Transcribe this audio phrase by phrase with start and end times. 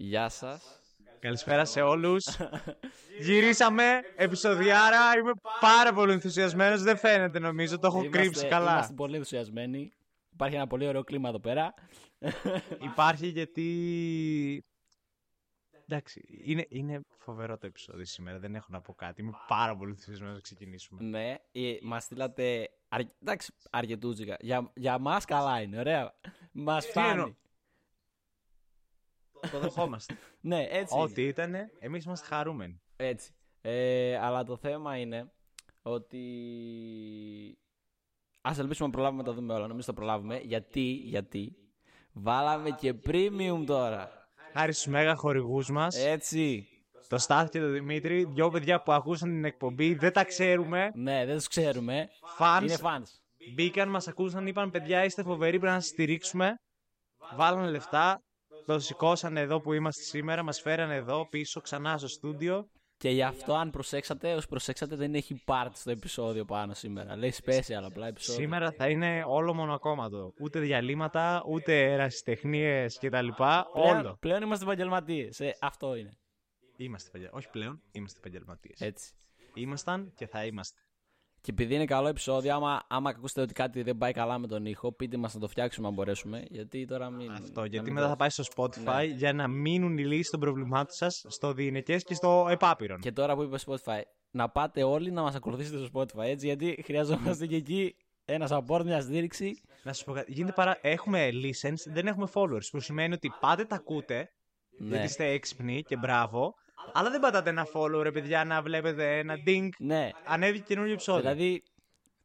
[0.00, 0.80] Γεια σας.
[1.20, 2.26] Καλησπέρα σε όλους.
[3.20, 5.18] Γυρίσαμε επεισοδιάρα.
[5.18, 6.82] Είμαι πάρα πολύ ενθουσιασμένος.
[6.82, 7.78] Δεν φαίνεται νομίζω.
[7.78, 8.72] Το έχω Είμαστε- κρύψει καλά.
[8.72, 9.92] Είμαστε πολύ ενθουσιασμένοι.
[10.32, 11.74] Υπάρχει ένα πολύ ωραίο κλίμα εδώ πέρα.
[12.82, 14.64] Υπάρχει γιατί.
[15.86, 18.38] Εντάξει, είναι, είναι φοβερό το επεισόδιο σήμερα.
[18.38, 19.20] Δεν έχω να πω κάτι.
[19.22, 21.02] Είμαι πάρα πολύ ενθουσιασμένος να ξεκινήσουμε.
[21.02, 21.34] ναι,
[21.82, 22.68] μας στείλατε.
[22.88, 24.36] αρ- Εντάξει, αρκετούτσικα.
[24.40, 26.14] Για, για μας καλά είναι, ωραία.
[26.52, 27.36] Μας εννοώ; φτάνει.
[29.52, 30.16] Το δεχόμαστε.
[30.40, 30.94] Ναι, έτσι.
[30.94, 31.02] είναι.
[31.04, 32.80] Ό,τι ήταν, εμείς είμαστε χαρούμενοι.
[32.96, 33.32] Έτσι.
[33.60, 35.32] Ε, αλλά το θέμα είναι
[35.82, 36.22] ότι.
[38.40, 39.66] Α ελπίσουμε να προλάβουμε να τα δούμε όλα.
[39.66, 40.38] Νομίζω θα προλάβουμε.
[40.38, 41.56] Γιατί, γιατί
[42.12, 44.10] βάλαμε και premium τώρα.
[44.52, 46.68] Χάρη στους μέγα χορηγούς μας, Έτσι.
[47.08, 50.90] το Στάθη και το Δημήτρη, δυο παιδιά που ακούσαν την εκπομπή, δεν τα ξέρουμε.
[50.94, 52.08] Ναι, δεν τους ξέρουμε.
[52.38, 53.02] Fans Είναι fans.
[53.54, 56.54] μπήκαν, μας ακούσαν, είπαν παιδιά είστε φοβεροί, πρέπει να σας στηρίξουμε.
[57.36, 58.22] Βάλανε λεφτά,
[58.72, 62.68] το σηκώσανε εδώ που είμαστε σήμερα, μας φέρανε εδώ πίσω ξανά στο στούντιο.
[62.96, 67.16] Και γι' αυτό, αν προσέξατε, όσοι προσέξατε, δεν έχει part στο επεισόδιο πάνω σήμερα.
[67.16, 68.40] Λέει special απλά επεισόδιο.
[68.42, 70.32] Σήμερα θα είναι όλο μονοκόμματο.
[70.40, 73.28] Ούτε διαλύματα, ούτε ερασιτεχνίες κτλ.
[73.36, 74.16] Πλέον, Όλο.
[74.20, 75.40] πλέον είμαστε επαγγελματίες.
[75.60, 76.10] αυτό είναι.
[76.76, 78.80] Είμαστε επαγγελ- Όχι πλέον, είμαστε επαγγελματίες.
[78.80, 79.12] Έτσι.
[79.54, 80.80] Ήμασταν και θα είμαστε.
[81.40, 84.66] Και επειδή είναι καλό επεισόδιο, άμα, άμα ακούσετε ότι κάτι δεν πάει καλά με τον
[84.66, 86.44] ήχο, πείτε μας να το φτιάξουμε αν μπορέσουμε.
[86.48, 87.30] Γιατί τώρα μην.
[87.30, 89.04] Αυτό, να γιατί μην μετά το- θα πάει στο Spotify Ναι.
[89.04, 93.00] για να μείνουν οι λύσεις των προβλημάτων σας στο διηνεκές και στο επάπειρον.
[93.00, 96.82] Και τώρα που είπε Spotify, να πάτε όλοι να μας ακολουθήσετε στο Spotify έτσι, γιατί
[96.84, 99.60] χρειαζόμαστε και εκεί ένας support, μια στήριξη.
[99.82, 100.32] Να σας πω κάτι.
[100.32, 100.78] Γίνεται παρά...
[100.80, 102.66] Έχουμε listens, δεν έχουμε followers.
[102.70, 104.30] Που σημαίνει ότι πάτε τα ακούτε,
[104.78, 104.88] Ναι.
[104.88, 106.54] γιατί είστε έξυπνοι και μπράβο.
[106.94, 109.68] Αλλά δεν πατάτε ένα follow, ρε παιδιά, να βλέπετε ένα ding.
[109.78, 110.10] Ναι.
[110.26, 111.20] Ανέβηκε καινούριο επεισόδιο.
[111.20, 111.62] Δηλαδή,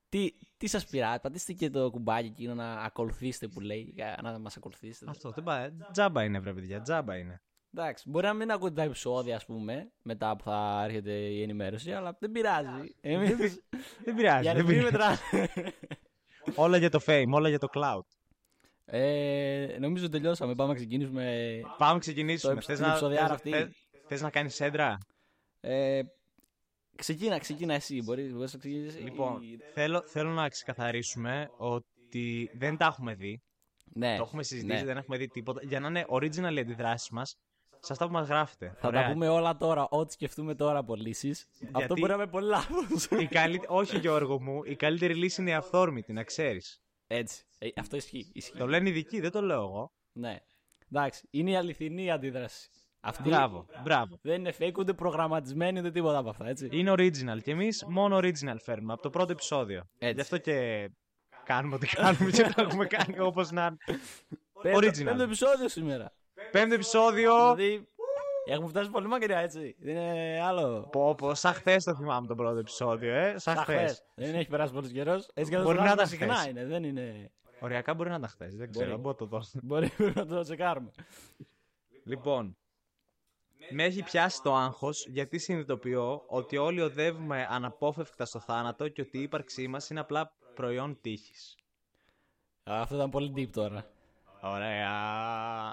[0.10, 4.40] τι, τι σας πειράζει, πατήστε και το κουμπάκι εκείνο να ακολουθήσετε που λέει, για να
[4.40, 5.12] μας ακολουθήσετε.
[5.12, 5.70] Αυτό δεν πάει.
[5.92, 7.42] Τζάμπα είναι, βρε παιδιά, τζάμπα είναι.
[7.76, 11.92] Εντάξει, μπορεί να μην ακούτε τα επεισόδια, ας πούμε, μετά που θα έρχεται η ενημέρωση,
[11.92, 12.96] αλλά δεν πειράζει.
[13.02, 13.64] Εμείς...
[14.04, 14.42] Δεν πειράζει.
[14.42, 15.20] Για δεν να μην πειράζει.
[15.32, 15.74] μετράνε.
[16.56, 18.06] όλα για το fame, όλα για το cloud.
[18.86, 20.56] Ε, νομίζω τελειώσαμε.
[20.56, 21.60] Πάμε να ξεκινήσουμε.
[21.78, 22.54] Πάμε να ξεκινήσουμε.
[22.54, 23.76] Το Θες την να, επεισοδιάρα θες, αυτή.
[24.14, 24.98] Θες, θες να κάνεις έντρα.
[25.60, 26.02] Ε,
[26.96, 28.02] ξεκίνα, ξεκίνα εσύ.
[28.04, 29.00] Μπορείς, μπορείς να ξεκινήσεις.
[29.02, 33.42] Λοιπόν, ή- θέλω, θέλω να ξεκαθαρίσουμε ότι δεν τα έχουμε δει.
[33.94, 34.86] ναι, Το έχουμε συζητήσει, ναι.
[34.86, 35.62] δεν έχουμε δει τίποτα.
[35.64, 37.36] Για να είναι original οι αντιδράσει μας
[37.80, 38.76] σε αυτά που μας γράφετε.
[38.80, 39.06] Θα Ωραία.
[39.06, 39.88] τα πούμε όλα τώρα.
[39.90, 41.46] Ό,τι σκεφτούμε τώρα από λύσεις.
[41.72, 43.06] Αυτό μπορεί να είναι πολύ λάθος.
[43.06, 43.62] Η καλή...
[43.68, 46.82] Όχι, Γιώργο μου, η καλύτερη λύση είναι η αυθόρμητη, να ξέρεις.
[47.08, 47.44] Έτσι.
[47.58, 48.32] Ε, αυτό ισχύει.
[48.34, 48.58] ισχύει.
[48.58, 49.92] Το λένε οι ειδικοί, δεν το λέω εγώ.
[50.12, 50.38] Ναι.
[50.92, 51.28] Εντάξει.
[51.32, 52.70] Είναι η αληθινή αντίδραση.
[53.06, 54.20] Αυτή Μπράβο, μπράβο.
[54.22, 56.48] δεν είναι fake ούτε προγραμματισμένη ούτε τίποτα από αυτά.
[56.48, 56.70] Έτσι.
[56.72, 59.84] Είναι original και εμείς μόνο original φέρνουμε από το πρώτο επεισόδιο.
[59.98, 60.16] Έτσι.
[60.16, 60.90] Γι' αυτό και
[61.44, 63.78] κάνουμε ό,τι κάνουμε και το έχουμε κάνει όπως να είναι.
[64.62, 65.04] Πέμπτο- original.
[65.06, 66.14] Πέμπτο επεισόδιο σήμερα.
[66.52, 67.56] Πέμπτο επεισόδιο.
[67.56, 67.88] Δηλαδή.
[68.46, 69.76] Έχουμε φτάσει πολύ μακριά, έτσι.
[69.80, 70.88] Δεν είναι άλλο.
[70.92, 73.30] Πω, πω, σαν χθες το θυμάμαι το πρώτο επεισόδιο, ε.
[73.30, 73.76] Σαν Σαν χθες.
[73.82, 74.04] χθες.
[74.16, 75.30] Δεν έχει περάσει πολύ καιρός.
[75.34, 76.52] Έτσι κι αλλιώς Μπορεί το να κάνουμε ήταν συχνά χθες.
[76.52, 76.66] είναι.
[76.66, 77.32] Δεν είναι.
[77.60, 78.56] Οριακά μπορεί να ήταν χθες.
[78.56, 79.02] Δεν ξέρω, Μπορεί.
[79.02, 79.60] μπορώ να το δώσω.
[79.64, 80.92] Μπορεί να το τσεκάρουμε.
[82.06, 82.58] Λοιπόν,
[83.70, 89.18] με έχει πιάσει το άγχος γιατί συνειδητοποιώ ότι όλοι οδεύουμε αναπόφευκτα στο θάνατο και ότι
[89.18, 91.58] η ύπαρξή μας είναι απλά προϊόν τύχης.
[92.64, 93.86] Αυτό ήταν πολύ deep τώρα.
[94.42, 94.90] Ωραία.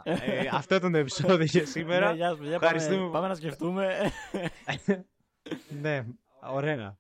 [0.04, 2.08] Ε, αυτό ήταν το επεισόδιο για σήμερα.
[2.10, 2.58] Ναι, γεια σου, παιδιά.
[2.58, 3.10] Πάμε, Ευχαριστούμε.
[3.10, 4.12] πάμε να σκεφτούμε.
[5.80, 6.06] ναι,
[6.42, 6.98] ωραία.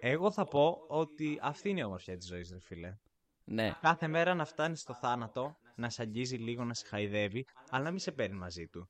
[0.00, 2.96] Εγώ θα πω ότι αυτή είναι η ομορφιά της ζωής, ρε φίλε.
[3.44, 3.72] ναι.
[3.80, 7.90] Κάθε μέρα να φτάνεις στο θάνατο, να σε αγγίζει λίγο, να σε χαϊδεύει, αλλά να
[7.90, 8.88] μην σε παίρνει μαζί του.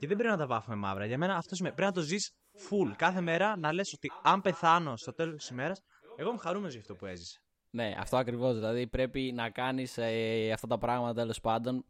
[0.00, 1.06] Και δεν πρέπει να τα βάφουμε μαύρα.
[1.06, 1.74] Για μένα αυτό σημαίνει.
[1.74, 2.32] Πρέπει να το ζεις
[2.68, 2.92] full.
[2.96, 5.82] Κάθε μέρα να λες ότι αν πεθάνω στο τέλος της ημέρας,
[6.16, 7.40] εγώ είμαι χαρούμενος για αυτό που έζησε.
[7.70, 8.54] Ναι, αυτό ακριβώς.
[8.54, 9.98] Δηλαδή πρέπει να κάνεις
[10.52, 11.84] αυτά τα πράγματα τέλος πάντων.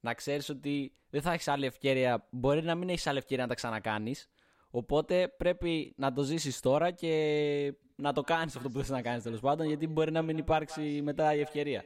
[0.00, 2.28] Να ξέρεις ότι δεν θα έχεις άλλη ευκαιρία.
[2.30, 4.28] Μπορεί να μην έχεις άλλη ευκαιρία να τα ξανακάνεις.
[4.70, 9.22] Οπότε πρέπει να το ζήσεις τώρα και να το κάνεις αυτό που θες να κάνεις
[9.22, 9.66] τέλος πάντων.
[9.66, 11.84] Γιατί μπορεί να μην υπάρξει μετά η ευκαιρία.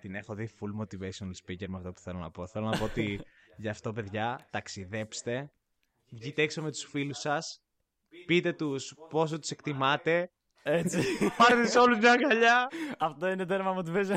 [0.00, 2.46] Την έχω δει full motivational speaker με αυτό που θέλω να πω.
[2.46, 3.20] Θέλω να πω ότι
[3.56, 5.50] γι' αυτό, παιδιά, ταξιδέψτε.
[6.10, 7.60] Βγείτε έξω με τους φίλους σας.
[8.26, 10.30] Πείτε τους πόσο τους εκτιμάτε.
[10.62, 11.02] Έτσι.
[11.36, 12.68] Πάρτε σε όλους μια αγκαλιά.
[12.98, 14.16] αυτό είναι τέρμα motivation.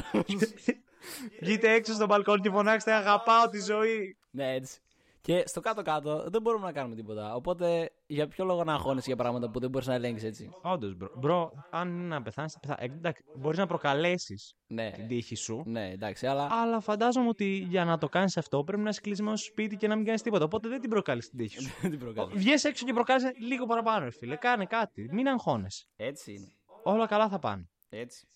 [1.42, 4.18] Βγείτε έξω στο μπαλκόνι και φωνάξτε Αγαπάω τη ζωή.
[4.31, 4.80] ναι, έτσι.
[5.25, 7.36] Και στο κάτω-κάτω δεν μπορούμε να κάνουμε τίποτα.
[7.36, 10.95] Οπότε για ποιο λόγο να αγχώνεσαι για πράγματα που δεν μπορείς να ελέγξεις έτσι; Όντως,
[10.95, 11.12] bro.
[11.15, 12.94] bro, αν είναι να πεθάνεις, θα πεθάνει.
[12.95, 14.92] Εντάξει, μπορείς να προκαλέσεις Ναι.
[14.92, 15.63] την τύχη σου.
[15.66, 16.48] Ναι, εντάξει, αλλά.
[16.51, 19.88] Αλλά φαντάζομαι ότι για να το κάνεις αυτό πρέπει να είσαι κλεισμένος στο σπίτι και
[19.88, 20.45] να μην κάνεις τίποτα.
[20.45, 21.74] Οπότε δεν την προκαλεί την τύχη σου.
[21.81, 22.31] Δεν την προκαλεί.
[22.38, 24.36] Βγες έξω και προκάλεσες λίγο παραπάνω, ρε φίλε.
[24.36, 25.10] Κάνε κάτι.
[25.12, 25.86] Μην αγχώνεσαι.
[25.95, 26.51] Έτσι είναι.
[26.83, 27.69] Όλα καλά θα πάνε.
[27.89, 28.28] Έτσι.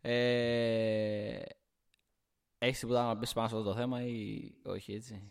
[0.00, 1.38] Ε,
[2.64, 5.30] Έχεις τίποτα να πεις πάνω σε αυτό το θέμα ή όχι έτσι;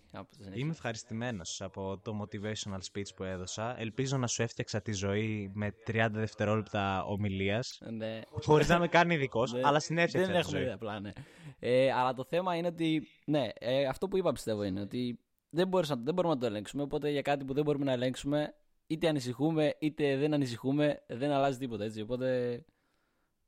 [0.54, 3.80] Είμαι ευχαριστημένος από το motivational speech που έδωσα.
[3.80, 7.82] Ελπίζω να σου έφτιαξα τη ζωή με 30 δευτερόλεπτα ομιλίας.
[7.92, 8.22] Ναι.
[8.30, 9.62] Χωρίς να με κάνει ειδικός, Ναι.
[9.64, 10.62] αλλά συνέφτιαξα Δεν τη έχουμε ζωή.
[10.62, 11.12] ιδέα απλά, ναι.
[11.60, 13.08] Ε, αλλά το θέμα είναι ότι.
[13.26, 15.20] Ναι, ε, αυτό που είπα πιστεύω είναι ότι
[15.50, 16.84] δεν, μπορείς να- δεν μπορούμε να το ελέγξουμε.
[16.84, 18.54] Οπότε για κάτι που δεν μπορούμε να ελέγξουμε,
[18.88, 22.02] είτε ανησυχούμε είτε δεν ανησυχούμε, δεν αλλάζει τίποτα έτσι.
[22.02, 22.62] Οπότε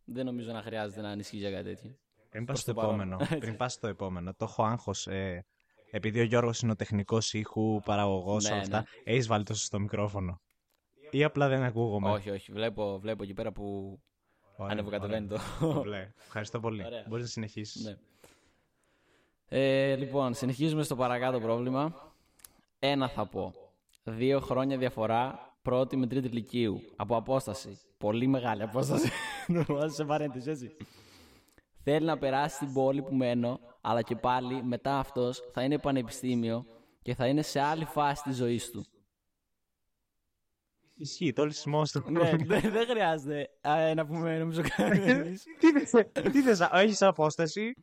[0.06, 1.98] δεν νομίζω να χρειάζεται να ανησυχείς για κάτι τέτοιο.
[2.34, 3.12] Πριν πας Προς στο το παρόν.
[3.12, 3.38] επόμενο.
[3.44, 4.34] πριν πας στο επόμενο.
[4.34, 5.08] Το έχω άγχος.
[5.08, 5.46] Ε,
[5.92, 8.78] επειδή ο Γιώργος είναι ο τεχνικός ήχου, παραγωγός, Ναι, όλα αυτά.
[8.78, 9.14] ναι.
[9.14, 10.42] Έχεις βάλει τόσο στο μικρόφωνο.
[11.12, 12.12] Ή απλά δεν ακούγομαι.
[12.12, 12.52] Όχι, όχι.
[12.52, 14.00] Βλέπω, βλέπω εκεί πέρα που
[14.56, 15.40] Ωραία, ανεβοκατεβαίνει το.
[15.62, 15.82] ωραία.
[15.82, 16.12] Βλέ.
[16.26, 16.86] Ευχαριστώ πολύ.
[16.86, 17.06] Ωραία.
[17.08, 17.84] Μπορείς να συνεχίσεις.
[17.86, 17.96] ναι.
[19.60, 22.14] ε, λοιπόν, συνεχίζουμε στο παρακάτω πρόβλημα.
[22.80, 23.54] Ένα θα πω.
[24.04, 26.82] Δύο χρόνια διαφορά πρώτη με τρίτη λυκείου.
[26.96, 27.80] Από απόσταση.
[27.98, 29.10] Πολύ μεγάλη απόσταση.
[29.68, 30.76] Το βάζω σε παρένθεση, έτσι.
[31.84, 36.66] Θέλει να περάσει στην πόλη που μένω, αλλά και πάλι μετά αυτός θα είναι πανεπιστήμιο
[37.02, 38.86] και θα είναι σε άλλη φάση της ζωής του.
[40.96, 41.54] Ισχύει, το όλη
[41.92, 42.04] του.
[42.10, 45.44] ναι, δεν δεν χρειάζεται ε, να πούμε νομίζω κανείς.
[45.60, 47.74] τι θες, τι θες, έχεις απόσταση,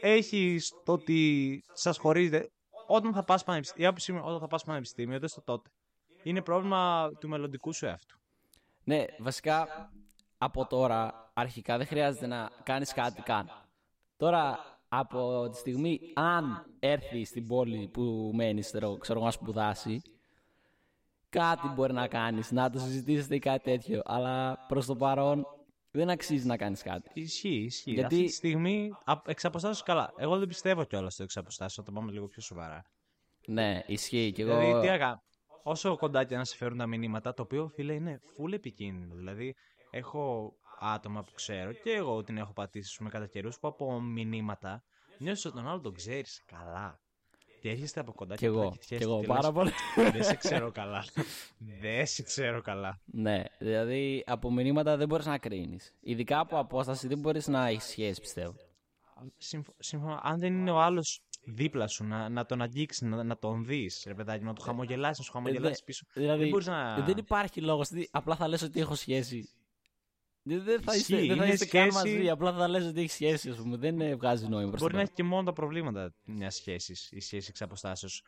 [0.00, 2.50] έχεις το ότι σας χωρίζετε.
[2.86, 5.70] Όταν θα πας πανεπιστήμιο, η άποψή μου, όταν θα πας πανεπιστήμιο, δεν στο τότε.
[6.22, 8.18] Είναι πρόβλημα του μελλοντικού σου εαυτού.
[8.84, 9.68] Ναι, βασικά
[10.38, 13.50] από τώρα αρχικά δεν χρειάζεται να κάνεις κάτι καν.
[14.16, 14.58] Τώρα
[14.88, 20.02] από τη στιγμή αν έρθει στην πόλη που μένεις, ξέρω ξέρω εγώ να σπουδάσει,
[21.28, 24.02] κάτι μπορεί να κάνεις, να το συζητήσετε ή κάτι τέτοιο.
[24.04, 25.46] Αλλά προς το παρόν
[25.90, 27.10] δεν αξίζει να κάνεις κάτι.
[27.12, 27.90] Ισχύει, ισχύει.
[27.92, 30.12] Γιατί- Αυτή τη στιγμή α- εξ αποστάσεως καλά.
[30.16, 32.82] Εγώ δεν πιστεύω κιόλας στο εξ αποστάσεως, όταν πάμε λίγο πιο σοβαρά.
[33.46, 34.58] Ναι, ισχύει και εγώ...
[34.58, 35.22] Δηλαδή, τι άκα,
[35.62, 39.14] όσο κοντά και να σε φέρουν τα μηνύματα, το οποίο φίλε είναι full επικίνδυνο.
[39.14, 39.54] Δηλαδή,
[39.90, 44.82] έχω άτομα που ξέρω και εγώ την έχω πατήσει με κατά καιρούς, που από μηνύματα
[45.18, 47.00] νιώθεις ότι τον άλλο τον ξέρεις καλά.
[47.60, 49.70] Και έρχεστε από κοντά Κι απλά εγώ, κοιτιέστε κι εγώ και πάρα λες, πολύ.
[50.12, 51.04] Δεν σε ξέρω καλά.
[51.80, 53.00] Δεν σε ξέρω καλά.
[53.04, 55.94] Ναι, δηλαδή από μηνύματα δεν μπορείς να κρίνεις.
[56.00, 58.54] Ειδικά από απόσταση δεν μπορείς να έχεις σχέση, πιστεύω.
[59.36, 63.38] Συμφ- Σύμφωνα, αν δεν είναι ο άλλος δίπλα σου, να, να τον αγγίξεις, να, να
[63.38, 66.06] τον δεις, ρε παιδάκι, να του χαμογελάσεις, να σου χαμογελάσεις δε- πίσω.
[66.12, 67.00] Δηλαδή, δεν μπορείς να.
[67.00, 69.48] δεν υπάρχει λόγος, δηλαδή, απλά θα λες ότι έχω σχέση.
[70.48, 72.86] Δεν, δεν θα είστε, Ισχύει, δεν θα είναι είστε καν σχέση- μαζί, απλά θα λες
[72.86, 73.76] ότι έχει σχέση, ας πούμε.
[73.76, 75.04] Δεν ε, βγάζει νόημα προς Μπορεί το να παρόν.
[75.04, 78.22] έχει και μόνο τα προβλήματα μιας σχέσης, η σχέση εξ αποστάσεως.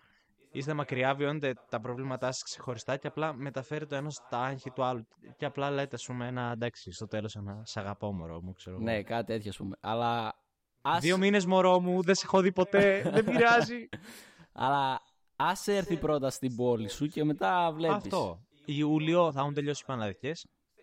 [0.52, 4.82] Είστε μακριά, βιώνετε τα προβλήματά σας ξεχωριστά και απλά μεταφέρει το ένας στα άγχη του
[4.84, 5.06] άλλου.
[5.36, 8.76] Και απλά λέτε, ας πούμε, ένα εντάξει, στο τέλος ένα σ' αγαπώ, μωρό μου, ξέρω
[8.76, 8.84] εγώ.
[8.84, 9.76] Ναι, κάτι τέτοιο, ας πούμε.
[9.80, 10.34] Αλλά
[10.82, 13.88] ας, Δύο μήνες, μωρό μου, δεν σε έχω δει ποτέ, δεν πειράζει.
[14.52, 15.00] αλλά
[15.36, 17.96] ας έρθει πρώτα στην πόλη σου και μετά βλέπεις.
[17.96, 18.44] Αυτό.
[18.64, 19.92] Ιούλιο θα έχουν τελειώσει οι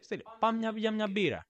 [0.08, 0.38] πανελλαδικέ.
[0.40, 1.48] Πάμε μια, για μια μπύρα.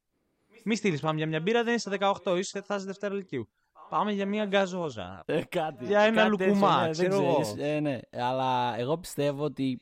[0.64, 3.50] Μη στείλεις πάμε για μια μπύρα, δεν είσαι 18, είσαι, θα είσαι Δευτέρα Λυκείου.
[3.90, 5.24] Πάμε για μια γκαζόζα.
[5.26, 7.40] Ε, κάτι, Για ένα κάτι τέτοιο, λουκουμά, ναι, δεν ξέρω εγώ.
[7.42, 7.64] ξέρεις.
[7.64, 8.00] Ε, ναι.
[8.12, 9.80] Αλλά εγώ πιστεύω ότι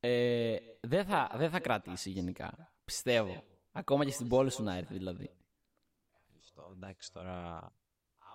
[0.00, 2.72] ε, δεν, θα, δεν θα κρατήσει γενικά.
[2.84, 3.42] Πιστεύω.
[3.72, 5.30] Ακόμα και στην πόλη σου να έρθει δηλαδή.
[6.38, 7.72] Αυτό εντάξει τώρα.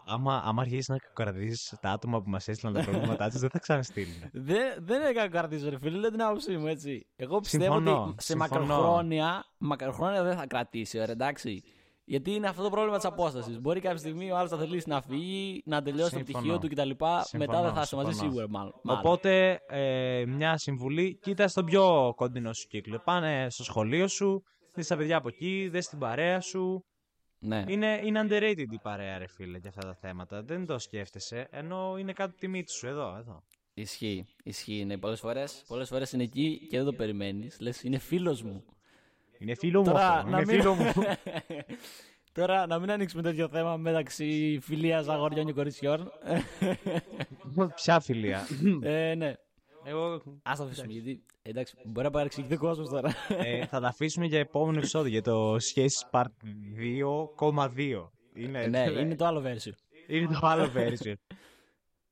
[0.09, 3.59] Άμα, άμα αρχίσεις να κακοκρατήσεις τα άτομα που μας έστειλαν τα προβλήματά τους, δεν θα
[3.59, 4.13] ξαναστείλουν.
[4.31, 7.07] Δεν, δεν είναι κακό κρατήσω, ρε φίλε, λέω την άποψή μου έτσι.
[7.15, 8.65] Εγώ πιστεύω Συμφωνώ, ότι σε συμφωνώ.
[8.65, 11.63] μακροχρόνια, μακροχρόνια δεν θα κρατήσει, ρε, εντάξει.
[12.09, 13.59] Γιατί είναι αυτό το πρόβλημα της απόστασης.
[13.59, 16.39] Μπορεί κάποια στιγμή ο άλλος να θελήσει να φύγει, να τελειώσει το Συμφωνώ.
[16.39, 16.89] πτυχίο του κτλ.
[17.37, 18.11] Μετά δεν θα είσαι μαζί συμφωνώ.
[18.11, 18.73] σίγουρα, μάλλον.
[18.83, 19.01] μάλλον.
[19.05, 23.01] Οπότε, ε, μια συμβουλή, κοίτα στον πιο κοντινό σου κύκλο.
[23.03, 26.85] Πάνε στο σχολείο σου, δεις τα παιδιά από εκεί, δες την παρέα σου.
[27.39, 27.63] Ναι.
[27.67, 30.43] Είναι, είναι underrated η παρέα, ρε φίλε, για αυτά τα θέματα.
[30.43, 33.43] Δεν το σκέφτεσαι, ενώ είναι κάτω από τη μύτη σου, εδώ, εδώ.
[33.73, 34.25] Ισχύει.
[34.43, 34.85] Ισχύει.
[34.85, 37.59] Ναι, πολλές φορές πολλές φορές είναι εκεί και δεν το περιμένεις.
[37.59, 38.63] Λες, είναι φίλος μου.
[39.37, 40.61] Είναι φίλο μου Τώρα, αυτό, να είναι μην...
[40.61, 40.91] φίλο μου.
[42.37, 46.11] Τώρα να μην ανοίξουμε τέτοιο θέμα μεταξύ φιλίας αγοριών και κοριτσιών.
[47.75, 48.47] Ποια φιλία;
[48.81, 49.33] ε, ναι.
[49.89, 51.23] Εγώ Α το αφήσουμε γιατί.
[51.41, 53.13] Εντάξει, μπορεί να παρεξηγηθεί ο κόσμος τώρα.
[53.27, 56.25] ε, θα τα αφήσουμε για επόμενο επεισόδιο, για το σχέσεις part
[57.53, 58.09] 2,2.
[58.33, 59.73] Είναι, ναι, είναι το άλλο version.
[60.07, 61.13] είναι το άλλο version.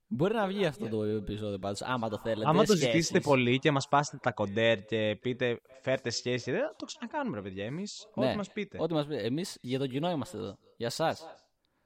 [0.08, 2.48] Μπορεί να βγει αυτό το επεισόδιο πάντως, άμα το θέλετε.
[2.48, 2.84] Άμα το σχέσεις.
[2.84, 7.36] ζητήσετε πολύ και μας πάσετε τα κοντέρ και πείτε φέρτε σχέση, δεν θα το ξανακάνουμε
[7.36, 8.78] ρε παιδιά εμείς, Ναι, ό,τι μας πείτε.
[8.80, 9.22] Ό,τι μας πείτε.
[9.22, 10.58] Εμείς για το κοινό είμαστε εδώ.
[10.76, 11.16] Για εσά.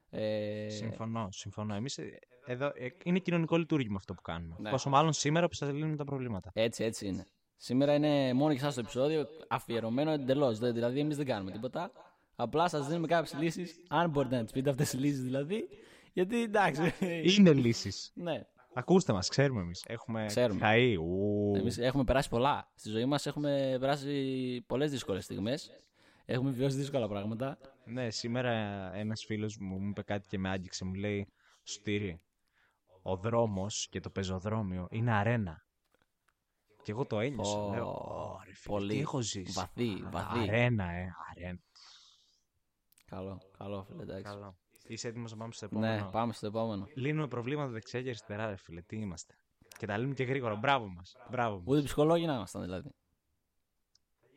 [0.09, 1.75] Ε, Συμφωνώ, συμφωνώ.
[1.75, 4.55] Εμείς ε, εδώ ε, είναι κοινωνικό λειτουργήμα αυτό που κάνουμε.
[4.59, 4.69] Ναι.
[4.69, 6.51] Πόσο μάλλον σήμερα που σας λύνουμε τα προβλήματα.
[6.53, 7.25] έτσι, έτσι είναι.
[7.57, 10.59] Σήμερα είναι μόνο για εσάς το επεισόδιο, αφιερωμένο εντελώς.
[10.59, 11.91] Δηλαδή, εμείς δεν κάνουμε τίποτα.
[12.35, 15.67] Απλά σας δίνουμε κάποιες λύσεις, αν μπορείτε να τις πείτε αυτές τι λύσεις δηλαδή.
[16.13, 16.93] Γιατί εντάξει.
[17.37, 18.11] Είναι λύσεις.
[18.15, 18.45] ναι.
[18.73, 19.83] Ακούστε μας, ξέρουμε εμείς.
[19.87, 20.59] Έχουμε Ξέρουμε.
[20.59, 20.95] χαεί.
[20.95, 21.53] Ου.
[21.55, 22.71] Εμείς έχουμε περάσει πολλά.
[22.75, 25.71] Στη ζωή μας έχουμε περάσει πολλές δύσκολες στιγμές.
[26.25, 27.57] Έχουμε βιώσει δύσκολα πράγματα.
[27.85, 28.51] Ναι, σήμερα
[28.95, 30.85] ένας φίλος μου μου είπε κάτι και με άγγιξε.
[30.85, 31.27] Μου λέει,
[31.63, 32.21] Στήρι,
[33.01, 35.65] ο δρόμος και το πεζοδρόμιο είναι αρένα.
[36.83, 37.57] Και εγώ το ένιωσα.
[37.57, 39.51] Ω, Λέω, «Ω, ρε φίλε, πολύ τι έχω ζήσει.
[39.51, 40.39] βαθύ, βαθύ.
[40.39, 41.59] Αρένα, ε, αρένα.
[43.05, 44.23] Καλό, καλό φίλε, εντάξει.
[44.23, 44.55] Καλό.
[44.83, 46.87] Είσαι έτοιμος να πάμε στο επόμενο; Ναι, πάμε στο επόμενο.
[46.95, 48.81] Λύνουμε προβλήματα δεξιά και αριστερά, ρε φίλε.
[48.81, 49.35] Τι είμαστε.
[49.77, 50.55] Και τα λύνουμε και γρήγορα.
[50.55, 51.15] Μπράβο μας.
[51.29, 51.63] Μπράβο μας.
[51.67, 52.89] Ούτε ψυχολόγοι να ήμασταν δηλαδή.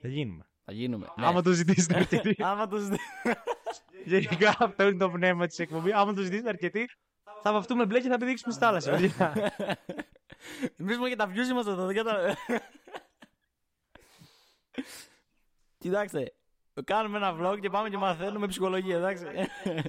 [0.01, 0.49] Θα γίνουμε.
[0.65, 1.07] Θα γίνουμε.
[1.17, 1.27] Ναι.
[1.27, 2.37] Άμα το ζητήσετε αρκετοί.
[2.39, 3.03] Άμα το ζητήσει.
[4.05, 5.93] Γενικά αυτό είναι το πνεύμα της εκπομπής.
[5.93, 6.89] Άμα το ζητήσετε αρκετοί,
[7.45, 8.91] θα βαφτούμε μπλε και θα πηδήξουμε στη θάλασσα.
[8.91, 9.33] παιδιά.
[10.77, 11.91] Εμείς μόνο για τα views είμαστε εδώ.
[11.91, 12.37] για τα-
[15.79, 16.33] Κοιτάξτε,
[16.85, 19.25] κάνουμε ένα vlog και πάμε και μαθαίνουμε ψυχολογία, εντάξει.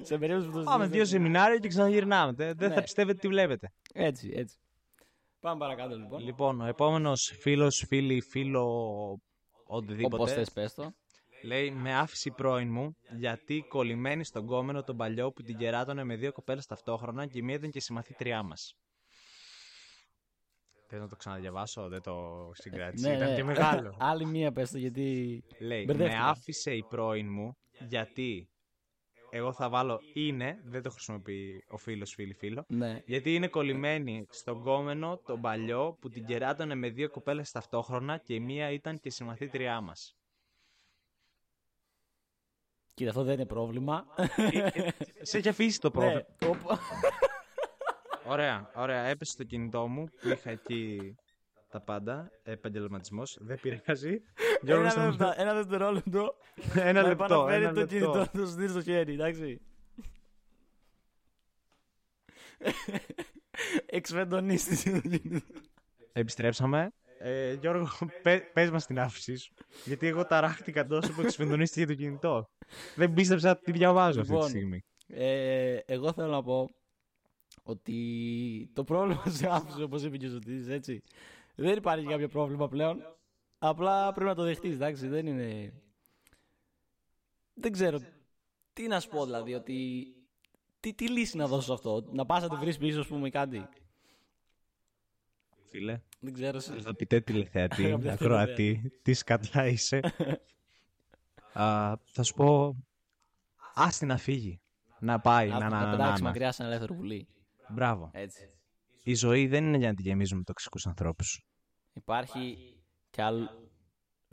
[0.02, 1.06] Σε περίπτωση που το Πάμε δύο ζητήσετε.
[1.06, 2.32] σεμινάρια και ξαναγυρνάμε.
[2.32, 2.74] Δεν δεν Ναι.
[2.74, 3.72] θα πιστεύετε τι βλέπετε.
[3.94, 4.56] Έτσι, έτσι.
[5.40, 6.20] Πάμε παρακάτω λοιπόν.
[6.22, 9.20] Λοιπόν, ο επόμενος φίλος, φίλη, φίλο, Όπως
[9.66, 10.32] οτιδήποτε.
[10.32, 10.92] θες πες το.
[11.46, 16.16] Λέει με άφηση πρώην μου γιατί κολλημένη στον κόμενο τον παλιό που την κεράτωνε με
[16.16, 18.74] δύο κοπέλες ταυτόχρονα και η μία ήταν και συμμαθήτριά μας.
[20.88, 23.16] Θέλω να το ξαναδιαβάσω, δεν το συγκράτησα.
[23.16, 23.96] ήταν και μεγάλο.
[24.10, 25.42] Άλλη μία πες το γιατί...
[25.60, 26.24] Λέει, με Μπερδεύτηκα.
[26.24, 27.56] άφησε η πρώην μου
[27.88, 28.48] γιατί
[29.30, 33.02] εγώ θα βάλω είναι, δεν το χρησιμοποιεί ο φίλος φίλη φίλο, Ναι.
[33.06, 38.34] γιατί είναι κολλημένη στον κόμενο τον παλιό που την κεράτωνε με δύο κοπέλες ταυτόχρονα και
[38.34, 40.16] η μία ήταν και συμμαθήτριά μας.
[42.96, 44.06] Κοίτα, αυτό δεν είναι πρόβλημα.
[45.20, 46.22] Σε έχει αφήσει το πρόβλημα.
[46.42, 46.70] Ναι, οπ-
[48.26, 49.02] Ωραία, ωραία.
[49.04, 51.14] Έπεσε το κινητό μου που είχα εκεί
[51.70, 52.30] τα πάντα.
[52.42, 53.38] Επαγγελματισμός.
[53.40, 54.22] Δεν πειράζει.
[54.62, 56.34] Γιώργος, Ένα θα- λεπτό, ένα δευτερόλεπτο.
[56.74, 57.24] Ένα Να λεπτό.
[57.24, 57.94] επαναφέρει Ένα το λεπτό.
[57.94, 59.60] κινητό του στήρι στο χέρι, εντάξει.
[63.86, 65.46] Εξφεντονίστησε το κινητό.
[66.12, 66.92] Επιστρέψαμε.
[67.18, 67.88] Ε, Γιώργο,
[68.22, 69.54] πε, πες μας την άφησή σου.
[69.84, 72.48] Γιατί εγώ ταράχτηκα τόσο που εξφεντονίστηκε το κινητό.
[72.94, 74.48] Δεν πίστεψα τι διαβάζω αυτή τη Λοιπόν.
[74.48, 74.84] στιγμή.
[75.06, 76.68] Ε, εγώ θέλω να πω
[77.62, 81.02] ότι το πρόβλημα σε άφησε όπως είπε και ο Ζωτής, έτσι.
[81.54, 83.16] Δεν υπάρχει κάποιο πρόβλημα πλέον.
[83.58, 85.08] Απλά πρέπει να το δεχτείς, εντάξει.
[85.08, 85.72] Δεν είναι...
[87.54, 88.00] Δεν ξέρω.
[88.72, 90.06] Τι να σου πω δηλαδή, ότι...
[90.80, 93.30] Τι, τι λύση να δώσω σε αυτό, να πας να τη βρεις πίσω, ας πούμε,
[93.30, 93.68] κάτι.
[95.76, 96.60] Φίλε, Δεν ξέρω.
[96.60, 100.00] σε- αγαπητέ τηλεθεατή, Αγαπητέ ακροατή, τι σκατά είσαι.
[101.52, 102.76] Α, θα σου πω,
[103.74, 104.60] άστη να φύγει.
[104.98, 106.28] Να πάει, Να, να, να, να, να, πετάξει να.
[106.28, 107.28] μακριά σε ένα ελεύθερο πουλί.
[107.68, 108.10] Μπράβο.
[108.12, 108.40] Έτσι.
[109.02, 111.44] Η ζωή δεν είναι για να τη γεμίζουμε με τοξικούς ανθρώπους.
[111.92, 112.56] Υπάρχει
[113.10, 113.48] κι άλλο.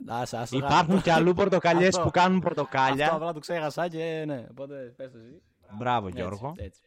[0.06, 2.02] Άσε, άσε, Υπάρχουν και αλλού πορτοκαλιές Αυτό.
[2.02, 3.12] που κάνουν Αυτό πορτοκάλια.
[3.12, 4.46] απλά το ξέχασα και ναι.
[4.50, 5.42] Οπότε πες το εσύ.
[5.78, 6.54] Μπράβο Έτσι, Γιώργο.
[6.56, 6.80] έτσι.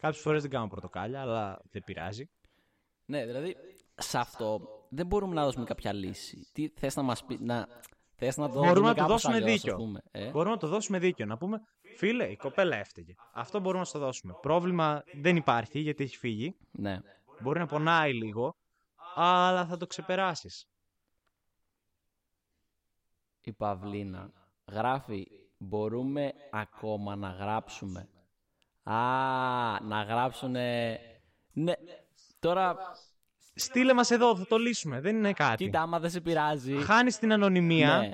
[0.00, 2.30] Κάποιες φορές δεν κάνουν πορτοκάλια, αλλά δεν πειράζει.
[3.04, 3.56] Ναι, δηλαδή
[3.94, 6.48] σε αυτό δεν μπορούμε να δώσουμε κάποια λύση.
[6.52, 7.68] Τι θες να μας πει, να...
[8.16, 9.74] Θες να το Μπορούμε δούμε να του κάπως δώσουμε αλλιώς, δίκιο.
[9.74, 11.26] ας πούμε, ε; Μπορούμε να το δώσουμε δίκιο.
[11.26, 11.60] Να πούμε,
[11.96, 13.14] φίλε, η κοπέλα έφταιγε.
[13.32, 14.34] Αυτό μπορούμε να στο δώσουμε.
[14.40, 16.56] Πρόβλημα δεν υπάρχει γιατί έχει φύγει.
[16.70, 16.98] Ναι.
[17.40, 18.56] Μπορεί να πονάει λίγο,
[19.14, 20.68] αλλά θα το ξεπεράσεις.
[23.40, 24.30] Η Παυλίνα
[24.70, 25.26] γράφει
[25.58, 28.08] μπορούμε ακόμα να γράψουμε.
[28.82, 28.94] Α,
[29.80, 30.98] να γράψουνε...
[31.52, 31.72] Ναι,
[32.38, 32.76] τώρα
[33.54, 35.00] Στείλε μας εδώ, θα το λύσουμε.
[35.00, 35.64] Δεν είναι κάτι.
[35.64, 36.76] κοίτα άμα δεν σε πειράζει.
[36.76, 38.10] Χάνεις την ανωνυμία, Ναι,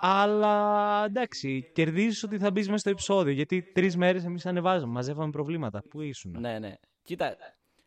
[0.00, 3.32] αλλά εντάξει, κερδίζεις ότι θα μπεις μέσα στο επεισόδιο.
[3.32, 5.82] Γιατί τρεις μέρες εμείς ανεβάζαμε, μαζεύαμε προβλήματα.
[5.90, 6.74] Πού ήσουν; ναι, ναι.
[7.02, 7.36] Κοίτα,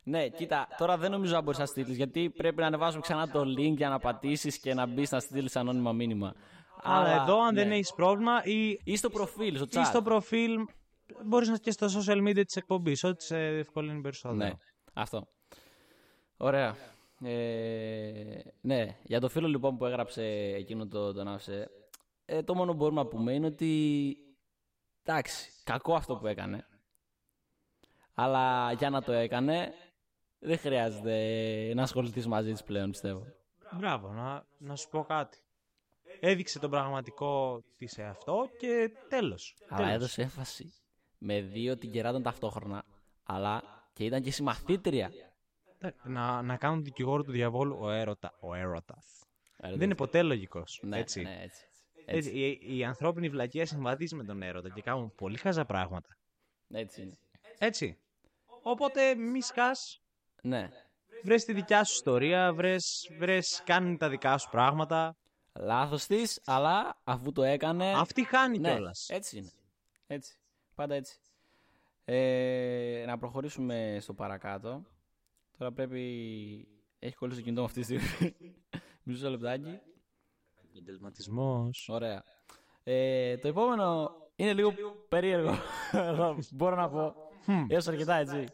[0.03, 3.41] ναι, κοίτα, τώρα δεν νομίζω να μπορείς να στείλεις γιατί πρέπει να ανεβάσουμε ξανά το
[3.41, 6.34] link για να πατήσεις και να μπεις να στείλεις ανώνυμα μήνυμα.
[6.81, 7.74] Αλλά εδώ, αν δεν ναι.
[7.74, 9.81] έχεις πρόβλημα, ή, Ή στο προφίλ, στο chat.
[9.81, 10.51] ή στο προφίλ,
[11.25, 14.43] μπορείς να και στο social media της εκπομπής, ό,τι σε ευκολύνει περισσότερο.
[14.43, 14.51] Ναι,
[14.93, 15.27] αυτό.
[16.38, 16.75] Ωραία.
[17.24, 20.24] Ε, ναι, για το φίλο λοιπόν που έγραψε
[20.56, 21.70] εκείνο το, τον άφησε,
[22.25, 24.18] ε, το μόνο που μπορούμε να πούμε είναι ότι
[25.04, 26.68] εντάξει, κακό αυτό που έκανε.
[28.13, 29.74] Αλλά για να το έκανε,
[30.39, 33.25] δεν χρειάζεται να ασχοληθείς μαζί της πλέον, πιστεύω.
[33.72, 35.38] Μπράβο, να, να σου πω κάτι.
[36.20, 39.56] Έδειξε τον πραγματικό της εαυτό και τέλος.
[39.70, 39.96] Αλλά Τέλος.
[39.96, 40.74] έδωσε έμφαση
[41.18, 42.84] με δύο την κεράτων ταυτόχρονα,
[43.24, 43.63] αλλά
[43.94, 45.12] και ήταν και συμμαθήτρια.
[46.03, 49.05] Να, να κάνουν δικηγόρο του διαβόλου ο, έρωτα, ο έρωτας.
[49.58, 50.79] Ε, Δεν είναι ποτέ λογικός.
[50.84, 51.22] ναι, έτσι.
[51.22, 51.65] Ναι, έτσι.
[52.05, 56.17] Έτσι, η, η ανθρώπινη βλακεία συμβαδίζει με τον έρωτα και κάνουν πολύ χαζά πράγματα.
[56.74, 57.17] Έτσι είναι.
[57.58, 57.98] Έτσι.
[58.62, 60.01] Οπότε μη σκάς,
[60.41, 60.70] Ναι.
[61.24, 65.15] βρες τη δικιά σου ιστορία, βρες, βρες κάνει τα δικά σου πράγματα.
[65.60, 67.91] Λάθος της, αλλά αφού το έκανε...
[67.96, 69.10] Αυτή χάνει ναι, κιόλας.
[69.10, 69.51] έτσι είναι.
[70.08, 70.38] Έτσι.
[70.75, 71.20] Πάντα έτσι.
[72.05, 74.84] Ε, να προχωρήσουμε στο παρακάτω.
[75.57, 76.67] Τώρα πρέπει...
[77.00, 78.35] Έχει κολλήσει το κινητό μου αυτή τη στιγμή.
[79.03, 79.79] Μισό λεπτάκι.
[80.69, 81.89] Επαγγελματισμός.
[81.89, 82.24] Ωραία.
[82.83, 84.74] Ε, το επόμενο είναι λίγο
[85.09, 85.55] περίεργο.
[86.55, 87.15] Μπορώ να πω.
[87.47, 87.65] Hm.
[87.67, 88.45] Έως αρκετά έτσι.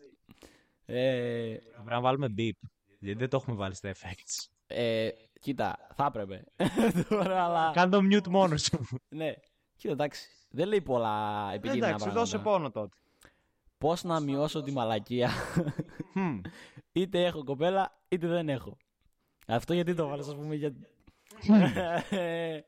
[0.86, 2.52] Ε, Πρέπει να βάλουμε beep.
[3.00, 4.46] Γιατί δεν το έχουμε βάλει στα effects.
[4.68, 6.44] ε, κοίτα, θα έπρεπε.
[7.10, 7.72] Τώρα, αλλά.
[7.74, 8.86] Κάνε το mute μόνο σου.
[9.10, 9.34] Ναι.
[9.76, 10.28] Κοίτα, εντάξει.
[10.50, 12.20] Δεν λέει πολλά επικίνδυνα Εντάξει, πράγματα.
[12.20, 12.96] δώσε πόνο τότε.
[13.78, 15.32] Πώς να μειώσω τη μαλακία.
[16.94, 17.02] Χμ.
[17.02, 18.78] είτε έχω κοπέλα, είτε δεν έχω.
[19.48, 20.74] Αυτό γιατί το βάλες, ας πούμε, για...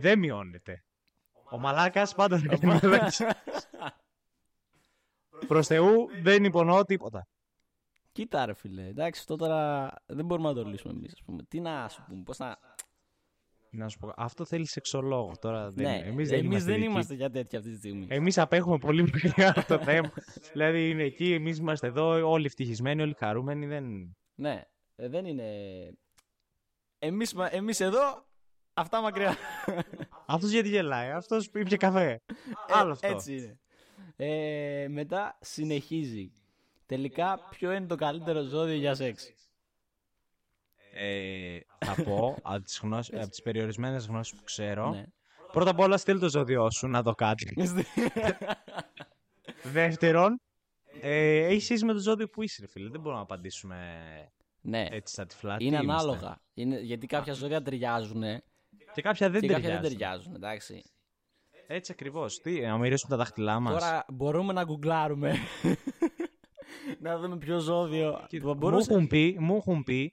[0.00, 0.84] Δεν μειώνεται.
[1.50, 3.22] Ο μαλάκας πάντα θα κάνει μαλακίες.
[5.46, 7.28] Προς Θεού δεν υπονοώ τίποτα.
[8.12, 11.42] Κοίτα ρε φίλε, εντάξει, αυτό τώρα δεν μπορούμε να το λύσουμε εμείς, ας πούμε.
[11.42, 12.58] Τι να σου πούμε, πώς να...
[13.70, 15.70] Να σου πω, αυτό θέλει σεξολόγο τώρα.
[15.70, 16.06] Δεν, ναι, είναι.
[16.08, 16.70] εμείς δεν είμαστε.
[16.70, 16.90] δεν εκεί.
[16.90, 18.06] είμαστε για τέτοια αυτή τη στιγμή.
[18.08, 20.12] Εμείς απέχουμε πολύ μακριά από το θέμα.
[20.52, 23.66] δηλαδή είναι εκεί, εμείς είμαστε εδώ, όλοι ευτυχισμένοι, όλοι χαρούμενοι.
[23.66, 24.16] Δεν...
[24.34, 24.62] Ναι,
[24.96, 25.44] ε, δεν είναι...
[26.98, 28.26] Εμείς, μα- εμείς εδώ,
[28.74, 29.36] αυτά μακριά.
[30.26, 32.20] Αυτός γιατί γελάει, αυτός ήπια καφέ.
[32.68, 33.06] Άλλο αυτό.
[33.06, 33.58] Ε, Έτσι είναι.
[34.16, 36.32] Ε, μετά συνεχίζει.
[36.86, 39.32] Τελικά, ποιο είναι το καλύτερο ζώδιο για σεξ;
[41.00, 44.90] Ε, θα πω από τις, γνώσεις, από τις περιορισμένες γνώσεις που ξέρω.
[44.90, 45.04] Ναι.
[45.52, 47.56] Πρώτα απ' όλα στείλ το ζώδιό σου να δω κάτι.
[49.62, 50.40] Δεύτερον,
[51.00, 52.88] ε, έχεις είσαι με το ζώδιο που είσαι, ρε φίλε.
[52.88, 53.76] Δεν μπορούμε να απαντήσουμε
[54.60, 55.56] ναι, έτσι σαν τυφλά.
[55.56, 56.40] Τι είναι είμαστε; ανάλογα.
[56.54, 58.22] Είναι, γιατί κάποια ζώδια ταιριάζουν
[58.94, 59.98] Και κάποια δεν και κάποια δεν ταιριάζουν.
[59.98, 60.82] ταιριάζουν, εντάξει.
[61.66, 62.38] Έτσι ακριβώς.
[62.38, 63.82] Τι, να μοιράσουμε τα δάχτυλά μας.
[63.82, 65.34] Τώρα μπορούμε να γκουγκλάρουμε.
[67.00, 68.26] να δούμε ποιο ζώδιο.
[68.42, 68.92] Μου Μπορούσε...
[68.92, 70.12] έχουν πει, μου έχουν πει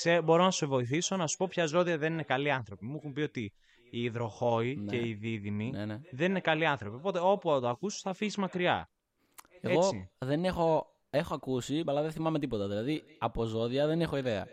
[0.00, 2.84] σε, μπορώ να σε βοηθήσω να σου πω ποια ζώδια δεν είναι καλοί άνθρωποι.
[2.84, 3.52] Μου έχουν πει ότι
[3.90, 4.90] οι υδροχόοι Ναι.
[4.96, 6.00] και οι δίδυμοι Ναι, ναι.
[6.10, 6.96] δεν είναι καλοί άνθρωποι.
[6.96, 8.90] Οπότε όπου το ακούσεις θα αφήσεις μακριά.
[9.60, 10.10] Εγώ Έτσι.
[10.18, 12.68] δεν έχω, έχω ακούσει, αλλά δεν θυμάμαι τίποτα.
[12.68, 14.46] Δηλαδή από ζώδια δεν έχω ιδέα.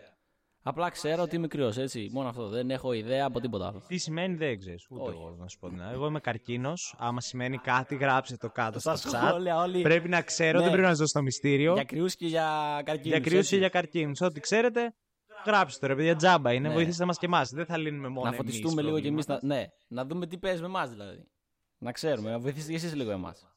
[0.62, 2.08] Απλά ξέρω ότι είμαι κρυό, έτσι.
[2.12, 2.48] Μόνο αυτό.
[2.48, 3.82] Δεν έχω ιδέα από τίποτα άλλο.
[3.88, 4.86] Τι σημαίνει δεν ξέρεις.
[4.90, 5.18] Ούτε Όχι.
[5.18, 5.94] εγώ να σου πω την αλήθεια.
[5.96, 6.94] Εγώ είμαι καρκίνος.
[6.98, 9.26] Άμα σημαίνει κάτι, γράψτε το κάτω Στα στο chat.
[9.28, 10.62] σχόλια όλοι Πρέπει να ξέρω, Ναι.
[10.64, 11.72] δεν πρέπει να ζω στο μυστήριο.
[11.74, 13.18] για κρυούς και για καρκίνους.
[13.18, 14.20] Για κρύου ή για καρκίνους.
[14.20, 14.94] Ό,τι ξέρετε,
[15.46, 16.16] γράψτε το ρε παιδιά.
[16.16, 16.68] Τζάμπα είναι.
[16.68, 16.74] Ναι.
[16.74, 17.50] Βοηθήστε μας και εμάς.
[17.50, 19.26] Δεν θα λύνουμε μόνο Να εμείς φωτιστούμε λίγο κι εμείς.
[19.26, 19.60] προβλήματα.
[19.60, 21.24] Ναι, να δούμε τι παίζει με εμάς δηλαδή.
[21.78, 23.48] Να ξέρουμε, να βοηθήσετε κι εσείς λίγο εμάς.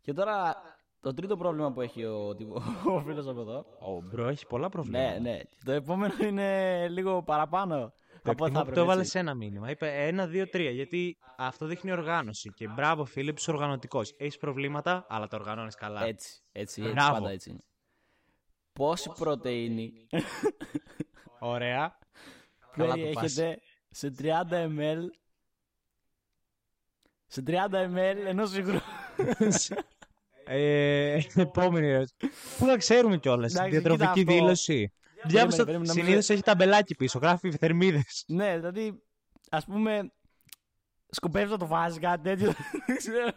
[0.00, 0.56] Και τώρα
[1.00, 2.62] το τρίτο πρόβλημα που έχει ο, τύπο-
[2.96, 3.66] ο φίλος από εδώ.
[3.78, 5.12] Ο bro έχει πολλά προβλήματα.
[5.12, 5.38] Ναι, ναι.
[5.38, 7.92] Και το επόμενο είναι λίγο παραπάνω
[8.26, 8.74] από ό,τι θα Εγώ που έπρεπε.
[8.74, 9.10] το έβαλες έτσι.
[9.10, 9.70] σε ένα μήνυμα.
[9.70, 10.70] Είπε ένα, δύο, τρία.
[10.70, 12.52] Γιατί αυτό δείχνει οργάνωση.
[12.54, 14.14] Και μπράβο, φίλε, που είσαι οργανωτικός.
[14.18, 16.04] Έχεις προβλήματα, αλλά τα οργανώνεις καλά.
[16.04, 17.12] Έτσι, έτσι, έτσι Μπράβο.
[17.12, 17.60] πάντα έτσι είναι.
[18.74, 19.92] Πόση πρωτεΐνη
[21.38, 21.98] Ωραία.
[22.76, 23.34] Καλά το πας.
[23.34, 23.60] περιέχεται
[23.90, 24.98] σε 30 ml
[27.26, 28.78] σε 30 ml ενός υγρού.
[30.44, 32.14] ε, επόμενη ερώτηση.
[32.58, 33.52] Πού να ξέρουμε κιόλας.
[33.54, 34.40] Εντάξει, Διατροφική κοίτα αυτό.
[34.42, 34.92] δήλωση;
[35.24, 35.64] Διάβασα.
[35.64, 37.18] περίμενε, να μην Συνήθως έχει ταμπελάκι πίσω.
[37.18, 38.24] Γράφει θερμίδες.
[38.26, 39.02] ναι, δηλαδή,
[39.50, 40.12] ας πούμε,
[41.10, 42.52] σκοπεύεις να το βάζεις κάτι τέτοιο.
[42.86, 43.30] Δεν ξέρω.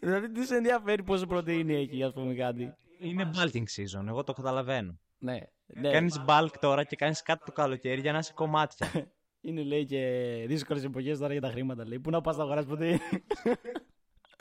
[0.00, 2.74] δηλαδή, τι σε ενδιαφέρει πόση πρωτεΐνη έχει, ας πούμε κάτι.
[2.98, 4.06] Είναι bulking season.
[4.06, 4.98] Εγώ το καταλαβαίνω.
[5.18, 5.90] Ναι, ναι.
[5.90, 8.90] Κάνεις bulk τώρα και κάνεις κάτι το καλοκαίρι για να είσαι κομμάτια.
[9.40, 11.86] Είναι λέει και δύσκολες εποχές τώρα για τα χρήματα.
[11.86, 12.00] Λέει.
[12.00, 12.98] Πού να πας να αγοράσεις πρωτεΐνη.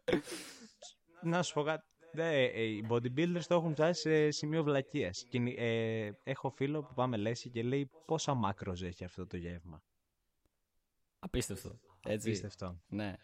[1.32, 1.86] να σου πω κάτι.
[2.14, 5.26] Ναι, ε, οι bodybuilders το έχουν φτάσει σε σημείο βλακείας.
[5.58, 9.84] Ε, έχω φίλο που πάμε λέση και λέει πόσα μάκρος έχει αυτό το γεύμα.
[11.20, 11.80] Απίστευτο.
[12.06, 12.28] Έτσι.
[12.28, 12.82] Απίστευτο.
[12.88, 13.16] Ναι.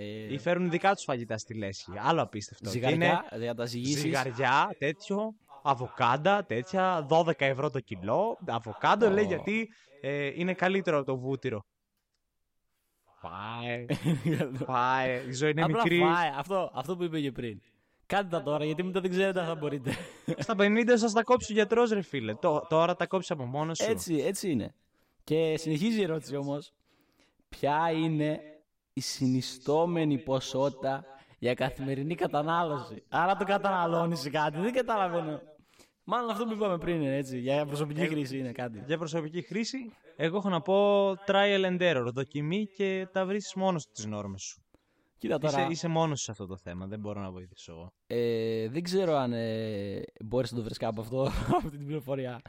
[0.00, 1.92] Ε, Ή φέρνουν δικά τους φαγητά στη λέση.
[1.98, 2.64] Άλλο απίστευτο.
[2.64, 4.00] Και ζυγαριά για τα είναι ζυγίσεις.
[4.00, 8.38] ζυγαριά, τέτοιο, αβοκάντα, τέτοια, 12 ευρώ το κιλό.
[8.46, 9.10] Αβοκάντο Ω.
[9.10, 9.68] λέει γιατί
[10.00, 11.64] ε, είναι καλύτερο από το βούτυρο.
[13.20, 13.86] Πάει,
[14.66, 15.22] πάει.
[15.28, 15.98] Η ζωή είναι Απλά μικρή.
[15.98, 16.30] φάει.
[16.36, 17.60] Αυτό, αυτό που είπε και πριν.
[18.06, 19.92] Κάντε τα τώρα γιατί μετά δεν ξέρετε αν θα μπορείτε.
[20.38, 22.34] Στα 50 σας τα κόψει ο γιατρός ρε φίλε.
[22.34, 23.90] Τω- τώρα τα κόψει από μόνος σου.
[23.90, 24.74] έτσι, έτσι είναι.
[25.24, 26.72] Και συνεχίζει η ερώτηση όμως.
[27.48, 28.40] Ποια είναι
[28.98, 31.04] η συνιστόμενη ποσότητα
[31.38, 33.02] για καθημερινή κατανάλωση.
[33.08, 34.60] Άρα το καταναλώνεις ή κάτι.
[34.60, 35.40] Δεν καταλαβαίνω.
[36.04, 37.38] Μάλλον αυτό που είπαμε πριν είναι έτσι.
[37.38, 38.82] Για προσωπική χρήση είναι κάτι.
[38.86, 42.06] Για προσωπική χρήση, εγώ έχω να πω trial and error.
[42.12, 44.62] Δοκιμή και τα βρεις μόνος στις νόρμες σου.
[45.18, 45.60] Κοίτα τώρα.
[45.60, 46.86] Είσαι, είσαι μόνος σου σε αυτό το θέμα.
[46.86, 47.92] Δεν μπορώ να βοηθήσω εγώ.
[48.06, 51.22] Ε, δεν ξέρω αν ε, μπορείς να το βρεις κάπου αυτό,
[51.64, 52.40] αυτή την πληροφορία.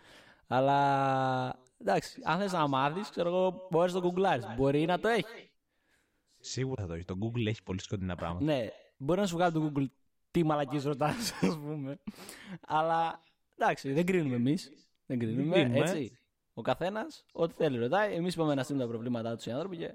[0.47, 4.45] Αλλά εντάξει, αν θες να μάθεις, ξέρω εγώ, μπορείς να το γκουγκλάρεις.
[4.57, 5.48] Μπορεί να το έχεις.
[6.39, 7.05] Σίγουρα θα το έχεις.
[7.05, 8.45] Το Google έχει πολύ σκοτεινά πράγματα.
[8.45, 9.85] Ναι, μπορεί να σου βγάλει το Google
[10.31, 11.99] τι μαλακής ρωτάς, ας πούμε.
[12.67, 13.23] Αλλά
[13.57, 14.71] εντάξει, δεν κρίνουμε εμείς.
[15.05, 15.79] Δεν κρίνουμε, κρίνουμε.
[15.79, 16.17] έτσι.
[16.53, 18.13] Ο καθένας, ό,τι θέλει ρωτάει.
[18.13, 19.93] Εμείς είπαμε να στείλουμε τα προβλήματά τους οι άνθρωποι και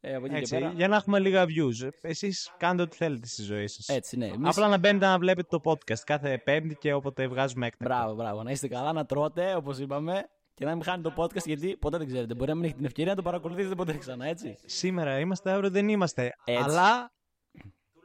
[0.00, 0.72] ε, από εκεί Έτσι, και πέρα.
[0.72, 1.88] για να έχουμε λίγα views.
[2.00, 3.88] Εσείς κάντε ό,τι θέλετε στη ζωή σας.
[3.88, 4.26] Έτσι, ναι.
[4.26, 4.48] Εμείς...
[4.48, 7.94] Απλά να μπαίνετε να βλέπετε το podcast κάθε Πέμπτη και όποτε βγάζουμε έκτακτα.
[7.94, 8.42] Μπράβο, μπράβο.
[8.42, 11.98] Να είστε καλά, να τρώτε όπως είπαμε και να μην χάνετε το podcast γιατί ποτέ
[11.98, 12.34] δεν ξέρετε.
[12.34, 14.56] Μπορεί να μην έχετε την ευκαιρία να το παρακολουθήσετε ποτέ ξανά, έτσι.
[14.64, 16.34] Σήμερα είμαστε, αύριο δεν είμαστε.
[16.44, 16.62] Έτσι.
[16.62, 17.12] Αλλά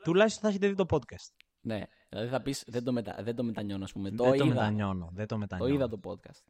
[0.03, 1.33] τουλάχιστον θα έχετε δει το podcast.
[1.61, 1.81] Ναι.
[2.09, 3.17] Δηλαδή θα πεις δεν, το μετα...
[3.21, 4.11] δεν το μετανιώνω, ας πούμε.
[4.11, 4.43] το δεν είδα.
[4.43, 5.09] το μετανιώνω.
[5.13, 5.73] Δεν το Το μετανιώνω.
[5.73, 6.43] είδα το podcast.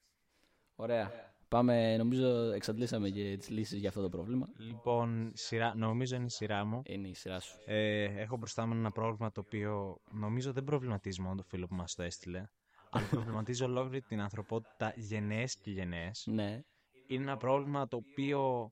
[0.76, 1.12] Ωραία.
[1.48, 4.48] Πάμε, νομίζω εξαντλήσαμε και τις λύσεις για αυτό το πρόβλημα.
[4.58, 6.82] Λοιπόν, σειρά, νομίζω είναι η σειρά μου.
[6.86, 7.58] Είναι η σειρά σου.
[7.66, 11.76] Ε, έχω μπροστά μου ένα πρόβλημα το οποίο νομίζω δεν προβληματίζει μόνο το φίλο που
[11.76, 12.46] μας το έστειλε.
[12.92, 16.24] Αλλά προβληματίζει ολόκληρη την ανθρωπότητα γενναίες και γενναίες.
[16.28, 16.62] Ναι.
[17.08, 18.72] Είναι ένα πρόβλημα το οποίο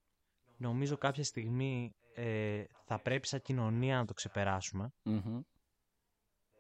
[0.58, 5.42] νομίζω κάποια στιγμή ε, θα πρέπει σαν κοινωνία να το ξεπεράσουμε Μμμ.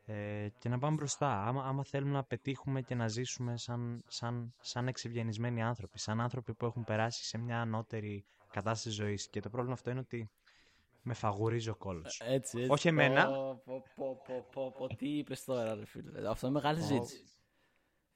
[0.05, 1.43] ε, και να πάμε μπροστά.
[1.45, 6.53] Άμα, άμα θέλουμε να πετύχουμε και να ζήσουμε σαν, σαν, σαν εξευγενισμένοι άνθρωποι, σαν άνθρωποι
[6.53, 9.29] που έχουν περάσει σε μια ανώτερη κατάσταση ζωής.
[9.29, 10.29] Και το πρόβλημα αυτό είναι ότι
[11.01, 12.21] με φαγουρίζει ο κόλος.
[12.25, 12.71] Έτσι, έτσι.
[12.71, 13.25] Όχι εμένα.
[13.25, 16.29] Πω, πω, πω, πω, πω, πω, τι είπες τώρα, ρε φίλε.
[16.29, 17.23] Αυτό είναι μεγάλη συζήτηση.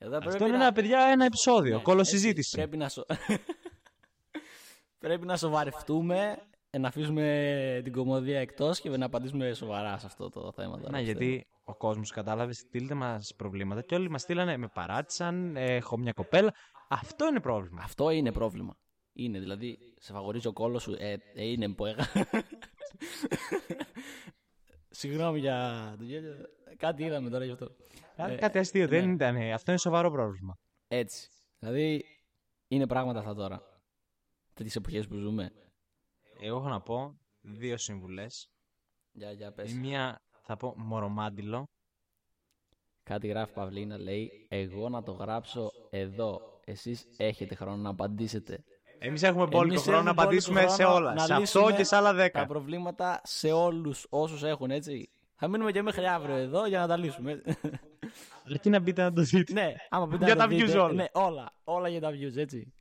[0.03, 1.75] Εδώ Αυτό πρέπει είναι να- ένα, παιδιά, ένα επεισόδιο.
[1.75, 2.37] Ναι, Κολοσυζήτηση.
[2.39, 3.05] έτσι, Πρέπει να, σο...
[5.03, 6.37] πρέπει να σοβαρευτούμε,
[6.79, 10.77] να αφήσουμε την κομμωδία εκτός και να απαντήσουμε σοβαρά σε αυτό το θέμα.
[10.77, 11.23] τώρα, Ναι, πιστεύω.
[11.23, 15.97] γιατί ο κόσμος κατάλαβε, στείλτε μας προβλήματα και όλοι μας στείλανε, με παράτησαν, ε, έχω
[15.97, 16.53] μια κοπέλα.
[16.87, 17.81] Αυτό είναι πρόβλημα.
[17.83, 18.77] Αυτό είναι πρόβλημα.
[19.13, 20.95] Είναι, δηλαδή, σε φαγορίζει ο κόλος σου.
[20.99, 22.07] Ε, ε, είναι που έγα.
[24.89, 26.35] Συγγνώμη για το γέλιο.
[26.77, 27.71] Κάτι είδαμε τώρα γι' αυτό.
[28.15, 29.13] Κάτι- Ε, Κάτι αστείο, δεν ναι.
[29.13, 29.35] ήταν.
[29.53, 30.57] Αυτό είναι σοβαρό πρόβλημα.
[30.87, 31.29] Έτσι.
[31.59, 32.03] Δηλαδή,
[32.67, 33.61] είναι πράγματα αυτά τώρα.
[34.53, 35.51] Τέτοιες εποχές που ζούμε.
[36.41, 38.47] Εγώ έχω να πω δύο συμβουλές.
[39.11, 39.71] Για, για πες.
[39.71, 41.65] Η μία θα πω μορομάντιλο.
[43.03, 46.59] Κάτι γράφει Παυλίνα, λέει Εγώ να το γράψω εδώ.
[46.65, 48.63] Εσείς έχετε χρόνο να απαντήσετε.
[48.99, 51.13] Εμείς έχουμε μπόλικο Εμείς χρόνο να έχουμε μπόλικο απαντήσουμε σε χρόνο όλα.
[51.13, 52.45] να Σε αυτό λύσουμε και σε άλλα Τα δέκα.
[52.45, 55.09] προβλήματα σε όλους όσους έχουν, έτσι.
[55.35, 57.41] Θα μείνουμε και μέχρι αύριο εδώ για να τα λύσουμε.
[58.49, 59.53] Αρκεί να μπείτε να το δείτε.
[59.53, 60.93] ναι, άμα πείτε Για να το τα views δείτε, όλα.
[60.93, 61.53] Ναι, όλα.
[61.63, 62.73] Όλα για τα views, έτσι.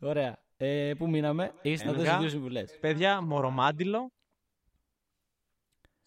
[0.00, 0.42] Ωραία.
[0.56, 2.78] Ε, πού μείναμε, έχεις να Έλεγα- δώσεις δύο συμβουλές.
[2.80, 4.12] Παιδιά, μορομάντιλο.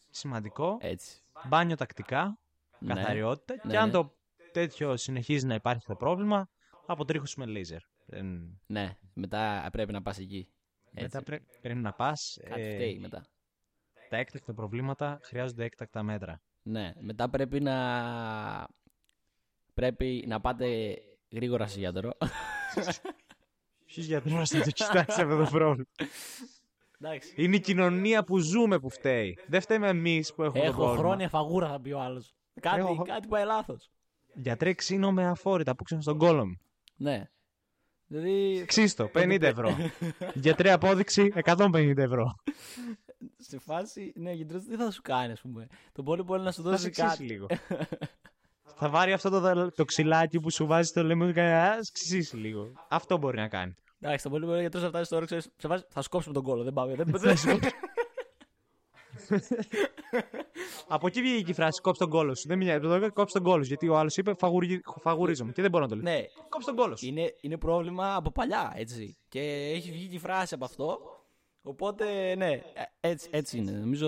[0.09, 0.77] Σημαντικό.
[0.81, 1.21] Έτσι.
[1.47, 2.39] Μπάνιο τακτικά.
[2.79, 2.93] Ναι.
[2.93, 3.53] Καθαριότητα.
[3.63, 3.91] Ναι, Και αν ναι.
[3.91, 4.15] το
[4.51, 6.49] τέτοιο συνεχίζει να υπάρχει το πρόβλημα,
[6.85, 7.79] αποτρίχωσουμε λέιζερ.
[8.05, 10.47] Δεν- Ναι, μετά πρέπει να πας εκεί.
[10.93, 11.01] Έτσι.
[11.03, 12.37] Μετά πρέ- πρέπει να πας.
[12.49, 13.25] Κάτι ε, φταίει μετά.
[14.09, 16.41] τα έκτακτα προβλήματα χρειάζονται έκτακτα μέτρα.
[16.63, 18.67] Ναι, μετά πρέπει να...
[19.74, 20.95] Πρέπει να πάτε
[21.32, 22.12] γρήγορα σε γιατρό.
[23.86, 25.86] Ποιο γιατρό θα το κοιτάξει αυτό το πρόβλημα.
[27.00, 27.34] Εντάξει.
[27.36, 29.38] Είναι η κοινωνία που ζούμε που φταίει.
[29.47, 31.04] Δεν φταίμε εμείς που έχουμε το Έχω πρόβλημα.
[31.04, 32.36] χρόνια φαγούρα, θα πει ο άλλος.
[32.62, 33.91] Κάτι, Έχω- κάτι πάει λάθος.
[34.34, 36.58] Γιατρέ, ξύνω με αφόρητα που ξύνω στον κόλο μου.
[36.95, 37.30] Ναι.
[38.08, 39.76] Δηλαδή, Ξύστο, 50 ευρώ.
[40.34, 42.36] Γιατρέ, απόδειξη 150 ευρώ.
[43.41, 45.67] Σε φάση, ναι, γιατρό τι θα σου κάνει, ας πούμε.
[45.91, 47.23] Το πολύ πολύ να σου Θα δώσει σε ξύσει κάτι.
[47.23, 47.45] λίγο.
[48.84, 52.36] Θα πάρει αυτό το, το ξυλάκι που σου βάζει στο λαιμό και κάνει, «Α, ξύσει
[52.38, 52.71] λίγο.
[52.89, 53.75] Αυτό μπορεί να κάνει.
[53.99, 56.43] Εντάξει, το πολύ πολύ γιατρό θα φτάσει στο όρο, ξέρεις, σε φάση, θα σκόψουμε τον
[56.43, 56.63] κόλλο.
[56.63, 56.95] Δεν πάμε.
[56.95, 57.60] Δεν, Θα σου-
[60.88, 62.47] Από εκεί βγήκε η φράση κόψε τον κόλο σου.
[62.47, 63.67] Δεν μιλάει, το έκανε κόψε τον κόλο σου.
[63.67, 66.04] Γιατί ο άλλος είπε «Φαγουρι- φαγουρίζομαι και δεν μπορώ να το λέω.
[66.13, 67.06] ναι, Κόψε τον κόλο σου.
[67.08, 69.17] είναι, είναι πρόβλημα από παλιά, έτσι.
[69.30, 69.39] Και
[69.75, 70.99] έχει βγει και η φράση από αυτό.
[71.62, 72.63] Οπότε, ναι, ε,
[73.00, 73.71] έτσι, έτσι είναι.
[73.71, 74.08] Νομίζω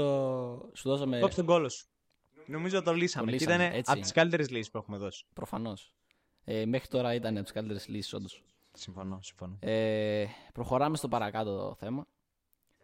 [0.74, 1.20] σου δώσαμε.
[1.20, 1.88] Κόψε τον κόλος σου.
[2.46, 3.32] Νομίζω το λύσαμε.
[3.32, 4.08] Το Και λύσαμε, ήταν έτσι από είναι.
[4.08, 5.26] τι καλύτερες λύσεις που έχουμε δώσει.
[5.34, 5.94] Προφανώς.
[6.44, 8.44] Ε, μέχρι τώρα ήταν από τις καλύτερες λύσεις, όντως.
[8.74, 9.58] Συμφωνώ, συμφωνώ.
[9.60, 12.08] Ε, προχωράμε στο παρακάτω θέμα.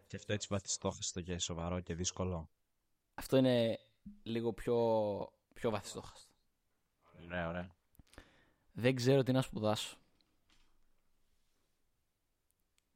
[0.06, 2.50] Και αυτό έτσι βαθιστόχαστο και σοβαρό και δύσκολο.
[3.14, 3.78] Αυτό είναι
[4.22, 4.76] λίγο πιο,
[5.54, 6.32] πιο βαθιστόχαστο.
[7.24, 7.74] Ωραία, ωραία.
[8.72, 9.96] Δεν ξέρω τι να σπουδάσω.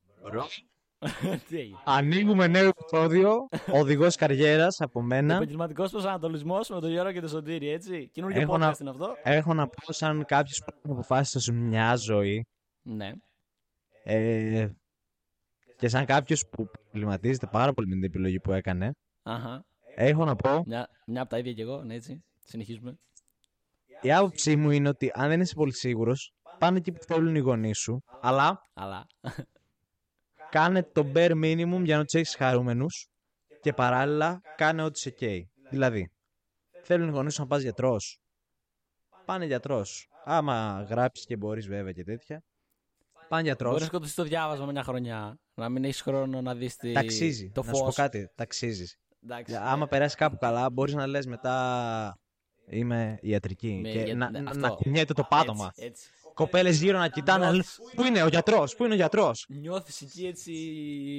[0.07, 0.69] τι έγινε.
[1.85, 3.49] Ανοίγουμε νέο επεισόδιο.
[3.81, 5.35] Οδηγός καριέρας από μένα.
[5.35, 8.09] Επαγγελματικός προσανατολισμό με τον Γιώργο και τον Σωτήρη, έτσι.
[8.13, 9.15] Καινούργιο Έχω podcast να- είναι αυτό.
[9.23, 12.47] Έχω να πω σαν κάποιος που έχει αποφάσισε σε μια ζωή
[12.83, 13.13] Ναι.
[14.05, 14.69] ε,
[15.77, 18.93] και σαν κάποιος που προβληματίζεται πάρα πολύ με την επιλογή που έκανε.
[19.23, 19.65] Αχα.
[19.97, 22.25] Έχω να πω, Μια, μια από τα ίδια κι εγώ, ναι, έτσι.
[22.45, 22.95] Συνεχίζουμε.
[24.01, 27.39] η άποψή μου είναι ότι αν δεν είσαι πολύ σίγουρος, πάνε εκεί που θέλουν οι
[27.39, 29.07] γονείς σου, αλλά Αλλά.
[30.55, 33.09] Κάνε το bare minimum για να τους έχεις χαρούμενους
[33.61, 35.51] και παράλληλα κάνε ό,τι σε καίει.
[35.71, 36.11] Δηλαδή,
[36.83, 38.21] θέλουν οι γονείς σου να πας γιατρός.
[39.25, 40.09] Πάνε γιατρός.
[40.25, 42.43] Άμα γράψεις και μπορείς βέβαια και τέτοια.
[43.29, 43.71] Πάνε γιατρός.
[43.71, 45.39] Μπορείς να σκοτωθείς το διάβασμα μια χρονιά.
[45.55, 46.93] Να μην έχεις χρόνο να δεις τη...
[46.93, 47.51] Ταξίζει.
[47.51, 47.95] το να σου πω φως.
[47.95, 48.31] κάτι.
[48.35, 48.99] Ταξίζεις.
[49.23, 49.55] Εντάξει.
[49.55, 52.19] Άμα περάσει κάπου καλά, μπορείς να λες μετά.
[52.67, 53.81] Είμαι ιατρική.
[53.83, 54.61] Με- και για- να, ναι, να, αυτό.
[54.61, 55.67] να κουνιέται το πάτωμα.
[55.67, 56.11] Έτσι, έτσι.
[56.35, 57.45] Κοπέλες γύρω να κοιτάνε.
[57.45, 60.53] να λένε, Πού είναι ο γιατρός, Πού είναι ο γιατρός; Νιώθεις εκεί έτσι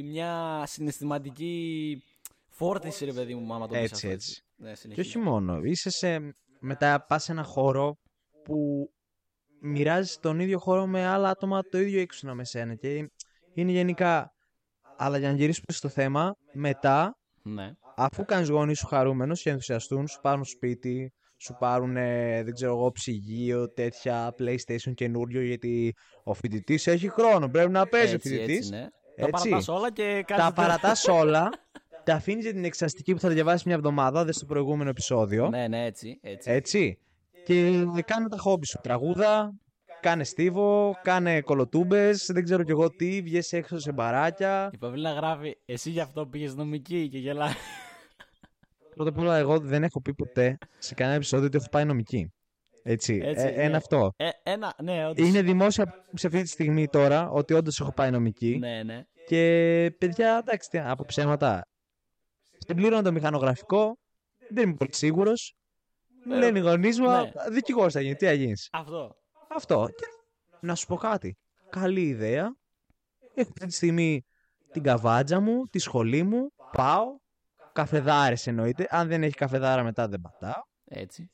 [0.06, 2.04] μια συναισθηματική
[2.49, 4.43] φόρτιση, ρε παιδί μου, άμα το πεις Έτσι, αυτό, έτσι.
[4.56, 5.08] Ναι, Και συνεχίζει.
[5.08, 5.60] όχι μόνο.
[5.63, 6.36] Είσαι σε.
[6.60, 7.97] Μετά πας σε ένα χώρο
[8.43, 8.89] που
[9.62, 12.75] μοιράζεις τον ίδιο χώρο με άλλα άτομα το ίδιο έξουνα με σένα.
[12.75, 13.10] Και
[13.54, 14.30] είναι γενικά.
[14.97, 17.71] Αλλά για να γυρίσουμε στο θέμα, μετά Ναι.
[17.95, 22.71] αφού κάνεις γονείς σου χαρούμενου και ενθουσιαστούν, σου πάρουν σπίτι, σου πάρουν, ε, δεν ξέρω
[22.71, 25.93] εγώ, ψυγείο, τέτοια PlayStation καινούριο, γιατί
[26.24, 27.48] ο φοιτητής έχει χρόνο.
[27.50, 28.58] Πρέπει να παίζει ο Έτσι, φοιτητής.
[28.58, 28.88] έτσι, ναι.
[29.15, 29.32] Τα Έτσι.
[29.50, 30.54] παρατάς όλα και Τα κάνεις...
[30.54, 31.50] παρατάς όλα,
[32.06, 35.50] τα αφήνεις για την εξαστική που θα διαβάσεις μια εβδομάδα, δες στο προηγούμενο επεισόδιο.
[35.50, 36.52] Ναι, ναι, έτσι, έτσι.
[36.52, 37.00] Έτσι.
[37.43, 38.80] Και κάνε τα χόμπι σου.
[38.84, 39.54] Τραγούδα,
[40.02, 44.69] κάνε στίβο, κάνε κολοτούμπες, δεν ξέρω κι εγώ τι, βγες έξω σε μπαράκια.
[44.74, 47.54] Η Παυλίνα γράφει, εσύ γι' αυτό πήγες νομική και γελάει.
[48.95, 52.34] Πρώτα απ' όλα, εγώ δεν έχω πει ποτέ σε κανένα επεισόδιο ότι έχω πάει νομική.
[52.84, 53.19] Έτσι.
[53.23, 53.63] Έτσι, ε, ναι.
[53.63, 54.13] ένα αυτό.
[54.15, 55.27] Ε, ένα, ναι, όντως.
[55.27, 58.58] Είναι δημόσια σε αυτή τη στιγμή τώρα ότι όντως έχω πάει νομική.
[58.58, 59.03] Ναι, ναι.
[59.27, 61.67] Και παιδιά, εντάξει, τι, από ψέματα.
[62.67, 63.97] Δεν πλήρωνα το μηχανογραφικό.
[64.49, 65.55] Δεν είμαι πολύ σίγουρος.
[66.25, 67.31] Μου Ε, λένε οι γονείς μου, ναι.
[67.51, 68.15] δικηγόρος θα γίνει.
[68.15, 68.69] Τι θα γίνεις.
[68.71, 69.15] Αυτό.
[69.55, 69.88] Αυτό.
[69.95, 70.05] Και
[70.60, 71.38] να σου πω κάτι.
[71.69, 72.55] Καλή ιδέα.
[73.34, 74.25] Έχω αυτή τη στιγμή
[74.71, 76.51] την καβάτζα μου, τη σχολή μου.
[76.71, 77.05] Πάω.
[77.75, 78.88] Καφεδάρες εννοείται.
[78.89, 80.61] Αν δεν έχει καφεδάρα μετά δεν πατάω.
[80.85, 81.29] Έτσι.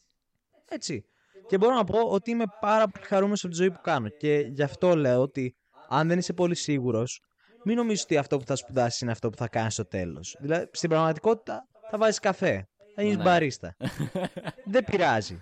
[0.70, 1.06] Έτσι.
[1.48, 4.08] Και μπορώ να πω ότι είμαι πάρα πολύ χαρούμενος από τη ζωή που κάνω.
[4.10, 5.56] Και γι' αυτό λέω ότι
[5.90, 7.22] αν δεν είσαι πολύ σίγουρος,
[7.64, 10.38] μην νομίζεις ότι αυτό που θα σπουδάσεις είναι αυτό που θα κάνεις στο τέλος.
[10.40, 12.68] Δηλαδή, στην πραγματικότητα θα βάζεις καφέ.
[12.96, 13.24] Θα γίνεις Ναι.
[13.24, 13.76] μπαρίστα.
[14.74, 15.42] δεν πειράζει.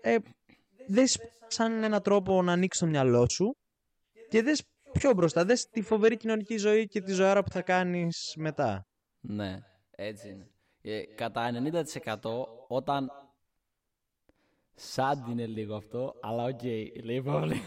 [0.00, 0.16] Ε,
[0.88, 3.56] δες σαν έναν τρόπο να ανοίξεις το μυαλό σου
[4.28, 5.44] και δες πιο μπροστά.
[5.44, 8.86] Δες τη φοβερή κοινωνική ζωή και τη ζωάρα που θα κάνεις μετά.
[9.20, 9.56] Ναι,
[10.00, 10.48] έτσι είναι.
[10.82, 12.16] Ε, κατά 90%
[12.68, 13.10] όταν.
[14.74, 16.62] Sad είναι λίγο αυτό, αλλά οκ,
[17.04, 17.60] λέει η Παύλη.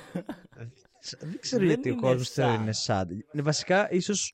[1.20, 2.46] Δεν ξέρω Δεν γιατί ο είναι κόσμος σαν.
[2.46, 3.38] θεωρεί είναι sad.
[3.40, 4.34] Ε, Βασικά, ίσως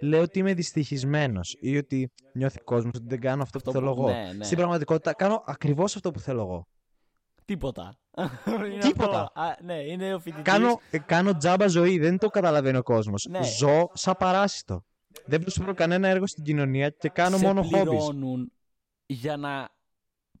[0.00, 3.78] λέω ότι είμαι δυστυχισμένος ή ότι νιώθει ο κόσμος ότι δεν κάνω αυτό, Αυτό που
[3.78, 4.10] θέλω που- εγώ.
[4.18, 4.44] ναι, ναι.
[4.44, 6.66] Στην πραγματικότητα, κάνω ακριβώς αυτό που θέλω εγώ.
[7.44, 7.98] Τίποτα.
[8.72, 9.20] Είναι Τίποτα.
[9.22, 9.40] αυτό.
[9.40, 10.44] Α, ναι, είναι ο φοιτητής.
[10.44, 13.26] Κάνω, ε, κάνω τζάμπα ζωή, δεν το καταλαβαίνει ο κόσμος.
[13.30, 13.42] Ναι.
[13.42, 14.84] Ζω σαν παράσιτο.
[15.26, 17.88] Δεν προσφέρω κανένα έργο στην κοινωνία και κάνω μόνο σε χόμπι.
[17.90, 18.52] πληρώνουν
[19.06, 19.68] για να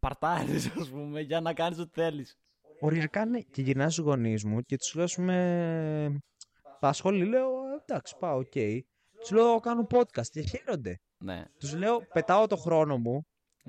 [0.00, 2.36] παρτάρεις, ας πούμε, για να κάνεις ό,τι θέλεις.
[2.80, 6.20] Οριακά ναι, και γυρνάω στους γονείς μου και τους λέω, ας πούμε.
[6.80, 8.52] Πα σχολή, λέω, «Ε, εντάξει, πάω, οκ.
[9.20, 11.00] Τους λέω, κάνω podcast και χαίρονται.
[11.18, 11.44] Ναι.
[11.58, 13.26] Τους λέω, πετάω το χρόνο μου.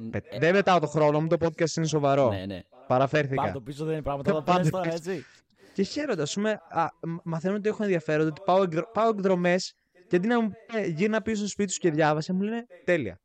[0.09, 2.29] Πε- Ε, Δεν πετάω το χρόνο μου, το podcast είναι σοβαρό.
[2.29, 2.61] ναι, ναι.
[2.87, 3.41] Παραφέρθηκα.
[3.41, 4.33] Πάρ' το πίσω δεν είναι πράγματα.
[4.33, 4.95] Τα Πάρ' πες το τώρα, πίσω.
[5.11, 5.25] έτσι.
[5.73, 8.89] Και χαίρονται, ας πούμε, α, μ- μαθαίνουν ότι έχω ενδιαφέρον, ότι πάω, εκδρο...
[8.93, 9.73] πάω εκδρομές
[10.09, 13.19] και αντί να μου πει γύρνα πίσω στο σπίτι σου και διάβασε, μου λένε τέλεια.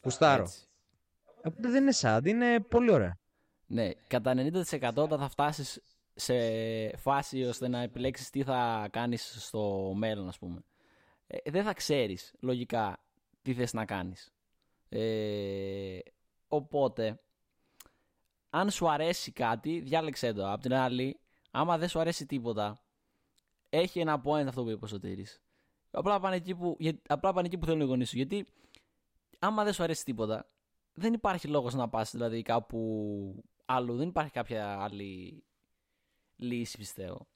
[0.00, 0.42] Γουστάρω.
[0.42, 0.68] Έτσι.
[1.36, 3.18] Οπότε δεν είναι sad, είναι πολύ ωραία.
[3.66, 5.82] Ναι, κατά 90% όταν θα φτάσεις
[6.14, 6.34] σε
[6.96, 10.64] φάση ώστε να επιλέξεις τι θα κάνεις στο μέλλον, ας πούμε.
[11.26, 12.98] Ε, δεν θα ξέρεις λογικά
[13.42, 14.32] τι θες να κάνεις.
[14.88, 15.98] Ε,
[16.48, 17.20] οπότε,
[18.50, 20.52] αν σου αρέσει κάτι, διάλεξέ το.
[20.52, 21.20] Απ' την άλλη,
[21.50, 22.78] άμα δεν σου αρέσει τίποτα,
[23.70, 25.43] έχει ένα point αυτό που είπες ο Σωτήρης.
[25.96, 28.16] Απλά πάνε εκεί που, για- απλά πάνε εκεί που θέλουν οι γονείς σου.
[28.16, 28.46] Γιατί,
[29.38, 30.48] άμα δεν σου αρέσει τίποτα,
[30.92, 33.96] δεν υπάρχει λόγος να πας δηλαδή κάπου αλλού.
[33.96, 35.44] Δεν υπάρχει κάποια άλλη
[36.36, 37.26] λύση, πιστεύω.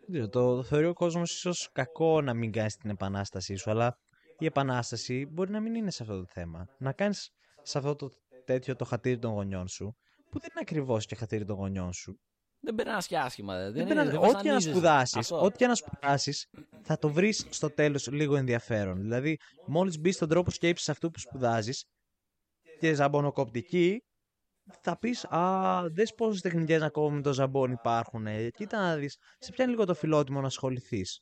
[0.00, 3.70] Δεν ξέρω, το, το θεωρεί ο κόσμος ίσως κακό να μην κάνεις την επανάστασή σου,
[3.70, 3.98] αλλά
[4.38, 6.66] η επανάσταση μπορεί να μην είναι σε αυτό το θέμα.
[6.78, 7.30] Να κάνεις
[7.62, 8.10] σε αυτό το
[8.44, 9.96] τέτοιο το χατήρι των γονιών σου,
[10.30, 12.20] που δεν είναι ακριβώς και χατήρι των γονιών σου.
[12.60, 13.56] Δεν περνάς και άσχημα.
[13.58, 14.10] Δεν, Δεν είναι- πειράζει.
[14.10, 14.70] δεν ό,τι και να βασανίζεσαι.
[14.70, 15.42] σπουδάσεις, Αυτό.
[15.44, 16.46] ό,τι και να σπουδάσεις,
[16.82, 19.00] θα το βρεις στο τέλος λίγο ενδιαφέρον.
[19.00, 21.84] Δηλαδή, μόλις μπεις στον τρόπο σκέψης αυτού που σπουδάζεις
[22.78, 24.02] και ζαμπονοκοπτική,
[24.80, 28.26] θα πεις Α, δες πόσες τεχνικές να κόβουμε με το ζαμπόν υπάρχουν.
[28.26, 28.50] Ε.
[28.50, 31.20] Κοίτα να δεις, σε πιάνει λίγο το φιλότιμο να ασχοληθείς.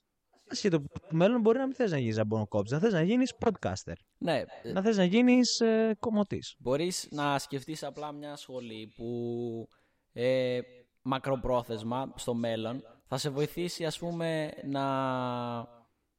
[0.51, 3.33] Ασχέτω που το μέλλον μπορεί να μην θες να γίνεις ζαμπονοκόπτης, να θες να γίνεις
[3.45, 6.55] podcaster, Ναι, ε, να θες να γίνεις ε, κομμωτής.
[6.59, 9.69] μπορείς να σκεφτείς απλά μια σχολή που
[10.13, 10.61] ε,
[11.03, 14.85] μακροπρόθεσμα στο μέλλον θα σε βοηθήσει ας πούμε να,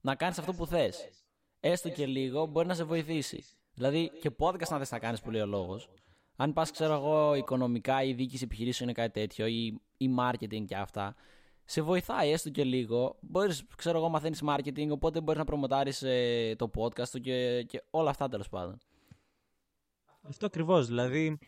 [0.01, 1.09] να κάνεις αυτό που θες.
[1.59, 3.43] Έστω και λίγο μπορεί να σε βοηθήσει.
[3.73, 5.89] Δηλαδή και podcast να θες να κάνεις που λέει ο λόγος.
[6.35, 10.75] Αν πας ξέρω εγώ οικονομικά ή διοίκηση επιχειρήσεων είναι κάτι τέτοιο ή, ή marketing και
[10.75, 11.15] αυτά
[11.69, 13.17] σε βοηθάει έστω και λίγο.
[13.21, 17.83] Μπορείς, ξέρω εγώ, μαθαίνεις marketing, οπότε μπορείς να προμοτάρεις ε, το podcast σου και, και
[17.89, 18.77] όλα αυτά τέλος πάντων.
[20.21, 20.87] Αυτό ακριβώς.
[20.87, 21.39] Δηλαδή,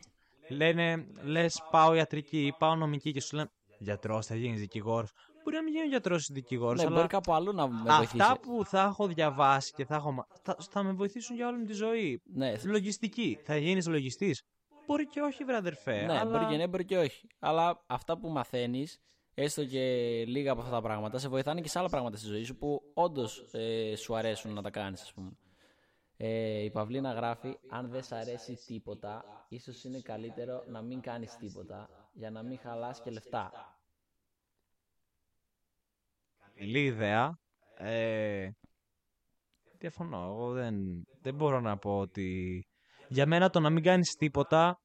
[0.52, 5.12] λένε, λες, πάω ιατρική ή πάω νομική και σου λένε Γιατρός, θα γίνεις δικηγόρος.
[5.44, 8.22] Μπορεί να μην γίνει γιατρός ή δικηγόρος, Ναι, αλλά μπορεί κάπου αλλού να με βοηθήσει.
[8.22, 11.58] αυτά που θα έχω διαβάσει και θα, έχω, μα- θα, θα με βοηθήσουν για όλη
[11.58, 12.22] μου τη ζωή.
[12.34, 13.40] Ναι, Λογιστική.
[13.44, 14.44] Θα γίνεις λογιστής.
[14.88, 16.02] Μπορεί και όχι, βρε αδερφέ.
[16.06, 16.32] ναι αλλά...
[16.32, 17.28] μπορεί και ναι, μπορεί και όχι.
[17.40, 18.98] Αλλά αυτά που μαθαίνεις,
[19.34, 19.80] έστω και
[20.28, 22.82] λίγα από αυτά τα πράγματα, σε βοηθάνε και σε άλλα πράγματα στη ζωή σου που
[22.94, 25.32] όντως ε, σου αρέσουν να τα κάνεις, ας πούμε.
[26.24, 31.38] Ε, η Παυλίνα γράφει: Αν δεν σ' αρέσει τίποτα, ίσως είναι καλύτερο να μην κάνεις
[31.38, 33.52] τίποτα για να μην χαλάς και λεφτά.
[36.56, 37.40] Καλή ιδέα.
[37.78, 38.50] Ε,
[39.78, 40.24] διαφωνώ.
[40.26, 42.62] Εγώ δεν, δεν μπορώ να πω ότι.
[43.08, 44.82] Για μένα το να μην κάνεις τίποτα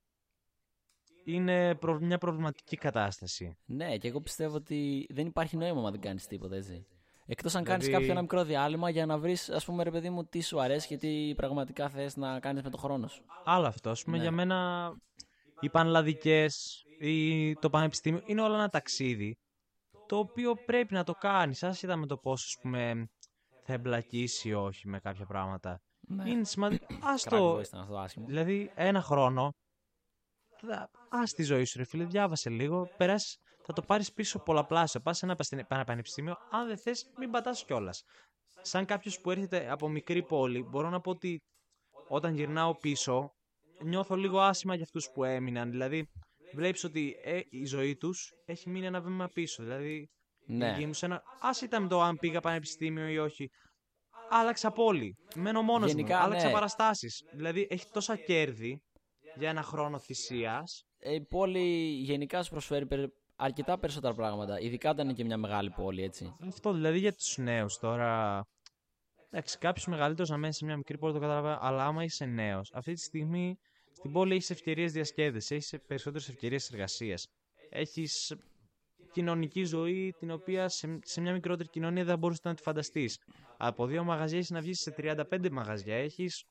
[1.24, 3.56] είναι προ- μια προβληματική κατάσταση.
[3.64, 6.86] Ναι, και εγώ πιστεύω ότι δεν υπάρχει νόημα αν δεν κάνεις τίποτα έτσι.
[7.28, 10.10] Εκτός αν Δηλαδή- κάνει κάποιο ένα μικρό διάλειμμα για να βρεις, ας πούμε, ρε παιδί
[10.10, 13.24] μου, τι σου αρέσει και τι πραγματικά θες να κάνεις με το χρόνο σου.
[13.44, 13.90] Άλλο αυτό.
[13.90, 14.22] Ας πούμε, Ναι.
[14.22, 14.90] για μένα
[15.60, 19.36] οι πανελλαδικές ή το πανεπιστήμιο είναι όλα ένα ταξίδι
[20.06, 23.06] το οποίο πρέπει να το κάνεις άσχετα με το πώς ας πούμε,
[23.64, 25.80] θα εμπλακείς ή όχι με κάποια πράγματα.
[26.08, 26.30] Ναι.
[26.30, 26.86] Είναι σημαντικό.
[27.12, 28.26] Ας Crack το, voice ήταν αυτό άσχημο.
[28.26, 29.52] δηλαδή ένα χρόνο
[30.60, 33.36] θα, ας τη ζωή σου ρε φίλε, διάβασε λίγο, περάσεις,
[33.66, 35.00] θα το πάρεις πίσω πολλαπλάσιο.
[35.00, 38.02] Πας σε ένα παστε- ένα πανεπιστήμιο, αν δεν θες μην πατάς κιόλας.
[38.62, 41.38] Σαν κάποιος που έρχεται από μικρή πόλη, μπορώ να πω ότι
[42.08, 43.30] όταν γυρνάω πίσω,
[43.82, 45.70] νιώθω λίγο άσχημα για αυτούς που έμειναν.
[45.70, 46.08] Δηλαδή,
[46.54, 49.62] βλέπεις ότι ε, η ζωή τους έχει μείνει ένα βήμα πίσω.
[49.62, 50.08] Δηλαδή,
[50.46, 50.68] Ναι.
[50.68, 51.22] η γη μου σε ένα...
[51.40, 53.48] Ας ήταν το αν πήγα πανεπιστήμιο ή όχι.
[54.30, 55.14] Άλλαξα πόλη.
[55.34, 56.22] Μένω μόνος Γενικά, μου.
[56.24, 56.52] Άλλαξα ναι.
[56.52, 57.22] παραστάσεις.
[57.32, 58.80] Δηλαδή, έχει τόσα κέρδη
[59.36, 60.82] για ένα χρόνο θυσίας.
[60.98, 64.60] Ε, Η πόλη γενικά σου προσφέρει περι- αρκετά περισσότερα πράγματα.
[64.60, 66.32] Ειδικά όταν είναι και μια μεγάλη πόλη, έτσι.
[66.46, 68.42] Αυτό δηλαδή για τους νέους τώρα.
[69.30, 72.70] Εντάξει, κάποιος μεγαλύτερος να μένει σε μια μικρή πόλη το καταλαβαίνω, αλλά άμα είσαι νέος,
[72.74, 73.58] αυτή τη στιγμή
[73.92, 77.26] στην πόλη έχεις ευκαιρίες διασκέδεση, έχεις περισσότερες ευκαιρίες εργασίας.
[77.70, 78.36] Έχεις
[79.12, 83.18] κοινωνική ζωή την οποία σε, σε μια μικρότερη κοινωνία δεν μπορούσες να τη φανταστείς.
[83.56, 85.96] Από δύο μαγαζιά έχεις να βγεις σε 35 μαγαζιά.
[85.96, 86.44] Έχεις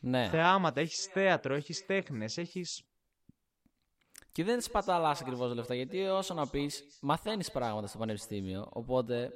[0.00, 0.28] Ναι.
[0.28, 2.82] θεάματα, έχεις θέατρο, έχεις τέχνες, έχεις.
[4.40, 8.66] Και δεν σπαταλάς ακριβώς λεφτά, γιατί όσο να πεις, μαθαίνεις πράγματα στο πανεπιστήμιο.
[8.72, 9.30] Οπότε,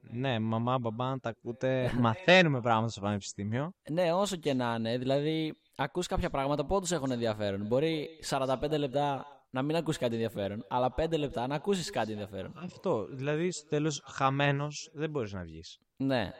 [0.00, 1.92] Ναι, μαμά, μπαμπά, αν τα ακούτε.
[1.98, 3.72] Μαθαίνουμε πράγματα στο πανεπιστήμιο.
[3.90, 7.66] ναι, όσο και να είναι, δηλαδή, ακούς κάποια πράγματα που όντως έχουν ενδιαφέρον.
[7.66, 12.52] Μπορεί 45 λεπτά να μην ακούσει κάτι ενδιαφέρον, αλλά 5 λεπτά να ακούσεις κάτι ενδιαφέρον.
[12.56, 13.06] Αυτό.
[13.10, 15.78] Δηλαδή, στο τέλος, χαμένος δεν μπορείς να βγεις.
[15.96, 16.32] Ναι.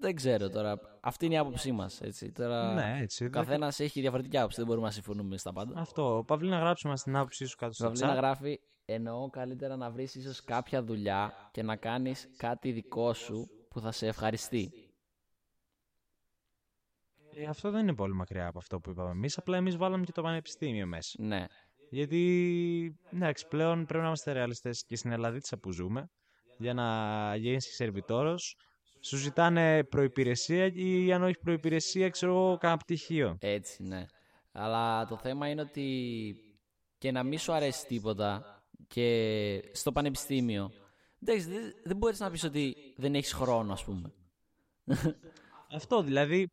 [0.00, 0.80] Δεν ξέρω τώρα.
[1.00, 2.00] Αυτή είναι η άποψή μας.
[2.32, 3.24] Τώρα, Ναι, έτσι.
[3.24, 4.56] Ο καθένας έχει διαφορετική άποψη.
[4.56, 5.80] Δεν μπορούμε να συμφωνούμε στα πάντα.
[5.80, 6.24] Αυτό.
[6.26, 8.16] Παυλή να γράψουμε στην άποψή σου κάτω στο Παυλή να chat.
[8.16, 13.80] γράφει εννοώ καλύτερα να βρεις ίσως κάποια δουλειά και να κάνεις κάτι δικό σου που
[13.80, 14.70] θα σε ευχαριστεί.
[17.34, 19.38] Ε, αυτό δεν είναι πολύ μακριά από αυτό που είπαμε εμείς.
[19.38, 21.22] Απλά εμείς βάλαμε και το πανεπιστήμιο μέσα.
[21.22, 21.46] Ναι.
[21.90, 26.10] Γιατί, εντάξει, πλέον πρέπει να είμαστε ρεαλιστές και στην Ελλαδίτσα που ζούμε.
[26.58, 28.56] Για να γίνει σερβιτόρος,
[29.06, 33.36] σου ζητάνε προπηρεσία ή αν όχι προπηρεσία, ξέρω εγώ, κάνα πτυχίο.
[33.40, 34.06] Έτσι, ναι.
[34.52, 36.36] Αλλά το θέμα είναι ότι
[36.98, 40.70] και να μην σου αρέσει τίποτα και στο πανεπιστήμιο.
[41.22, 44.12] Εντάξει, δεν, δεν μπορείς να πεις ότι δεν έχεις χρόνο, ας πούμε.
[45.70, 46.48] Αυτό δηλαδή,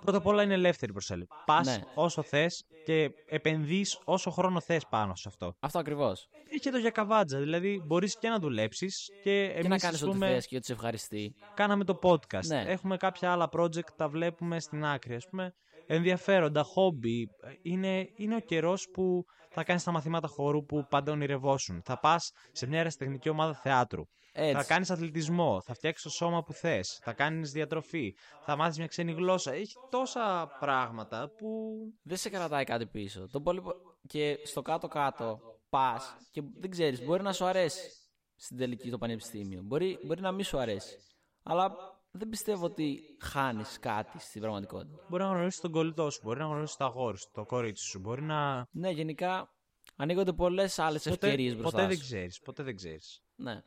[0.00, 1.32] πρώτα απ' όλα είναι ελεύθερη προσέλευση.
[1.46, 1.78] Πα Ναι.
[1.94, 5.54] όσο θες και επενδύεις όσο χρόνο θες πάνω σε αυτό.
[5.60, 6.28] Αυτό ακριβώς.
[6.50, 7.38] Έχει το για καβάτζα.
[7.38, 10.72] Δηλαδή, μπορείς και να δουλέψεις και εμεί και να κάνεις ό,τι θες και ό,τι σε
[10.72, 11.34] ευχαριστεί.
[11.54, 12.44] κάναμε το podcast.
[12.46, 12.64] Ναι.
[12.66, 15.14] Έχουμε κάποια άλλα project, τα βλέπουμε στην άκρη.
[15.14, 15.54] Ας πούμε,
[15.86, 17.28] ενδιαφέροντα, χόμπι.
[17.62, 21.82] Είναι, είναι ο καιρός που θα κάνεις τα μαθήματα χώρου που πάντα ονειρευόσουν.
[21.84, 24.02] Θα πας σε μια αεραστεχνική ομάδα θεάτρου.
[24.32, 24.54] Έτσι.
[24.54, 25.60] Θα κάνεις αθλητισμό.
[25.60, 26.98] Θα φτιάξεις το σώμα που θες.
[27.02, 28.14] Θα κάνεις διατροφή.
[28.44, 29.52] Θα μάθεις μια ξένη γλώσσα.
[29.52, 31.76] Έχει τόσα πράγματα που.
[32.02, 33.28] δεν σε κρατάει κάτι πίσω.
[33.28, 33.60] Το πολύ...
[33.60, 33.74] πο-
[34.06, 37.90] Και στο κάτω-κάτω πας και δεν ξέρεις, μπορεί να σου αρέσει
[38.36, 39.60] στην τελική το πανεπιστήμιο.
[39.64, 40.96] Μπορεί, μπορεί να μην σου αρέσει.
[41.42, 41.72] Αλλά
[42.10, 45.04] δεν πιστεύω ότι χάνεις κάτι στην πραγματικότητα.
[45.08, 46.20] Μπορεί να γνωρίσει τον κολλητό σου.
[46.22, 47.98] Μπορεί να γνωρίσει το αγόρι σου, το κορίτσι σου.
[47.98, 48.66] Μπορεί να.
[48.70, 49.54] Ναι, γενικά
[49.96, 52.02] ανοίγονται πολλές άλλες ευκαιρίες μπροστά ποτέ δεν σου.
[52.02, 52.40] ξέρεις.
[52.40, 53.22] Ποτέ δεν ξέρεις.
[53.34, 53.62] Ναι.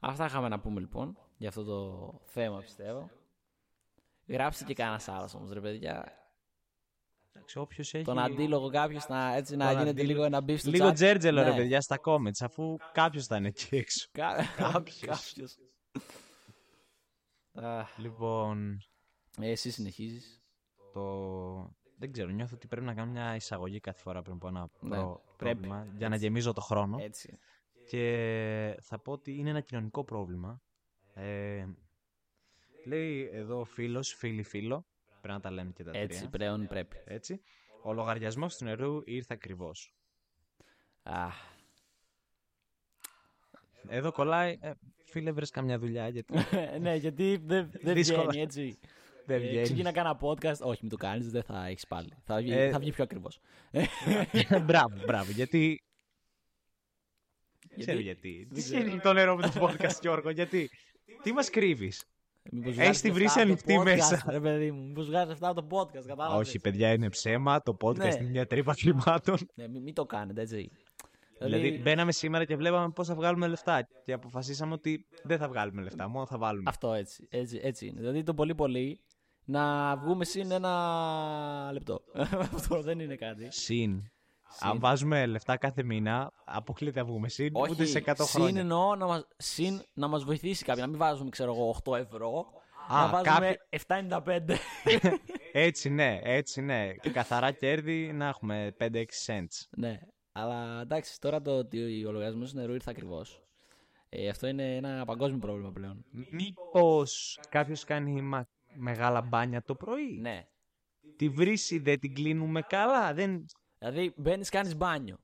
[0.00, 3.10] Αυτά είχαμε να πούμε λοιπόν για αυτό το θέμα, πιστεύω.
[4.26, 6.12] Γράψτε και κανένας άλλος όμως, ρε παιδιά.
[7.54, 8.04] Όποιος έχει.
[8.04, 10.94] Τον αντίλογο κάποιος να, έτσι, να Τον γίνεται αντίλογο- λίγο ένα beef στο Λίγο chat.
[10.94, 11.56] τζέρτζελο, ρε Ναι.
[11.56, 14.08] παιδιά, στα comments, αφού κάποιος θα είναι εκεί έξω.
[14.12, 14.34] Κα...
[14.72, 15.00] Κάποιος.
[15.00, 15.56] Κάποιος.
[17.52, 18.78] Αχ, Λοιπόν,
[19.40, 20.42] ε, εσύ συνεχίζεις.
[20.92, 21.74] το.
[21.98, 24.96] Δεν ξέρω, νιώθω ότι πρέπει να κάνω μια εισαγωγή κάθε φορά πριν πω ένα Ναι,
[24.96, 25.54] προ- πρέπει.
[25.60, 26.98] πρόβλημα για να γεμίζω το χρόνο.
[27.00, 27.38] Έτσι.
[27.88, 30.62] Και θα πω ότι είναι ένα κοινωνικό πρόβλημα.
[31.14, 31.64] Ε,
[32.86, 34.86] λέει εδώ φίλος, φίλη φίλο,
[35.20, 36.30] πρέπει να τα λέμε και τα Έτσι, τρία.
[36.30, 36.96] πλέον πρέπει.
[37.04, 37.40] Έτσι.
[37.82, 39.94] Ο λογαριασμός του νερού ήρθε ακριβώς.
[41.02, 41.34] Αχ,
[43.88, 44.70] Εδώ κολλάει, ε,
[45.04, 46.34] φίλε βρες καμιά δουλειά γιατί
[46.80, 48.22] ναι, γιατί δεν, δεν Δύσκολα.
[48.26, 48.78] βγαίνει έτσι.
[49.26, 49.62] δεν Ε, βγαίνει.
[49.62, 50.58] ξεκίνα κάνα podcast.
[50.60, 52.12] Όχι, μην το κάνεις, δεν θα έχεις πάλι.
[52.24, 53.40] Θα βγει, Ε, θα βγει πιο ακριβώς.
[54.66, 55.80] μπράβο, μπράβο, γιατί...
[57.76, 58.48] Δεν ξέρω γιατί.
[58.54, 60.70] Τι σχέση το νερό με το podcast, Γιώργο, γιατί;
[61.22, 62.04] Τι μας κρύβεις;
[62.52, 64.24] Μήπως Έχεις βγάζεις τη λεφτά βρύση από το ανοιχτή podcast, μέσα.
[64.28, 67.62] Ρε παιδί μου, μήπως βγάζεις αυτά από το podcast, κατάλαβες; Όχι, παιδιά, είναι ψέμα.
[67.62, 68.14] Το podcast Ναι.
[68.20, 69.36] είναι μια τρύπα χρημάτων.
[69.54, 70.70] Ναι, μην, μην το κάνετε, έτσι.
[71.40, 73.88] Δηλαδή, μπαίναμε σήμερα και βλέπαμε πώς θα βγάλουμε λεφτά.
[74.04, 76.70] Και αποφασίσαμε ότι δεν θα βγάλουμε λεφτά, μόνο θα βάλουμε.
[76.70, 78.00] Αυτό έτσι, έτσι, έτσι είναι.
[78.00, 79.00] Δηλαδή το πολύ πολύ
[79.44, 82.00] να βγούμε συν ένα λεπτό.
[82.54, 83.46] Αυτό δεν είναι κάτι.
[83.50, 84.10] Συν.
[84.60, 88.60] Αν βάζουμε λεφτά κάθε μήνα, αποκλείται να βγούμε συν Όχι, ούτε σε 100 συν χρόνια.
[88.60, 90.82] εννοώ να μας, συν να μας βοηθήσει κάποια.
[90.82, 92.46] Να μην βάζουμε, ξέρω εγώ, 8 ευρώ.
[92.88, 94.08] Α, να βάζουμε κάποιοι-
[94.48, 94.56] 7,95.
[95.52, 96.92] Έτσι ναι, έτσι ναι.
[97.12, 99.66] Καθαρά κέρδη να έχουμε 5-6 cents.
[99.76, 99.98] ναι.
[100.32, 103.42] Αλλά εντάξει, τώρα το ότι ο λογαριασμός νερού ήρθε ακριβώς.
[104.08, 106.04] Ε, αυτό είναι ένα παγκόσμιο πρόβλημα πλέον.
[106.30, 110.46] Μήπως κάποιος κάνει μα- μεγάλα μπάνια το πρωί; Ναι.
[111.16, 113.14] Τη βρύση δεν την κλείνουμε καλά.
[113.14, 113.44] Δεν...
[113.78, 115.16] Δηλαδή μπαίνεις, κάνεις μπάνιο.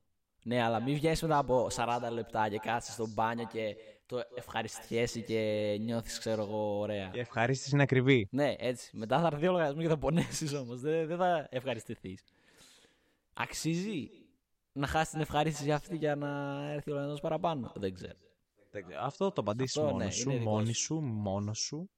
[0.44, 3.76] Ναι, αλλά μην βγαίνεις μετά από 40 λεπτά και κάτσει στο μπάνιο και
[4.06, 7.10] το ευχαριστιέσαι και νιώθεις, ξέρω εγώ, ωραία.
[7.14, 8.28] Η ευχαρίστηση είναι ακριβή.
[8.30, 8.96] Ναι, έτσι.
[8.96, 10.80] Μετά θα έρθει ο λογαριασμός και θα πονέσεις όμως.
[10.80, 12.22] Δεν, δεν θα ευχαριστηθείς.
[13.34, 14.10] Αξίζει
[14.72, 16.28] να χάσεις την ευχαρίστηση αυτή για να
[16.72, 18.16] έρθει ο λογαριασμός παραπάνω; Δεν ξέρω.
[19.00, 20.82] Αυτό το απαντήσεις Αυτό, μόνος ναι, σου, είναι δικό μόνη σου.
[20.82, 21.90] σου, μόνος σου.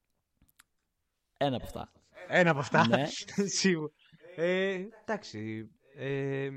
[1.36, 1.92] Ένα από αυτά.
[2.28, 2.88] Ένα από αυτά.
[2.88, 3.06] Ναι.
[3.60, 3.92] Σίγουρα.
[4.36, 5.68] Ε, εντάξει.
[5.96, 6.48] Ε,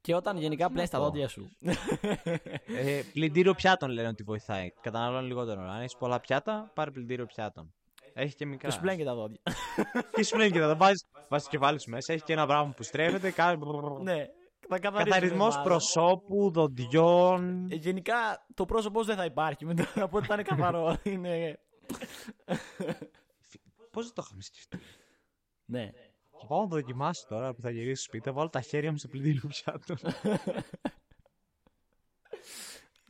[0.00, 1.04] Και όταν γενικά πλένει τα πω.
[1.04, 1.50] δόντια σου.
[2.66, 4.70] ε, πλυντήριο πιάτων λένε ότι βοηθάει.
[4.80, 5.60] Καταναλώνει λιγότερο.
[5.62, 7.72] Αν έχεις πολλά πιάτα, πάρε πλυντήριο πιάτων.
[8.12, 8.68] Έχει και μικρά.
[8.68, 9.40] Και σου πλένει και τα δόντια.
[10.12, 12.12] Και σου πλένει και τα βάζεις βάζεις το κεφάλι σου μέσα.
[12.12, 13.30] Έχει και ένα πράγμα που στρέφεται.
[13.30, 13.64] Κάνει...
[14.02, 14.26] ναι.
[14.70, 15.62] Θα καθαρίσουμε Καθαρισμό μάλλον.
[15.62, 17.68] προσώπου, δοντιών.
[17.70, 20.96] Ε, Γενικά το πρόσωπό σου δεν θα υπάρχει μετά από ότι θα είναι καθαρό.
[21.02, 21.58] είναι...
[23.90, 24.78] Πώ δεν το είχαμε σκεφτεί.
[25.64, 25.90] ναι.
[26.40, 28.24] Θα πάω να το δοκιμάσω τώρα που θα γυρίσω στο σπίτι.
[28.24, 29.96] Θα βάλω τα χέρια μου στο πλυντήριο πιάτων.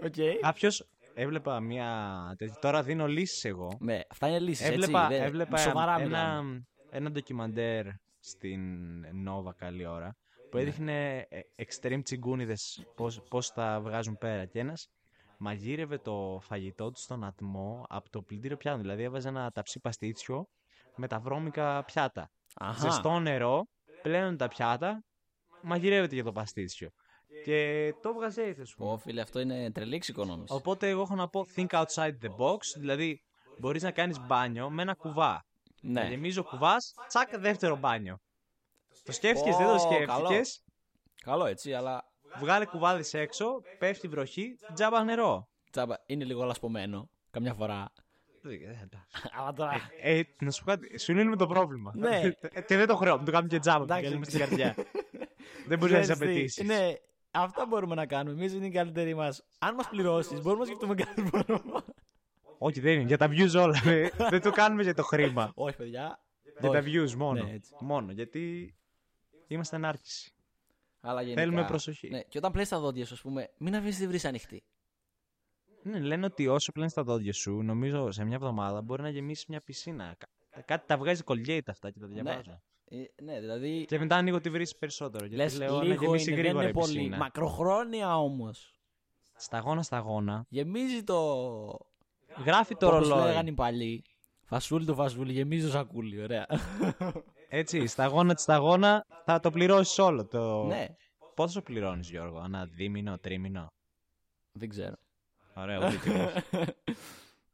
[0.04, 0.14] Οκ.
[0.40, 2.34] Κάποιος έβλεπα μια.
[2.38, 3.76] τέτοια- Τώρα δίνω λύσεις εγώ.
[3.80, 4.66] Ναι, αυτά είναι λύσεις.
[4.68, 5.14] Έβλεπα, έτσι.
[5.16, 6.66] Δεν- έβλεπα Σοβαρά ένα, μιλάμε.
[6.90, 7.86] ένα ντοκιμαντέρ
[8.18, 8.60] στην
[9.28, 10.16] Nova καλή ώρα
[10.50, 14.88] που έδειχνε ε, extreme τσιγκούνιδες πώς, πώς τα βγάζουν πέρα και ένας
[15.38, 18.80] μαγείρευε το φαγητό του στον ατμό από το πλυντήριο πιάτων.
[18.80, 20.48] Δηλαδή έβαζε ένα ταψί παστίτσιο
[20.96, 22.30] με τα βρώμικα πιάτα.
[22.58, 22.90] Αχα.
[22.90, 23.66] Ζεστό νερό,
[24.02, 25.04] πλένουν τα πιάτα,
[25.62, 26.88] μαγειρεύεται για το παστίτσιο.
[27.44, 28.90] Και το έβγαζε έτσι, ας πούμε.
[28.90, 30.54] Ω, φίλε, αυτό είναι τρελή εξοικονόμηση.
[30.54, 33.22] Οπότε εγώ έχω να πω think outside the box, δηλαδή
[33.58, 35.44] μπορείς να κάνεις μπάνιο με ένα κουβά.
[35.80, 36.00] Ναι.
[36.00, 38.18] Να γεμίζει ο κουβάς, τσακ, δεύτερο μπάνιο.
[39.04, 40.62] Το σκέφτηκες, δεν το Ω, σκέφτηκες;
[41.24, 43.46] Καλό έτσι, αλλά Βγάλε κουβάδι έξω,
[43.78, 45.48] πέφτει βροχή, τζάμπα νερό.
[45.70, 47.10] τσάμπα, είναι λίγο λασπωμένο.
[47.30, 47.92] Καμιά φορά.
[49.38, 49.72] Αλλά τώρα.
[50.02, 51.92] Ε, να σου πω κάτι, σου λύνουμε το πρόβλημα.
[51.96, 52.20] Ναι.
[52.52, 53.82] Ε, και δεν το χρεώνουμε, το κάνουμε και τζάμπα.
[53.82, 54.00] Εντάξει.
[54.00, 54.84] Γιατί είμαστε στην καρδιά.
[55.68, 56.66] δεν μπορεί να τις Ξέρεις τι, απαιτήσεις.
[56.66, 56.94] Ναι,
[57.30, 58.40] αυτά μπορούμε να κάνουμε.
[58.40, 59.44] Εμείς είναι οι καλύτεροι μας.
[59.58, 61.82] Αν μας πληρώσεις, μπορούμε να σκεφτούμε κάτι μπορούμε.
[62.58, 63.02] Όχι, δεν είναι.
[63.02, 63.80] Για τα views όλα.
[63.84, 64.10] ε.
[64.30, 65.52] δεν το κάνουμε για το χρήμα.
[65.54, 66.20] Όχι, παιδιά.
[66.60, 66.92] για τα Όχι.
[66.92, 67.44] views μόνο.
[67.44, 67.74] Ναι, έτσι.
[67.80, 68.12] μόνο.
[68.12, 68.74] Γιατί
[69.46, 70.32] είμαστε ανάρκηση.
[71.00, 72.08] Αλλά γενικά, Θέλουμε προσοχή.
[72.08, 74.62] Ναι, και όταν πλέεις τα δόντια σου, ας πούμε, μην αφήσεις τη βρύση ανοιχτή.
[75.82, 79.46] Ναι, λένε ότι όσο πλένεις τα δόντια σου, νομίζω σε μια εβδομάδα μπορεί να γεμίσεις
[79.46, 80.14] μια πισίνα.
[80.18, 80.28] Κα-
[80.64, 82.60] Κάτι τα βγάζει Colgate αυτά και τα διαβάζω.
[82.90, 83.84] Ε, ναι, δηλαδή.
[83.84, 85.24] Και μετά ανοίγω τη βρύση περισσότερο.
[85.26, 86.96] Γιατί Λες λέω να λίγο γεμίσει είναι, δεν γρήγορα είναι η πολύ.
[86.96, 87.16] πισίνα.
[87.16, 88.72] Μακροχρόνια όμως.
[89.36, 90.44] Σταγόνα σταγόνα.
[90.48, 91.38] Γεμίζει το.
[92.44, 93.24] Γράφει το Όπως ρολόι.
[93.26, 94.02] λέγανε οι παλιοί.
[94.44, 96.22] Φασούλι το φασούλι, γεμίζει το σακούλι.
[96.22, 96.46] Ωραία.
[97.48, 100.26] Έτσι, σταγόνα τη σταγόνα θα το πληρώσεις όλο.
[100.26, 100.64] Το...
[100.64, 100.86] ναι,
[101.34, 103.66] Πόσο πληρώνεις, Γιώργο, ένα δίμηνο, τρίμηνο;
[104.52, 104.94] δεν ξέρω.
[105.58, 106.30] Ωραία, ούτε και εγώ.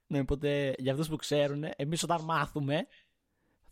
[0.07, 2.87] ναι, οπότε για αυτούς που ξέρουν, εμείς όταν μάθουμε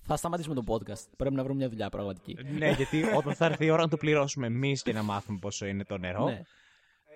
[0.00, 1.06] θα σταματήσουμε το podcast.
[1.16, 2.38] Πρέπει να βρούμε μια δουλειά πραγματική.
[2.58, 5.66] ναι, γιατί όταν θα έρθει η ώρα να το πληρώσουμε εμείς και να μάθουμε πόσο
[5.66, 6.42] είναι το νερό, ναι.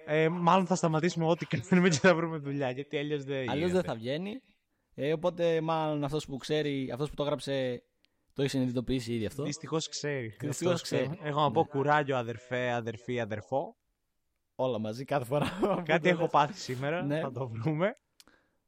[0.06, 2.70] ε, μάλλον θα σταματήσουμε ό,τι κάνουμε και θα βρούμε δουλειά.
[2.70, 3.38] Γιατί αλλιώς δεν.
[3.50, 3.72] Αλλιώς γίνεται.
[3.72, 4.40] δεν θα βγαίνει.
[4.94, 7.82] Ε, οπότε μάλλον αυτός που ξέρει, αυτός που το έγραψε,
[8.32, 9.42] το έχει συνειδητοποιήσει ήδη αυτό.
[9.42, 10.36] Δυστυχώς ξέρει.
[10.40, 11.08] Δυστυχώς Αυτό ξέρει.
[11.08, 11.28] ξέρω.
[11.28, 13.76] Έχω να πω κουράγιο, αδερφέ, αδερφή, αδερφό.
[14.56, 15.46] Όλα μαζί κάθε φορά.
[15.60, 16.30] που Κάτι το έχω λες.
[16.30, 17.02] πάθει σήμερα.
[17.02, 17.20] Ναι.
[17.20, 17.98] Θα το βρούμε.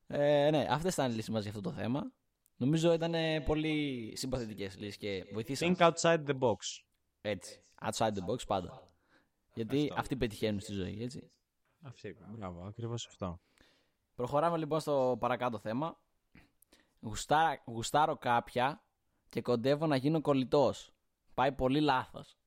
[0.07, 2.13] Ε, ναι, αυτές ήταν οι λύσεις μας για αυτό το θέμα.
[2.57, 5.77] Νομίζω ήταν ε, πολύ συμπαθητικές λύσεις και βοηθήσαν.
[5.79, 6.57] Think outside the box.
[7.21, 7.63] Έτσι.
[7.83, 8.89] Outside the box πάντα.
[9.55, 9.95] Γιατί Αυτό.
[10.01, 11.31] αυτοί πετυχαίνουν στη ζωή, έτσι.
[11.83, 13.41] Αυτή, μπράβο, ακριβώς αυτό.
[14.15, 15.99] Προχωράμε λοιπόν στο παρακάτω θέμα.
[17.01, 18.83] Γουστάρα, γουστάρω κάποια
[19.29, 20.93] και κοντεύω να γίνω κολλητός.
[21.35, 22.38] Πάει πολύ λάθος.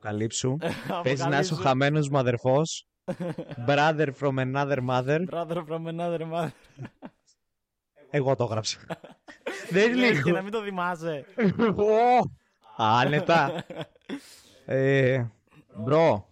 [0.00, 0.56] Αποκαλύψου.
[1.02, 2.86] Παίζει να είσαι ο χαμένος μου αδερφός.
[3.68, 5.24] Brother from another mother.
[5.30, 6.48] Brother from another mother.
[8.10, 8.78] Εγώ το έγραψα.
[9.70, 11.24] Δεν Λες είναι και να μην το θυμάσαι.
[11.76, 12.30] Ω,
[12.76, 13.64] Άνετα.
[14.64, 15.24] Ε,
[15.76, 16.28] Bro.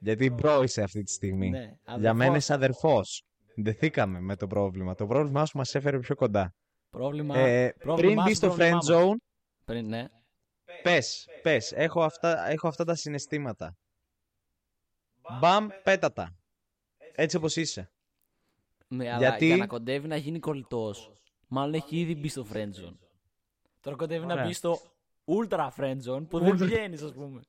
[0.00, 1.50] Γιατί bro είσαι αυτή τη στιγμή.
[1.50, 2.16] Ναι, Για αδερφός.
[2.18, 3.22] μένα είσαι αδερφός.
[3.56, 4.94] Δεθήκαμε με το πρόβλημα.
[4.94, 6.54] Το πρόβλημά σου μας έφερε πιο κοντά.
[6.90, 7.38] Πρόβλημα.
[7.38, 8.86] Ε, πρόβλημά πριν μπεις σου, στο πρόβλημά friend μας.
[8.90, 9.16] zone,
[9.64, 10.04] Πριν, ναι.
[10.82, 13.76] Πες, πες, έχω αυτά, έχω αυτά τα συναισθήματα.
[15.40, 16.36] Μπαμ, πέτα τα.
[17.12, 17.90] Έτσι όπως είσαι.
[18.88, 21.12] Ναι, αλλά Γιατί- για να κοντεύει να γίνει κολλητός,
[21.48, 22.96] μάλλον έχει ήδη μπει στο friend zone.
[23.80, 24.46] Τώρα κοντεύει να Ωραία.
[24.46, 24.78] μπει στο
[25.24, 27.40] ultra friend zone που δεν Ultra- βγαίνεις, ας πούμε.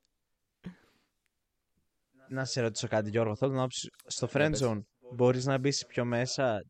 [2.29, 3.35] Να σε ρωτήσω κάτι, Γιώργο.
[3.35, 4.61] Θέλω να ψ- στο Για friend πες.
[4.63, 4.79] zone
[5.13, 6.63] μπορείς να μπεις πιο μέσα,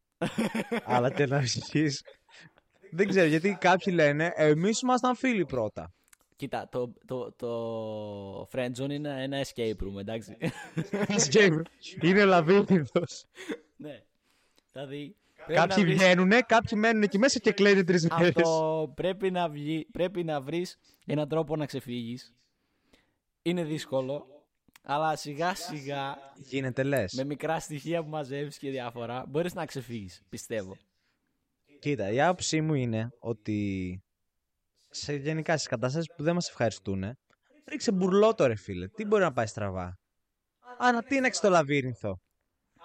[0.83, 1.89] αλλά και να βγει.
[2.91, 5.93] Δεν ξέρω γιατί κάποιοι λένε εμείς ήμασταν φίλοι πρώτα.
[6.39, 10.37] Κοίτα, το, το, το friend zone είναι ένα escape room, εντάξει.
[10.91, 11.61] Escape.
[12.01, 13.01] Είναι λαβύρινθο.
[13.75, 14.03] ναι.
[14.71, 15.15] Δηλαδή.
[15.35, 18.27] πρέπει Κάποιοι να βρεις- βγαίνουν, κάποιοι μένουν εκεί μέσα και κλαίνουν τρεις μέρες.
[18.35, 22.33] Αυτό πρέπει να, βγει, πρέπει να βρεις έναν τρόπο να ξεφύγεις.
[23.41, 24.27] Είναι δύσκολο,
[24.83, 27.13] αλλά σιγά σιγά Γίνεται λες.
[27.13, 30.77] με μικρά στοιχεία που μαζεύεις και διάφορα μπορείς να ξεφύγεις, πιστεύω.
[31.79, 34.01] Κοίτα, η άποψή μου είναι ότι
[34.89, 37.17] σε γενικά στις καταστάσεις που δεν μας ευχαριστούν,
[37.65, 38.87] ρίξε μπουρλότο ρε φίλε.
[38.87, 39.97] Τι μπορεί να πάει στραβά;
[40.77, 42.19] Ανατείναξε το λαβύρινθο.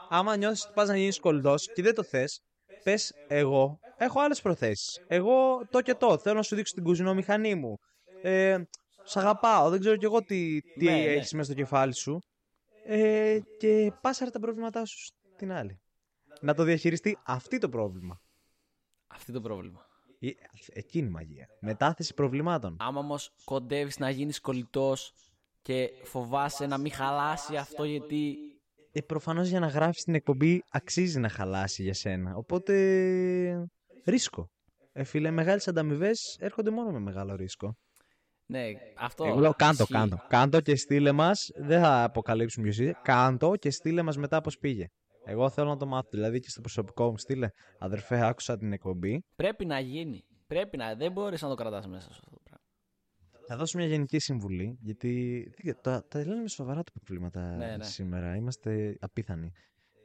[0.09, 2.41] Άμα νιώθει ότι πας να γίνεις κολλητός και δεν το θες,
[2.83, 5.01] πες εγώ έχω άλλες προθέσεις.
[5.07, 6.19] Εγώ το και το.
[6.19, 7.77] Θέλω να σου δείξω την κουζινομηχανή μου.
[8.23, 8.63] Ε,
[9.05, 9.71] σ' αγαπάω.
[9.71, 11.05] Δεν ξέρω κι εγώ τι, τι Ναι, ναι.
[11.05, 12.19] έχεις μέσα στο κεφάλι σου.
[12.85, 14.97] Ε, και πάσαρε τα προβλήματά σου
[15.35, 15.81] στην άλλη.
[16.41, 18.21] Να το διαχειριστεί αυτή το πρόβλημα.
[19.07, 19.87] Αυτό το πρόβλημα.
[20.29, 20.35] Ε,
[20.73, 21.47] Εκείνη η μαγεία.
[21.61, 22.77] Μετάθεση προβλημάτων.
[22.79, 25.13] Άμα όμως κοντεύεις να γίνεις κολλητός
[25.63, 28.37] και φοβάσαι να μην χαλάσει αυτό γιατί
[28.93, 32.37] Ε, Προφανώς για να γράφεις την εκπομπή αξίζει να χαλάσει για σένα.
[32.37, 33.69] Οπότε.
[34.05, 34.51] Ρίσκο.
[34.93, 37.77] Ε, φίλε, μεγάλες ανταμοιβές έρχονται μόνο με μεγάλο ρίσκο.
[38.47, 38.65] ναι,
[38.99, 39.93] αυτό Εγώ λέω κάντο, ισχύει.
[39.93, 40.17] κάντο.
[40.29, 41.51] Κάντο και στείλε μας.
[41.55, 42.99] Δεν θα αποκαλύψουμε ποιος είσαι.
[43.03, 44.87] Κάντο και στείλε μας μετά πώς πήγε.
[45.25, 46.09] Εγώ θέλω να το μάθω.
[46.11, 47.49] Δηλαδή και στο προσωπικό μου στείλε.
[47.79, 49.25] Αδερφέ, άκουσα την εκπομπή.
[49.37, 50.25] Πρέπει να γίνει.
[50.47, 52.63] Πρέπει να, δεν μπορείς να το κρατάς μέσα σου αυτό το πράγμα.
[53.47, 54.79] Θα δώσω μια γενική συμβουλή.
[54.81, 57.85] Γιατί δεν- τα, τα λένε με σοβαρά τα προβλήματα Ναι, ναι.
[57.85, 58.37] σήμερα.
[58.37, 59.51] Είμαστε απίθανοι.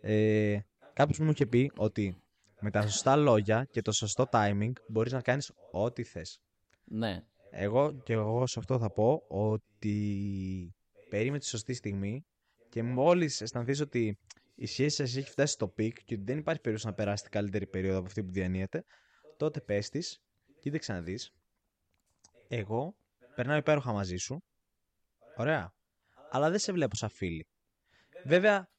[0.01, 0.59] Ε,
[0.93, 2.21] Κάποιος μου είχε πει ότι
[2.61, 6.39] με τα σωστά λόγια και το σωστό timing μπορείς να κάνεις ό,τι θες.
[6.83, 7.19] Ναι,
[7.51, 10.73] Εγώ και εγώ σε αυτό θα πω ότι
[11.09, 12.25] περίμενε τη σωστή στιγμή
[12.69, 14.17] και μόλις αισθανθείς ότι
[14.61, 17.31] η σχέση σας έχει φτάσει στο peak και ότι δεν υπάρχει περίπτωση να περάσει την
[17.31, 18.83] καλύτερη περίοδο από αυτή που διανύετε,
[19.37, 20.21] τότε πες της,
[20.59, 21.31] κοίταξε να δεις.
[22.47, 22.95] Εγώ
[23.35, 24.43] περνάω υπέροχα μαζί σου.
[25.37, 25.73] Ωραία.
[26.31, 27.47] Αλλά δεν σε βλέπω σαν φίλη.
[28.25, 28.69] Βέβαια,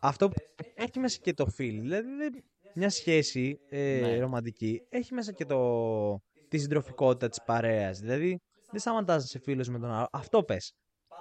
[0.00, 0.34] αυτό που
[0.74, 1.80] έχει μέσα και το φίλη.
[1.80, 2.44] Δηλαδή, δεν-
[2.74, 4.18] μια σχέση ε, Ναι.
[4.18, 7.98] ρομαντική έχει μέσα και το, τη συντροφικότητα της παρέας.
[7.98, 8.40] Δηλαδή,
[8.70, 10.08] δεν σταματάς να είσαι φίλο με τον άλλο.
[10.12, 10.74] Αυτό πες.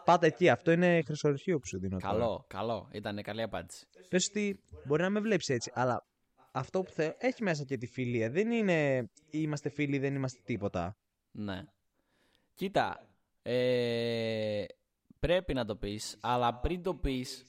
[0.05, 0.49] Πάτα εκεί.
[0.49, 1.97] Αυτό είναι χρυσορυχείο που σου δίνω.
[1.97, 2.13] τώρα.
[2.13, 2.89] καλό, καλό.
[2.91, 3.87] Ήταν καλή απάντηση.
[4.09, 6.05] Πες ότι μπορεί να με βλέπεις έτσι, αλλά
[6.51, 8.29] αυτό που θέλω έχει μέσα και τη φιλία.
[8.29, 10.97] Δεν είναι είμαστε φίλοι, δεν είμαστε τίποτα.
[11.31, 11.63] Ναι.
[12.53, 13.07] Κοίτα,
[13.41, 14.63] ε,
[15.19, 17.45] πρέπει να το πεις, αλλά πριν το πεις,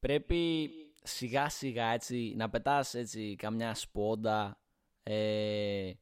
[0.00, 0.70] πρέπει
[1.02, 4.58] σιγά σιγά έτσι να πετάς έτσι καμιά σπόντα,
[5.02, 5.92] ε,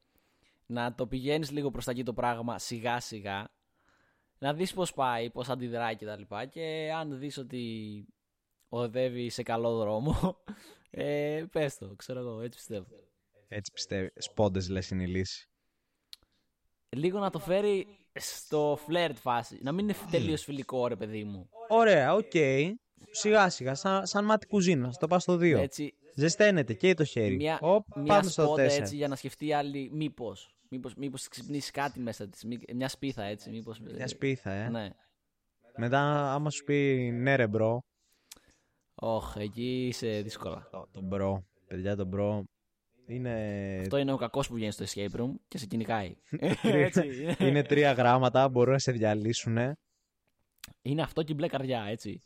[0.65, 3.51] να το πηγαίνεις λίγο προς τα εκεί το πράγμα σιγά σιγά,
[4.39, 8.05] να δεις πώς πάει, πώς αντιδράει και τα λοιπά και αν δεις ότι
[8.69, 10.37] οδεύει σε καλό δρόμο,
[10.89, 12.87] ε, πες το, ξέρω εγώ, έτσι πιστεύω.
[13.47, 14.11] Έτσι πιστεύει.
[14.15, 15.49] Σπόντες λες είναι η λύση.
[16.89, 19.59] λίγο να το φέρει στο φλερτ φάση.
[19.61, 21.49] Να μην είναι τελείως φιλικό, ρε παιδί μου.
[21.67, 22.31] Ωραία, οκ.
[23.11, 24.93] Σιγά σιγά, σαν, σαν μάτι κουζίνα.
[24.99, 25.41] Το πας στο 2.
[25.41, 27.35] Έτσι, Ζεσταίνεται και το χέρι.
[27.35, 28.45] μια, Οπ, μια πάμε στο 4.
[28.45, 30.55] σπόντα έτσι για να σκεφτεί η άλλη μήπως.
[30.69, 33.79] Μήπως, μήπως ξυπνήσει κάτι μέσα της, μη- μια σπίθα έτσι, μήπως...
[33.79, 34.69] Μια σπίθα, ε.
[34.69, 34.89] Ναι.
[35.77, 37.81] Μετά, άμα σου πει ναι, ρε bro.
[38.95, 40.67] Όχ, εκεί είσαι δύσκολα.
[40.71, 41.43] Το, το bro.
[41.67, 42.43] Παιδιά, το bro
[43.05, 43.77] είναι.
[43.81, 46.15] Αυτό είναι ο κακός που βγαίνει στο escape room και σε κυνηγάει.
[46.63, 47.35] έτσι.
[47.39, 49.57] είναι τρία γράμματα, μπορούν να σε διαλύσουν.
[50.81, 52.21] είναι αυτό και η μπλε καρδιά, έτσι.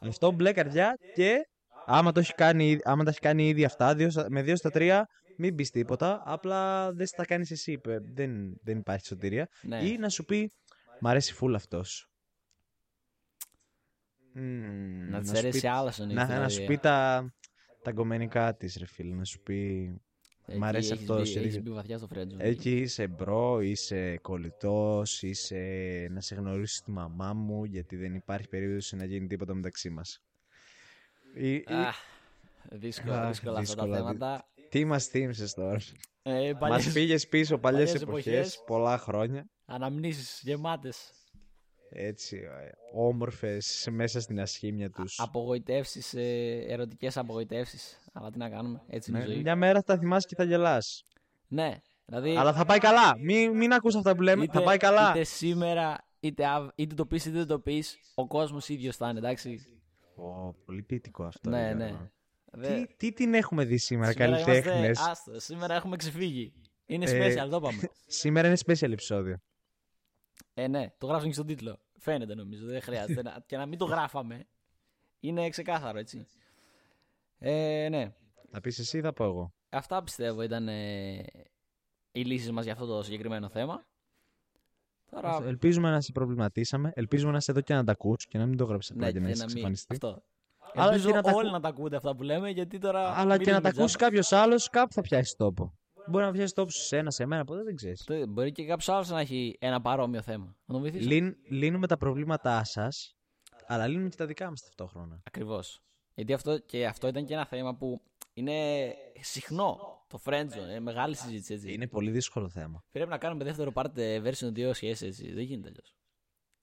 [0.00, 1.48] Αυτό μπλε καρδιά και
[1.86, 4.70] άμα, το έχει κάνει, άμα τα έχει κάνει ήδη αυτά, δύο, στα- με δύο στα
[4.70, 5.06] τρία,
[5.36, 6.22] μην πεις τίποτα.
[6.24, 7.72] Απλά δεν θα κάνεις εσύ.
[7.72, 9.48] είπε, Δεν, δεν υπάρχει σωτηρία.
[9.62, 9.88] Ναι.
[9.88, 10.52] Ή να σου πει
[11.00, 12.08] Μ' αρέσει φουλ αυτός.
[15.08, 17.28] να της αρέσει άλλος ο να, να σου πει τα,
[17.82, 19.14] τα γκομενικά της, ρε φίλε.
[19.14, 19.90] Να σου πει.
[20.46, 21.60] μ' αρέσει αυτός, Έχει ρίχνει.
[21.60, 22.36] μπει βαθιά στο friendzone.
[22.40, 25.58] Εκεί είσαι bro, είσαι κολλητός, είσαι
[26.10, 30.22] να σε γνωρίσεις τη μαμά μου, γιατί δεν υπάρχει περίπτωση να γίνει τίποτα μεταξύ μας.
[31.66, 31.96] Αχ,
[32.70, 34.48] δύσκολα, Αχ, δύσκολα αυτά τα δύσκολα, θέματα.
[34.74, 35.80] Τι μας θύμισες τώρα;
[36.22, 38.62] Ε, Μας παλιές πήγες πίσω παλιές παλιές εποχές, εποχές.
[38.66, 39.48] πολλά χρόνια.
[39.66, 41.10] αναμνήσεις γεμάτες.
[41.90, 42.40] Έτσι,
[42.94, 45.20] όμορφες μέσα στην ασχήμια τους.
[45.20, 47.98] Απογοητεύσεις, ε, ερωτικές απογοητεύσεις.
[48.12, 49.34] Αλλά τι να κάνουμε, έτσι είναι η ζωή.
[49.34, 51.04] Ναι, Μια μέρα θα θυμάσαι και θα γελάς.
[51.48, 53.18] Ναι, δηλαδή Αλλά θα πάει καλά.
[53.18, 54.42] Μην, μην ακούς αυτά που λέμε.
[54.42, 55.10] είτε, θα πάει καλά.
[55.10, 59.08] είτε σήμερα, είτε, αυ- είτε το πεις είτε δεν το πεις, ο κόσμος ίδιος θα
[59.08, 59.66] είναι, εντάξει.
[60.16, 61.50] Ω, πολύ ποιητικό αυτό.
[61.50, 62.10] ναι, ρε ναι.
[62.54, 62.74] Γιώργο.
[62.78, 64.84] Δε- Τι, τι την έχουμε δει σήμερα, σήμερα καλλιτέχνε.
[64.84, 66.52] είμαστε- Άστο, σήμερα έχουμε ξεφύγει.
[66.86, 67.80] Είναι Ε, special, το είπαμε.
[68.06, 69.36] Σήμερα είναι special επεισόδιο.
[70.54, 71.78] Ε, ναι, το γράψαμε και στον τίτλο.
[71.98, 73.22] Φαίνεται νομίζω, δεν χρειάζεται.
[73.22, 74.46] να, και να μην το γράφαμε.
[75.20, 76.26] Είναι ξεκάθαρο, έτσι.
[77.38, 78.14] Ε, ναι.
[78.50, 79.54] Θα πεις εσύ ή θα πω εγώ.
[79.68, 81.24] Αυτά πιστεύω ήταν ε,
[82.12, 83.86] οι λύσεις μας για αυτό το συγκεκριμένο θέμα.
[85.10, 86.92] Τώρα, Ελπίζουμε να σε προβληματίσαμε.
[86.94, 89.12] Ελπίζουμε να σε εδώ και να τα ακούς και να μην το γράψεις απλά ναι,
[89.12, 89.56] και να και είσαι να μην.
[89.72, 89.96] εξαφανιστεί.
[90.76, 90.80] Αυτό.
[90.82, 93.00] Αλλά Ελπίζω και να τα όλοι ακού- να τα ακούτε αυτά που λέμε, γιατί τώρα.
[93.16, 93.78] Αλλά και μιλάμε να τα τζάμπα.
[93.82, 95.74] ακούσει κάποιος άλλος, κάπου θα πιάσει τόπο.
[96.06, 98.00] Μπορεί να πιάσει τόπο σε ένα, σε μένα, ποτέ δεν ξέρεις.
[98.00, 100.44] Αυτό Μπορεί και κάποιος άλλος να έχει ένα παρόμοιο θέμα.
[100.64, 101.06] Να τον βοηθήσεις.
[101.06, 103.16] Λύν, λύνουμε τα προβλήματά σας,
[103.66, 105.20] αλλά λύνουμε και τα δικά μας ταυτόχρονα.
[105.24, 105.80] Ακριβώς.
[106.14, 108.02] Γιατί αυτό, και αυτό ήταν και ένα θέμα που
[108.32, 108.54] είναι
[109.20, 109.78] συχνό.
[110.08, 111.72] Το friendzone, είναι μεγάλη συζήτηση έτσι.
[111.72, 112.84] Είναι πολύ δύσκολο θέμα.
[112.90, 115.32] Πρέπει να κάνουμε δεύτερο part ε, version 2 σχέσεις έτσι.
[115.32, 115.94] Δεν γίνεται αλλιώς.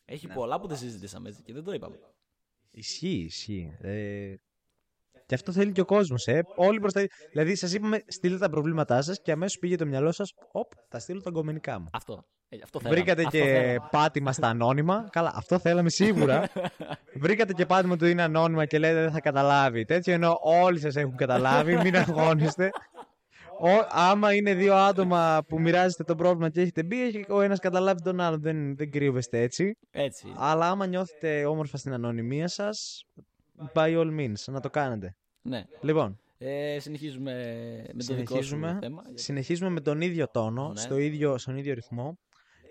[0.05, 0.33] Έχει Ναι.
[0.33, 1.99] πολλά που δεν συζητήσαμε έτσι και δεν το είπαμε.
[2.71, 3.77] Ισχύει, ισχύει.
[3.81, 4.33] Ε,
[5.25, 6.27] και αυτό θέλει και ο κόσμος.
[6.27, 6.43] Ε.
[6.55, 7.05] Όλοι προς τα...
[7.31, 10.33] Δηλαδή, σας είπαμε, στείλτε τα προβλήματά σας και αμέσως πήγε το μυαλό σας.
[10.51, 11.87] Οπ, θα στείλω τα αγκομενικά μου.
[11.91, 12.25] Αυτό.
[12.49, 12.99] Ε, αυτό θέλαμε.
[12.99, 13.87] Βρήκατε Αυτό και θέλαμε.
[13.91, 15.07] πάτημα στα ανώνυμα.
[15.11, 16.49] Καλά, αυτό θέλαμε σίγουρα.
[17.23, 19.85] Βρήκατε και πάτημα του είναι ανώνυμα και λέτε δεν θα καταλάβει.
[19.85, 21.75] Τέτοιο ενώ όλοι σας έχουν καταλάβει.
[21.77, 22.69] Μην αγχώνεστε.
[23.63, 27.59] Ο, άμα είναι δύο άτομα που μοιράζεστε το πρόβλημα και έχετε μπει, έχει ο ένας
[27.59, 28.41] καταλάβει τον άλλον.
[28.41, 29.77] Δεν, δεν κρύβεστε έτσι.
[29.91, 30.33] Έτσι.
[30.37, 33.05] Αλλά άμα νιώθετε όμορφα στην ανωνυμία σας,
[33.73, 35.15] by all means, να το κάνετε.
[35.41, 35.63] Ναι.
[35.81, 37.33] Λοιπόν, Ε, συνεχίζουμε
[37.93, 39.03] με το δικό σου συνεχίζουμε, θέμα.
[39.13, 40.79] συνεχίζουμε με τον ίδιο τόνο, Ναι.
[40.79, 42.17] στο ίδιο, στον ίδιο ρυθμό.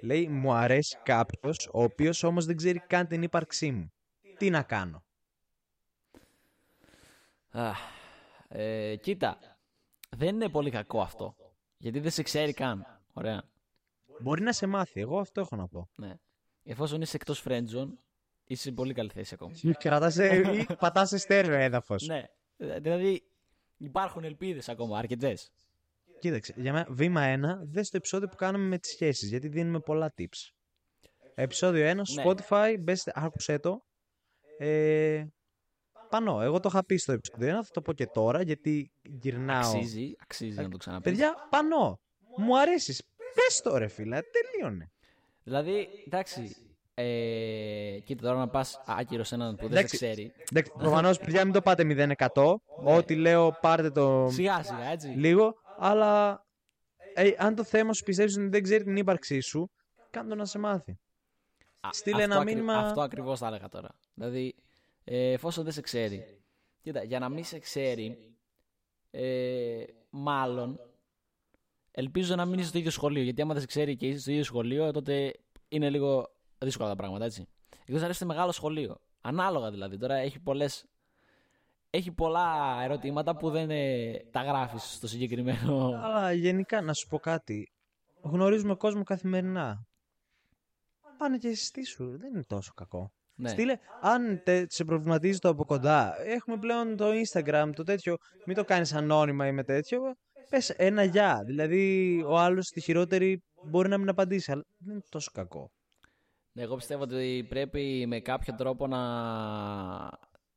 [0.03, 3.93] Λέει, μου αρέσει κάποιος, ο οποίος όμως δεν ξέρει καν την ύπαρξή μου.
[4.39, 5.05] Τι να κάνω;
[7.51, 7.79] Αχ,
[8.49, 9.39] ε, κοίτα,
[10.17, 11.37] δεν είναι πολύ κακό αυτό.
[11.77, 13.01] Γιατί δεν σε ξέρει καν.
[13.13, 13.43] Ωραία.
[14.21, 15.89] Μπορεί να σε μάθει, εγώ αυτό έχω να πω.
[15.95, 16.15] Ναι.
[16.63, 17.89] Εφόσον είσαι εκτός friendzone,
[18.45, 19.53] είσαι σε πολύ καλή θέση ακόμα.
[19.79, 22.07] Κρατάς, ε, ή πατάς σε στέρεο έδαφος.
[22.07, 22.25] ναι.
[22.57, 23.23] Δηλαδή
[23.77, 25.53] υπάρχουν ελπίδες ακόμα, αρκετές.
[26.19, 29.81] Κοίταξε, για μένα, βήμα 1, δες το επεισόδιο που κάναμε με τις σχέσεις, γιατί δίνουμε
[29.81, 30.51] πολλά tips.
[31.35, 32.31] Επεισόδιο 1, στο Ναι.
[32.31, 33.85] Spotify, μπες, άκουσέ το.
[34.59, 35.27] Ε,
[36.11, 39.59] πανώ, εγώ το είχα πει στο επεισόδιο 1, θα το πω και τώρα, γιατί γυρνάω.
[39.71, 41.11] Αξίζει, αξίζει να το ξαναπείς.
[41.11, 42.01] Παιδιά, πανώ,
[42.37, 43.03] μου αρέσεις.
[43.35, 44.91] Πες το ρε φίλε, τελείωνε.
[45.43, 46.57] Δηλαδή, εντάξει.
[46.95, 49.97] Ε, κοίτα τώρα να πας άκυρο σε έναν που δεν σε Εντάξει.
[49.97, 50.33] ξέρει.
[50.51, 51.85] Εντάξει, προφανώς, παιδιά, μην το πάτε
[52.35, 52.55] 0%.
[52.85, 55.09] Ό,τι λέω, πάρτε το Σιγά σιγά, έτσι.
[55.09, 56.45] λίγο, αλλά
[57.15, 59.71] ε, αν το θέμα σου πιστεύεις ότι δεν ξέρει την ύπαρξή σου,
[60.11, 60.99] κάνε το να σε μάθει.
[61.81, 62.75] Α, Στείλε αυτό ένα ακρι- μήνυμα.
[62.79, 63.89] Αυτό ακριβώς θα έλεγα τώρα.
[64.15, 64.55] Δηλαδή,
[65.05, 66.41] ε, εφόσον δεν σε ξέρει.
[66.81, 68.37] Κοίτα, για να μην σε ξέρει,
[69.11, 70.81] ε, μάλλον
[71.91, 73.23] ελπίζω να μην είσαι στο ίδιο σχολείο.
[73.23, 75.35] Γιατί άμα δεν σε ξέρει και είσαι στο ίδιο σχολείο, τότε
[75.69, 77.49] είναι λίγο δύσκολα τα πράγματα, έτσι.
[77.87, 79.01] Εκτός αν είστε μεγάλο σχολείο.
[79.21, 79.99] Ανάλογα δηλαδή.
[79.99, 80.85] Τώρα έχει πολλές.
[81.91, 86.01] Έχει πολλά ερωτήματα που δεν ε, τα γράφεις στο συγκεκριμένο.
[86.03, 87.73] Αλλά γενικά να σου πω κάτι.
[88.23, 89.87] Γνωρίζουμε κόσμο καθημερινά.
[91.19, 92.19] Πάνε και συστήσου.
[92.19, 93.13] Δεν είναι τόσο κακό.
[93.41, 93.49] Ναι.
[93.49, 98.17] Στείλε, αν τε, σε προβληματίζει το από κοντά, έχουμε πλέον το Instagram, το τέτοιο.
[98.47, 100.01] Μην το κάνεις ανώνυμα ή με τέτοιο.
[100.49, 101.43] Πες ένα γεια.
[101.47, 105.71] Δηλαδή, ο άλλος στη χειρότερη μπορεί να μην απαντήσει, αλλά δεν είναι τόσο κακό.
[106.53, 109.01] Ναι, Εγώ πιστεύω ότι πρέπει με κάποιο τρόπο να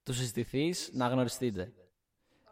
[0.03, 1.73] του συστηθεί να γνωριστείτε.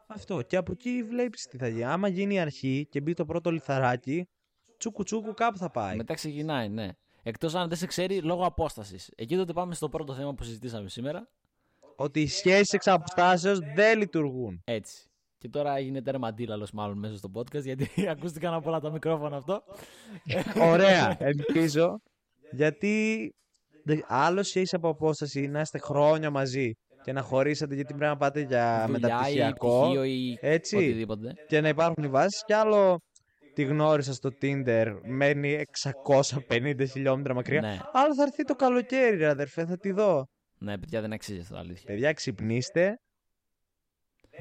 [0.07, 0.41] Αυτό.
[0.41, 1.83] Και από εκεί βλέπεις τι θα γίνει.
[1.83, 4.27] Άμα γίνει η αρχή και μπει το πρώτο λιθαράκι,
[4.77, 5.95] τσούκου τσούκου κάπου θα πάει.
[5.95, 6.89] Μετά ξεκινάει, ναι.
[7.23, 9.11] Εκτός αν δεν σε ξέρει λόγω απόστασης.
[9.15, 11.27] Εκεί τότε πάμε στο πρώτο θέμα που συζητήσαμε σήμερα.
[11.95, 14.61] Ότι οι σχέσεις εξ αποστάσεως δεν λειτουργούν.
[14.63, 15.05] Έτσι.
[15.37, 19.37] Και τώρα έγινε τέρμα αντίλαλο μάλλον μέσα στο podcast γιατί ακούστηκαν από όλα τα μικρόφωνα
[19.37, 19.63] αυτό.
[20.61, 22.01] Ωραία, ελπίζω.
[22.51, 23.29] Γιατί
[23.83, 26.71] δε- άλλος είσαι από απόσταση να είστε χρόνια μαζί
[27.03, 30.75] και να χωρίσατε γιατί πρέπει να πάτε για Δουλειά ή μεταπτυχιακό πτυχίο ή έτσι.
[30.75, 31.33] οτιδήποτε.
[31.47, 32.43] και να υπάρχουν οι βάσεις.
[32.45, 32.99] Κι άλλο
[33.53, 35.63] τη γνώρισα στο Tinder, μένει
[36.49, 37.61] 650 χιλιόμετρα μακριά.
[37.61, 37.79] Ναι.
[37.91, 40.27] Άλλο θα έρθει το καλοκαίρι, ρε αδερφέ, θα τη δω.
[40.59, 41.85] Ναι, παιδιά δεν αξίζει αυτό αλήθεια.
[41.85, 42.95] Παιδιά, ξυπνήστε.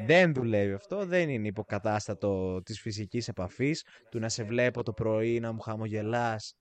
[0.07, 5.41] Δεν δουλεύει αυτό, δεν είναι υποκατάστατο της φυσικής επαφής, του να σε βλέπω το πρωί,
[5.41, 6.55] να μου χαμογελάς,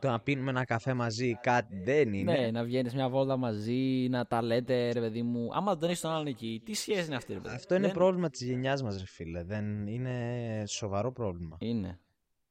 [0.00, 2.32] το να πίνουμε ένα καφέ μαζί, κάτι δεν είναι.
[2.38, 5.48] Ναι, να βγαίνεις μια βόλτα μαζί, να τα λέτε, ρε παιδί μου.
[5.52, 7.54] Άμα δεν έχεις τον άλλον εκεί, τι σχέση είναι αυτή, ρε παιδί.
[7.54, 9.42] Αυτό είναι Δεν- πρόβλημα της γενιάς μας, ρε φίλε.
[9.44, 11.56] Δεν είναι σοβαρό πρόβλημα.
[11.60, 12.00] Είναι.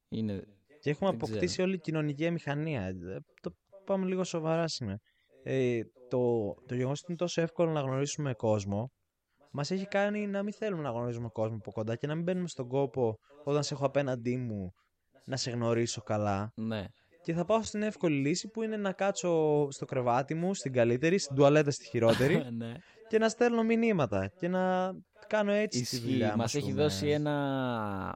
[0.10, 0.44] Είναι.
[0.80, 1.68] Και έχουμε δεν αποκτήσει ξέρω.
[1.68, 2.82] όλη η κοινωνική μηχανία.
[2.82, 2.94] Ε,
[3.42, 5.00] Το πάμε λίγο σοβαρά σήμερα.
[5.44, 5.80] Ε,
[6.10, 8.92] το, το γεγονός ότι είναι τόσο εύκολο να γνωρίσουμε κόσμο
[9.56, 12.48] μας έχει κάνει να μην θέλουμε να γνωρίζουμε κόσμο από κοντά και να μην μπαίνουμε
[12.48, 14.74] στον κόπο όταν σε έχω απέναντί μου
[15.26, 16.52] να σε γνωρίσω καλά.
[16.56, 16.86] Ναι.
[17.24, 21.18] Και θα πάω στην εύκολη λύση που είναι να κάτσω στο κρεβάτι μου, στην καλύτερη,
[21.18, 22.74] στην τουαλέτα στη χειρότερη ναι.
[23.08, 24.92] και να στέλνω μηνύματα και να
[25.28, 25.98] κάνω έτσι τη Ισχύει.
[26.10, 26.82] δουλειά Μας μας, έχει πούμε.
[26.82, 28.16] δώσει ένα.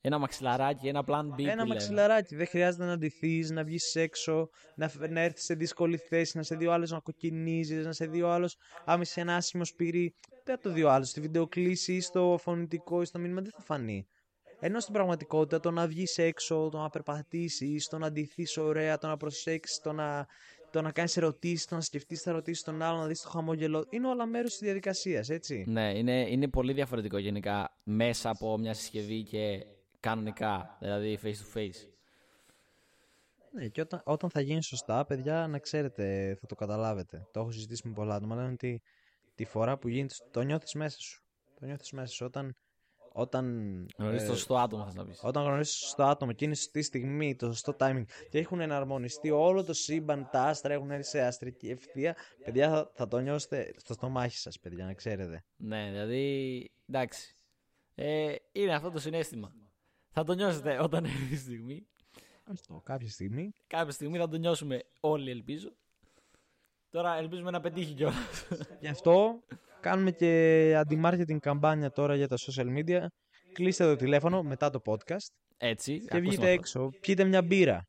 [0.00, 1.26] Ένα μαξιλαράκι, ένα plan B.
[1.28, 1.64] που Ένα λέμε.
[1.66, 2.36] μαξιλαράκι.
[2.36, 6.42] Δεν χρειάζεται να ντυθείς, να βγεις έξω, να, φ- να έρθεις σε δύσκολη θέση, να
[6.42, 9.64] σε δει ο άλλος να κοκκινίζεις, να σε δει ο άλλος άμα είσαι ένα άσχημο
[9.64, 10.14] σπυρί.
[10.44, 11.08] Δεν θα το δει ο άλλος.
[11.08, 14.06] Στη βιντεοκλήση ή στο φωνητικό ή στο μήνυμα δεν θα φανεί.
[14.60, 19.06] Ενώ στην πραγματικότητα το να βγεις έξω, το να περπατήσεις, το να ντυθείς ωραία, το
[19.06, 20.26] να προσέξεις, το να,
[20.70, 23.86] το να κάνεις ερωτήσεις, το να σκεφτείς τα ερωτήσεις των άλλων, να δεις το χαμόγελο.
[23.90, 25.64] Είναι όλα μέρος της διαδικασίας, έτσι.
[25.66, 29.66] Ναι, είναι, είναι πολύ διαφορετικό γενικά μέσα από μια συσκευή και
[30.00, 31.88] κανονικά, δηλαδή face to face.
[33.52, 37.26] Ναι, και όταν, όταν θα γίνει σωστά, παιδιά, να ξέρετε, θα το καταλάβετε.
[37.32, 38.34] Το έχω συζητήσει με πολλά άτομα.
[38.34, 38.82] Λένε ότι
[39.34, 41.22] τη φορά που γίνεται, το νιώθεις μέσα σου.
[41.60, 42.26] Το νιώθεις μέσα σου.
[42.26, 42.56] Όταν,
[43.12, 45.20] όταν, Γνωρίζεις ε, το σωστό άτομο, θα να πεις.
[45.22, 48.60] όταν γνωρίζεις το σωστό άτομο και είναι στη σωστή στιγμή, το σωστό timing και έχουν
[48.60, 53.18] εναρμονιστεί όλο το σύμπαν, τα άστρα έχουν έρθει σε αστρική ευθεία, παιδιά θα, θα το
[53.18, 55.44] νιώσετε στο στομάχι σας, παιδιά, να ξέρετε.
[55.56, 56.70] Ναι, δηλαδή.
[56.88, 57.36] Εντάξει.
[57.94, 59.52] Ε, είναι αυτό το συνέστημα.
[60.10, 61.86] Θα το νιώσετε όταν έρθει η στιγμή.
[62.44, 63.52] Αυτό, κάποια στιγμή.
[63.66, 65.72] Κάποια στιγμή θα το νιώσουμε όλοι, ελπίζω.
[66.90, 68.48] Τώρα ελπίζουμε να πετύχει κιόλας.
[68.80, 69.42] Γι' αυτό
[69.80, 73.00] κάνουμε και αντι-marketing καμπάνια τώρα για τα social media.
[73.52, 75.92] Κλείστε το τηλέφωνο μετά το podcast Έτσι.
[75.98, 76.52] και ακούσαμε βγείτε αυτό.
[76.52, 76.88] έξω.
[77.00, 77.82] Πιείτε μια μπύρα.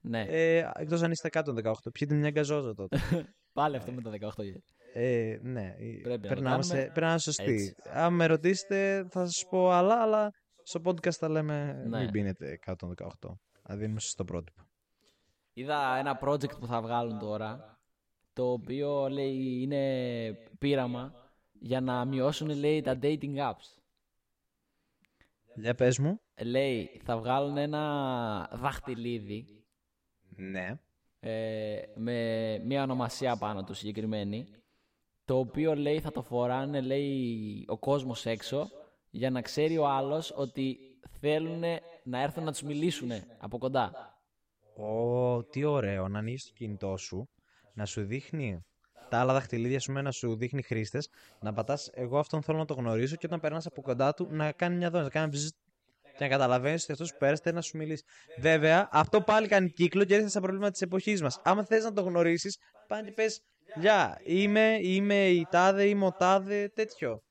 [0.00, 1.72] Ναι, Ε, εκτός αν είστε 118.
[1.92, 2.98] Πιείτε μια γκαζόζα τότε.
[3.52, 4.54] πάλι αυτό με τα 18 γε.
[4.92, 6.50] ε, ναι, Πρέπει να το πρέπει να, κάνουμε.
[6.50, 7.52] είμαστε, πρέπει να είμαστε σωστοί.
[7.52, 7.74] Έτσι.
[7.92, 10.30] Αν με ρωτήσετε θα σας πω άλλα, αλλά
[10.62, 11.98] στο podcast θα λέμε Ναι.
[11.98, 13.38] μην πίνετε 118.
[13.68, 14.62] Να δίνουμε στο πρότυπο.
[15.52, 17.78] Είδα ένα project που θα βγάλουν τώρα.
[18.32, 19.82] Το οποίο λέει είναι
[20.58, 21.12] πείραμα
[21.64, 23.78] για να μειώσουν λέει τα dating apps.
[25.54, 26.20] Για πες μου.
[26.42, 29.64] Λέει θα βγάλουν ένα δαχτυλίδι
[30.36, 30.78] Ναι.
[31.20, 34.46] ε, με μια ονομασία πάνω του συγκεκριμένη
[35.24, 38.68] το οποίο λέει θα το φοράνε λέει ο κόσμος έξω
[39.10, 40.78] για να ξέρει ο άλλος ότι
[41.20, 41.62] θέλουν
[42.04, 44.18] να έρθουν να τους μιλήσουν από κοντά.
[44.76, 47.28] Ω, τι ωραίο να ανοίξεις το κινητό σου,
[47.74, 48.64] να σου δείχνει
[49.14, 51.08] τα άλλα δαχτυλίδια σου, να σου δείχνει χρήστες,
[51.40, 54.52] να πατάς Εγώ αυτόν θέλω να το γνωρίσω και όταν περνάς από κοντά του να
[54.52, 55.48] κάνει μια δόνηση, να κάνει βζζ,
[56.02, 58.04] και να καταλαβαίνεις ότι αυτός που πέρασε θέλει να σου μιλήσει.
[58.38, 61.40] Βέβαια, αυτό πάλι κάνει κύκλο και έρχεται στα προβλήματα της εποχής μας.
[61.44, 62.58] Άμα θες να το γνωρίσεις,
[62.88, 63.40] πάνε και πες
[63.74, 67.22] Γεια, είμαι, είμαι η τάδε, είμαι ο τάδε, τέτοιο.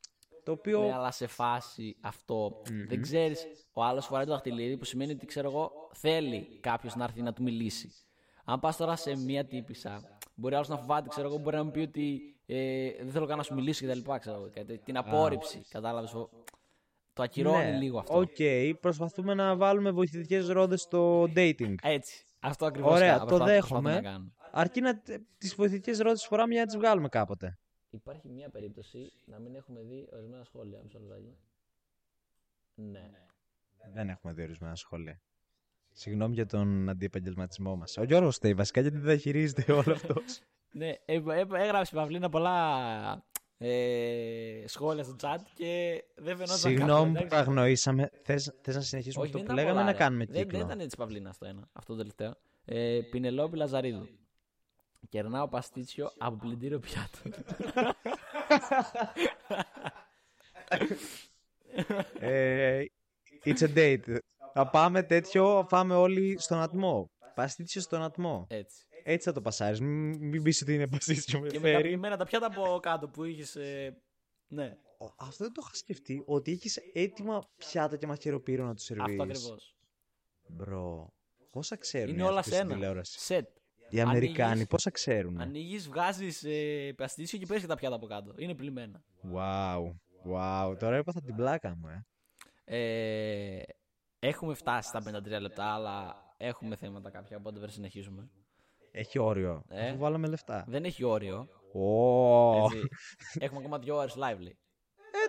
[0.44, 0.82] Το οποίο.
[0.82, 3.48] Ναι, αλλά σε φάση αυτό δεν ξέρεις.
[3.74, 7.34] Ο άλλος φοράει το δαχτυλίδι που σημαίνει ότι ξέρω εγώ θέλει κάποιος να έρθει να
[7.34, 7.92] του μιλήσει.
[8.46, 11.72] Αν πας τώρα σε μία τύπησα, μπορεί άλλος να φοβάται, ξέρω εγώ, μπορεί να μου
[11.72, 14.12] πει ότι ε, δεν θέλω καν να σου μιλήσω κτλ.
[14.20, 15.66] Ξέρω εγώ, κάτι- την απόρριψη.
[15.70, 16.12] Κατάλαβες.
[17.14, 18.18] Το ακυρώνει ναι, λίγο αυτό.
[18.18, 21.76] Οκ, προσπαθούμε να βάλουμε βοηθητικές ρόδες στο dating.
[21.82, 22.26] Έτσι.
[22.40, 24.22] Αυτό ακριβώς Ωραία, το δέχομαι.
[24.52, 25.02] Αρκεί να
[25.38, 27.58] τις βοηθητικές ρόδες φοράμε για να τις βγάλουμε κάποτε.
[27.90, 30.82] Υπάρχει μία περίπτωση να μην έχουμε δει ορισμένα σχόλια.
[30.84, 31.38] Μισό λεπτάκι.
[32.76, 33.12] Ναι.
[33.94, 35.22] Δεν έχουμε δει ορισμένα σχόλια.
[35.94, 37.98] Συγγνώμη για τον αντιεπαγγελματισμό μας.
[37.98, 40.40] Ο Γιώργος Στέι, βασικά γιατί δεν διαχειρίζεται όλο αυτός;
[40.72, 43.26] Ναι, ε, ε, έγραψε η Παυλίνα πολλά
[43.58, 47.50] ε, σχόλια στο chat και δεν φαινόταν Συγγνώμη που κάποιος, το εντάξει.
[47.50, 48.10] αγνοήσαμε.
[48.24, 49.98] Θες να συνεχίσουμε Όχι, αυτό δεν που ήταν λέγαμε πολλά, να ρε.
[49.98, 52.34] κάνουμε δεν, κύκλο; δεν ήταν έτσι Παυλίνα αυτό ένα, αυτό το τελευταίο.
[52.66, 54.08] Ε, Πινελόπη Λαζαρίδου.
[55.10, 57.20] Κερνάω παστίτσιο από πλυντήριο πιάτο.
[62.20, 62.84] Ε,
[63.46, 64.18] it's a date.
[64.54, 67.10] Θα πάμε τέτοιο, θα πάμε όλοι στον ατμό.
[67.36, 68.46] Παστίτσιο στον ατμό.
[68.50, 68.86] Έτσι.
[69.04, 69.80] Έτσι θα το πασάρεις.
[69.82, 71.88] Μην, μην πεις ότι είναι παστίτσιο με και με τα φέρει.
[71.88, 73.56] πλημμένα τα πιάτα από κάτω που είχες.
[73.56, 73.98] Ε,
[74.48, 76.24] ναι, Ο- Αυτό δεν το είχα σκεφτεί.
[76.26, 79.20] Ότι έχεις έτοιμα πιάτα και μαχαιροπύρο να τους σερβίρεις.
[79.20, 79.76] αυτό ακριβώς.
[80.48, 81.14] Μπρο.
[81.52, 82.80] Πόσα ξέρουν Είναι οι όλα αυτοί σε στην ένα.
[82.80, 83.48] τηλεόραση; Σετ.
[83.90, 85.42] Οι Αμερικάνοι Ανοίγεις- πόσα ξέρουν.
[85.42, 88.34] Ανοίγεις, βγάζεις ε, παστίτσιο και παίρνεις και τα πιάτα από κάτω.
[88.38, 89.04] Είναι πλημμένα.
[89.34, 89.82] Wow.
[90.34, 90.76] Wow.
[90.80, 92.06] Τώρα έπαθα την πλάκα μου, ε.
[92.66, 93.62] Ε,
[94.28, 95.02] έχουμε φτάσει στα
[95.38, 98.30] 53 λεπτά, αλλά έχουμε θέματα κάποια, οπότε δεν συνεχίζουμε.
[98.92, 99.64] Έχει όριο.
[99.70, 99.88] Ε.
[99.90, 100.66] Αφού βάλαμε λεφτά.
[100.68, 101.48] Δεν έχει όριο.
[101.74, 102.64] Ω.
[102.66, 102.88] Έτσι.
[103.40, 104.58] έχουμε ακόμα δύο ώρες live, λέει.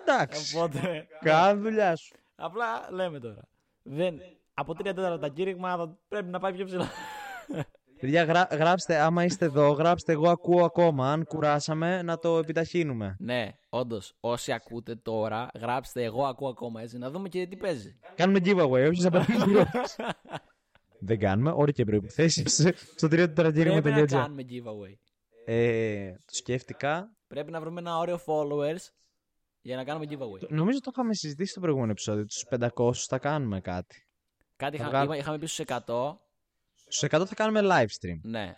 [0.01, 0.57] Εντάξει.
[0.57, 2.17] Οπότε, Κάνε δουλειά σου.
[2.35, 3.49] απλά λέμε τώρα.
[3.83, 4.21] Δεν,
[4.55, 6.91] από τρία τέταρτα κήρυγμα θα πρέπει να πάει πιο ψηλά.
[8.05, 11.13] Παιδιά, γρά- γράψτε, άμα είστε εδώ, γράψτε εγώ ακούω ακόμα.
[11.13, 13.17] Αν κουράσαμε, να το επιταχύνουμε.
[13.19, 17.99] ναι, όντως, όσοι ακούτε τώρα, γράψτε εγώ ακούω ακόμα έτσι, να δούμε και τι παίζει.
[18.15, 19.45] Κάνουμε giveaway, όχι απαντήσει.
[21.09, 22.49] Δεν κάνουμε, όροι και προποθέσει.
[22.49, 24.95] Στο 3 Πρέπει να τετραγύριο κάνουμε giveaway.
[25.45, 27.17] Ε, το σκέφτηκα.
[27.27, 28.89] Πρέπει να βρούμε ένα όριο followers
[29.61, 30.49] για να κάνουμε giveaway.
[30.49, 32.25] Νομίζω το είχαμε συζητήσει στο προηγούμενο επεισόδιο.
[32.27, 34.07] Τους 500 θα κάνουμε κάτι.
[34.57, 36.19] Κάτι Θα είχα, βγάλω- είπα- είχαμε πει στους 100.
[36.87, 38.19] Στους 100 θα κάνουμε live stream.
[38.23, 38.55] Ναι.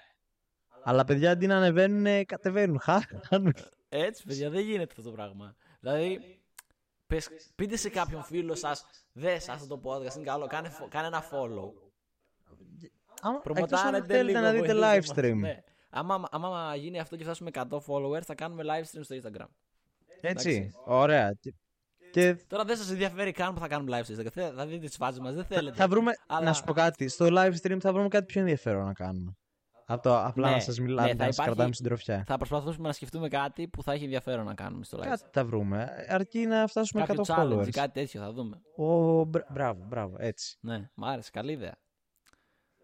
[0.82, 2.80] Αλλά παιδιά αντί να ανεβαίνουν, κατεβαίνουν.
[2.80, 3.54] Χάνουν.
[3.88, 5.56] Έτσι, παιδιά, δεν γίνεται αυτό το πράγμα.
[5.80, 6.40] Δηλαδή,
[7.06, 10.46] πες, πείτε σε κάποιον φίλο σας, δες αυτό το podcast, είναι καλό.
[10.46, 11.72] Κάνε, φο- κάνε ένα follow.
[13.20, 14.40] Άμα, εκτός αν Προμοτάρετε θέλετε λίγο.
[14.40, 15.16] να δείτε βοηθήστε live μας.
[15.18, 15.36] stream.
[15.40, 15.62] Ναι.
[15.90, 19.46] Άμα, άμα γίνει αυτό και φτάσουμε 100 followers, θα κάνουμε live stream στο Instagram.
[20.20, 20.50] Έτσι.
[20.50, 20.72] Εντάξει.
[20.84, 21.38] Ωραία.
[22.20, 24.30] Και, και Τώρα δεν σας ενδιαφέρει καν που θα κάνουμε live στο Instagram.
[24.32, 25.76] Θε- Θα δείτε τις φάσεις μας, δεν θα, θέλετε.
[25.76, 26.12] θα βρούμε.
[26.26, 27.08] Αλλά- Να σου πω κάτι.
[27.08, 29.32] Στο live stream θα βρούμε κάτι πιο ενδιαφέρον να κάνουμε.
[29.88, 32.24] Από το απλά Ναι, να σας μιλάμε, ναι, θα να σας υπάρχει- κρατάμε συντροφιά.
[32.26, 35.02] Θα προσπαθήσουμε να σκεφτούμε κάτι που θα έχει ενδιαφέρον να κάνουμε στο live.
[35.02, 35.88] Κάτι θα βρούμε.
[36.08, 37.66] Αρκεί να φτάσουμε Κάποιο 100 challenge followers.
[37.66, 38.60] ή κάτι τέτοιο θα δούμε.
[38.76, 40.56] Ο, μπρα- μπράβο, μπράβο, έτσι.
[40.60, 41.74] Ναι, μ' άρεσε, καλή ιδέα.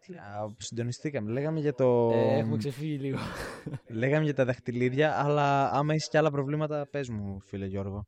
[0.07, 1.31] Τι, α, Συντονιστήκαμε.
[1.31, 2.11] Λέγαμε για το.
[2.13, 3.19] Ε, έχουμε ξεφύγει λίγο.
[3.89, 8.07] Λέγαμε για τα δαχτυλίδια, αλλά άμα έχεις και άλλα προβλήματα, πες μου, φίλε Γιώργο.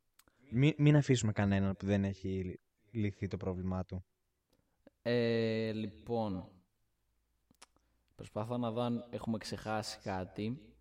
[0.57, 2.59] Μην, μην αφήσουμε κανέναν που δεν έχει
[2.91, 4.05] λυθεί το πρόβλημά του.
[5.01, 6.49] Ε, λοιπόν,
[8.15, 10.75] προσπαθώ να δω αν έχουμε ξεχάσει κάτι.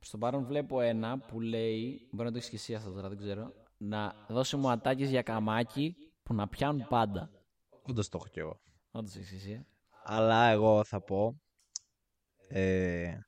[0.00, 3.18] Στο παρόν βλέπω ένα που λέει, μπορεί να το έχεις και εσύ αυτό τώρα, δεν
[3.18, 7.30] ξέρω, να δώσει μου ατάκες για καμάκι που να πιάνουν πάντα.
[7.82, 8.60] Όντω το έχω κι εγώ.
[8.90, 9.66] Όντως έχεις εσύ, ε.
[10.02, 11.40] Αλλά εγώ θα πω.
[12.48, 13.18] Ε,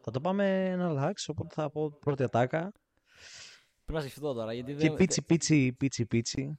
[0.00, 2.72] θα το πάμε ένα λάξ, οπότε θα πω πρώτη ατάκα.
[3.84, 4.94] Πρέπει να σκεφτώ τώρα, γιατί Και δεν...
[4.96, 6.58] πίτσι πίτσι πίτσι πίτσι.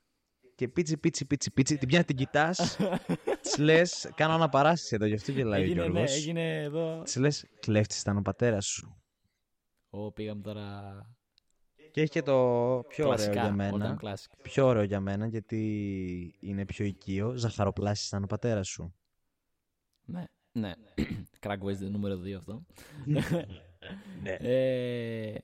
[0.56, 1.78] Και πίτσι πίτσι πίτσι πίτσι.
[1.78, 2.78] Την πιάνει την κοιτάς.
[3.42, 6.16] Της λες, κάνω αναπαράσταση εδώ, γι' αυτό γελάει ο έγινε, ναι, Γιώργος.
[6.16, 7.02] έγινε εδώ.
[7.04, 8.98] Της λες, κλέφτης ήταν ο πατέρας σου.
[9.90, 10.94] Ω, πήγαμε τώρα
[11.92, 12.34] Και έχει και το
[12.88, 14.00] πιο ωραίο κλασικά, για all time μένα.
[14.02, 14.38] classic.
[14.42, 17.36] Πιο ωραίο για μένα γιατί είναι πιο οικείο.
[17.36, 18.96] Ζαχαροπλάστη ήταν ο πατέρας σου.
[20.06, 20.74] Ναι, ναι.
[21.44, 22.66] Crack West νούμερο 2 αυτό.
[24.22, 24.32] Ναι.
[24.40, 25.38] Ε,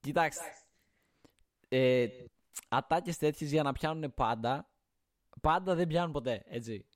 [0.00, 0.44] κοιτάξτε.
[1.76, 2.08] Ε,
[2.68, 4.68] ατάκες τέτοιες για να πιάνουν πάντα.
[5.40, 6.86] Πάντα δεν πιάνουν ποτέ, έτσι.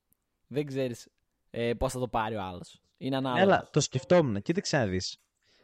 [0.46, 1.08] Δεν ξέρεις
[1.50, 2.80] ε, πώς θα το πάρει ο άλλος.
[2.96, 3.42] Είναι ανάλογος.
[3.42, 4.42] Έλα, το σκεφτόμουν.
[4.42, 5.18] Κοίταξε να δεις.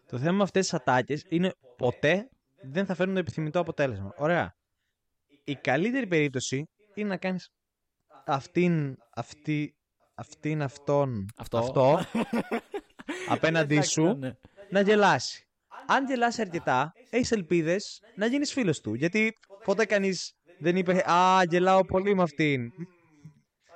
[0.06, 2.28] Το θέμα με αυτές τις ατάκες είναι ποτέ
[2.62, 4.14] δεν θα φέρουν το επιθυμητό αποτέλεσμα.
[4.16, 4.56] Ωραία.
[5.44, 7.50] Η καλύτερη περίπτωση είναι να κάνεις
[8.24, 9.76] αυτήν, αυτή,
[10.14, 11.58] αυτήν, αυτόν, Αυτό.
[11.58, 12.00] αυτό
[13.34, 14.36] απέναντί Εντάξει, σου ναι.
[14.70, 15.46] να γελάσει.
[15.86, 18.94] Αν γελάσει αρκετά, έχεις ελπίδες να γίνεις φίλος του.
[18.94, 19.32] Γιατί
[19.64, 22.70] ποτέ κανείς δεν είπε Α, γελάω πολύ με αυτήν.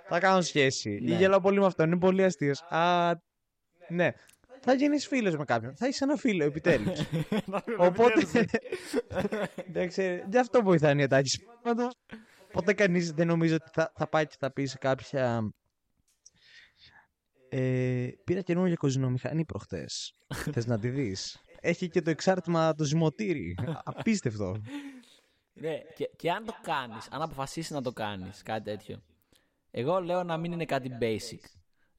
[0.08, 0.90] Θα κάνω σχέση.
[0.90, 1.16] Ή Ναι.
[1.16, 1.86] γελάω πολύ με αυτόν.
[1.86, 2.62] Είναι πολύ αστείος.
[2.62, 3.12] Α,
[3.88, 4.10] ναι.
[4.60, 5.76] Θα γίνεις φίλος με κάποιον.
[5.76, 7.00] Θα έχει ένα φίλο, επιτέλους.
[7.78, 8.46] Οπότε.
[9.68, 11.38] Εντάξει, γι' αυτό βοηθάνε οι ατάκες.
[12.52, 15.50] Ποτέ κανείς δεν νομίζω ότι θα, θα πάει και θα πει σε κάποια.
[17.48, 20.12] Ε, πήρα καινούργια κοζινομηχανή προχτές.
[20.52, 23.54] Θες να τη δεις; Έχει και το εξάρτημα το ζυμωτήρι.
[23.84, 24.56] Απίστευτο.
[25.52, 29.02] Ναι, και, και αν το κάνεις, αν αποφασίσεις να το κάνεις, κάτι τέτοιο.
[29.70, 31.44] Εγώ λέω να μην είναι κάτι basic.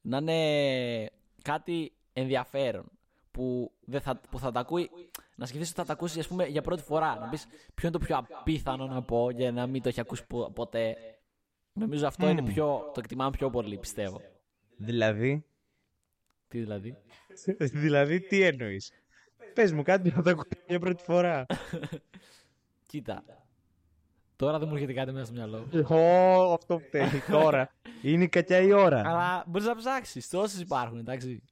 [0.00, 1.10] Να είναι
[1.42, 2.90] κάτι ενδιαφέρον.
[3.30, 4.90] Που, δεν θα, που θα τα ακούει.
[5.36, 7.18] Να σκεφτείς ότι θα τα ακούσεις ας πούμε, για πρώτη φορά.
[7.18, 10.26] Να πεις ποιο είναι το πιο απίθανο να πω για να μην το έχει ακούσει
[10.26, 10.96] πο- ποτέ.
[11.72, 12.90] Νομίζω αυτό είναι πιο.
[12.94, 14.20] Το εκτιμάμε πιο πολύ, πιστεύω.
[14.76, 15.44] Δηλαδή;
[16.48, 16.96] Τι δηλαδή;
[17.84, 18.90] δηλαδή, τι εννοείς;
[19.54, 21.46] Πες μου κάτι που θα το ακούω για πρώτη φορά.
[22.86, 23.24] Κοίτα.
[24.36, 25.68] Τώρα δεν μου έρχεται κάτι μέσα στο μυαλό.
[25.88, 27.70] Ω, αυτό φταίει τώρα.
[28.02, 29.02] Είναι κακιά η ώρα.
[29.04, 30.28] Αλλά μπορείς να ψάξεις.
[30.28, 31.42] Τόσες υπάρχουν, εντάξει.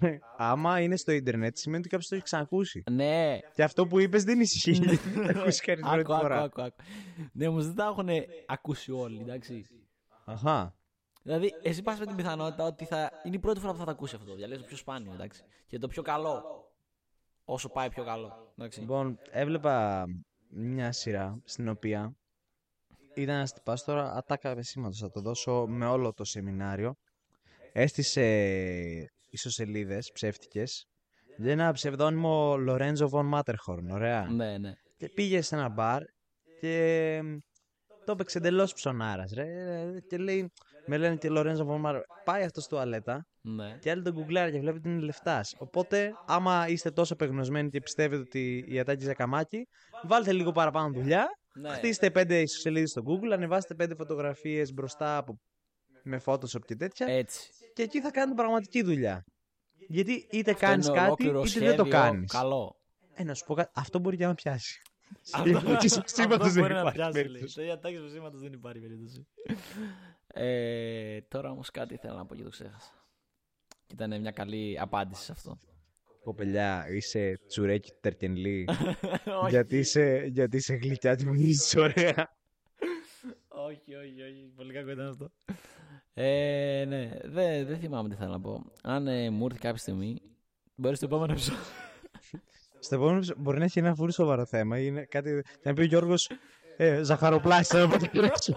[0.36, 2.82] Άμα είναι στο ίντερνετ, σημαίνει ότι κάποιος το έχει ξανακούσει.
[2.90, 4.70] Ναι, Και αυτό που είπες δεν ισχύει.
[4.70, 6.42] γιατί Δεν το ακούσεις κανείς πρώτη Άκου, άκου, φορά.
[6.42, 6.76] άκου, άκου.
[7.32, 8.08] Ναι, όμως δεν τα έχουν
[8.46, 9.64] ακούσει όλοι, εντάξει.
[10.24, 10.74] Αχά.
[11.26, 13.90] Δηλαδή, εσύ πας με την πιθανότητα ότι θα είναι η πρώτη φορά που θα τα
[13.90, 14.34] ακούσει αυτό.
[14.34, 15.42] Διαλέγει το πιο σπάνιο, εντάξει.
[15.66, 16.42] Και το πιο καλό.
[17.44, 18.52] Όσο πάει πιο καλό.
[18.56, 18.80] Εντάξει.
[18.80, 20.04] Λοιπόν, έβλεπα
[20.48, 22.16] μια σειρά στην οποία
[23.14, 24.98] ήταν ένα τυπά τώρα ατάκα επισήματος.
[24.98, 26.94] Θα το δώσω με όλο το σεμινάριο.
[27.72, 28.24] Έστησε
[29.30, 30.88] ισοσελίδες ψεύτικες
[31.36, 33.90] για ένα ψευδόνυμο Λορέντζο Βον Μάτερχορν.
[33.90, 34.26] Ωραία.
[34.30, 34.72] Ναι, ναι.
[34.96, 36.02] Και πήγε σε ένα μπαρ
[36.60, 37.20] και
[38.04, 39.32] το έπαιξε εντελώς ψωνάρας.
[40.08, 40.52] Και λέει,
[40.86, 42.22] με λένε και Λορέντζο Βον Μάτερχορν.
[42.24, 43.78] Πάει αυτός στο τουαλέτα ναι.
[43.80, 45.54] και άλλοι τον γκουγκλάρει και βλέπετε ότι είναι λεφτάς.
[45.58, 49.68] Οπότε, άμα είστε τόσο απεγνωσμένοι και πιστεύετε ότι η ατάκη για καμάκι,
[50.02, 51.26] βάλτε λίγο παραπάνω δουλειά.
[51.54, 51.68] ναι.
[51.68, 55.40] Χτίστε πέντε ιστοσελίδες στο Google, ανεβάστε πέντε φωτογραφίες μπροστά από...
[56.02, 57.06] με Photoshop και τέτοια.
[57.06, 57.50] Έτσι.
[57.74, 59.24] Και εκεί θα κάνετε πραγματική δουλειά.
[59.88, 62.32] Γιατί είτε Αυτό κάνεις είναι κάτι, ολόκληρο είτε δεν το σχέδιο κάνεις.
[62.32, 62.76] Καλό.
[63.14, 64.80] Ε, να σου πω κάτι, αυτό μπορεί και να πιάσει.
[65.32, 67.12] Αυτό, Και στο σήματος δεν μπορεί να υπάρχει πιάσει.
[67.12, 67.22] λέει.
[67.22, 67.52] περίπτωση.
[67.52, 69.26] Στο διατάξει του σήματος δεν υπάρχει περίπτωση.
[70.34, 72.92] Ε, τώρα όμως κάτι ήθελα να πω και το ξέχασα.
[73.86, 75.58] Και ήταν μια καλή απάντηση σε αυτό.
[76.24, 78.68] Κοπελιά, είσαι τσουρέκι του Τερκενλή.
[79.42, 82.36] όχι, γιατί, είσαι, γιατί είσαι γλυκιά τη μιλήσει ωραία.
[83.48, 84.52] όχι, όχι, όχι.
[84.56, 85.30] Πολύ κακό ήταν αυτό.
[86.14, 88.64] Ε, ναι, δεν δεν θυμάμαι τι θέλω να πω.
[88.82, 90.20] Αν ε, μου έρθει κάποια στιγμή,
[90.74, 91.60] μπορεί στο επόμενο επεισόδιο.
[92.78, 94.78] Στο επόμενο επεισόδιο μπορεί να έχει ένα πολύ σοβαρό θέμα.
[94.78, 95.42] ή Είναι κάτι...
[95.42, 96.30] Και να πει ο Γιώργος.
[96.76, 98.56] Ε, ζαχαροπλάστη, θα το τρέξω.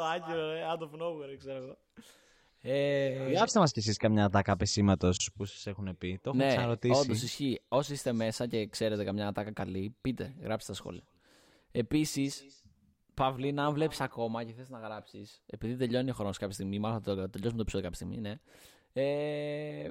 [0.00, 1.76] Στο άκυρο, ρε, out of nowhere, ξέρω εγώ.
[2.62, 6.18] Ε, Γράψτε μας κι εσείς καμιά ατάκα πεσήματος που σας έχουν πει.
[6.22, 7.00] Το έχουμε ναι, ξαναρωτήσει.
[7.00, 7.60] όντως ισχύει.
[7.68, 11.02] Όσοι είστε μέσα και ξέρετε καμιά ατάκα καλή, πείτε, γράψτε στα σχόλια.
[11.70, 12.62] Επίσης,
[13.14, 17.02] Παυλίνα, αν βλέπεις ακόμα και θες να γράψεις, επειδή τελειώνει ο χρόνος κάποια στιγμή, μάλλον
[17.02, 18.34] θα το τελειώσουμε το επεισόδιο κάποια στιγμή, ναι.
[18.92, 19.90] Ε,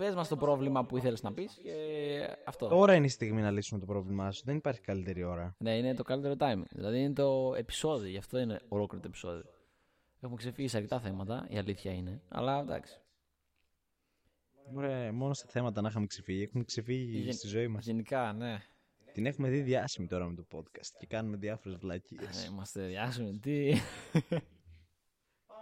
[0.00, 2.68] Πες μας το πρόβλημα που ήθελες να πεις και αυτό.
[2.68, 4.42] Τώρα είναι η στιγμή να λύσουμε το πρόβλημά σου.
[4.44, 5.54] Δεν υπάρχει καλύτερη ώρα.
[5.58, 6.62] Ναι, είναι το καλύτερο timing.
[6.70, 9.44] Δηλαδή είναι το επεισόδιο, γι' αυτό είναι ολόκληρο το επεισόδιο.
[10.20, 12.20] Έχουμε ξεφύγει σε αρκετά θέματα, η αλήθεια είναι.
[12.28, 13.00] Αλλά εντάξει.
[14.74, 16.42] Ωραία, μόνο στα θέματα να είχαμε ξεφύγει.
[16.42, 17.84] Έχουμε ξεφύγει Γεν- στη ζωή μας.
[17.84, 18.58] Γενικά, ναι.
[19.12, 22.44] Την έχουμε δει διάσημη τώρα με το podcast και κάνουμε διάφορες βλακίες.
[22.44, 23.38] Ε, Είμαστε διάσημοι.
[23.38, 23.72] Τι;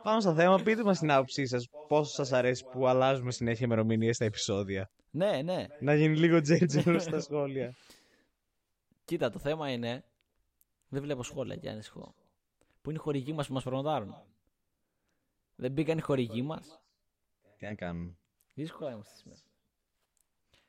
[0.08, 1.68] Πάμε στο θέμα, πείτε μας την άποψή σας.
[1.88, 4.90] Πόσο σας αρέσει που αλλάζουμε συνέχεια ημερομηνίες στα επεισόδια.
[5.10, 5.66] ναι, ναι.
[5.80, 7.74] Να γίνει λίγο τζέρτζελο στα σχόλια.
[9.04, 10.04] Κοίτα, το θέμα είναι.
[10.88, 12.14] Δεν βλέπω σχόλια και ανησυχώ.
[12.80, 14.14] Πού είναι οι χορηγοί μας που μας προμοτάρουν.
[15.56, 16.80] Δεν μπήκαν οι χορηγοί μας.
[17.58, 18.16] Τι να κάνουμε.
[18.54, 19.40] Δύσκολα είμαστε σήμερα.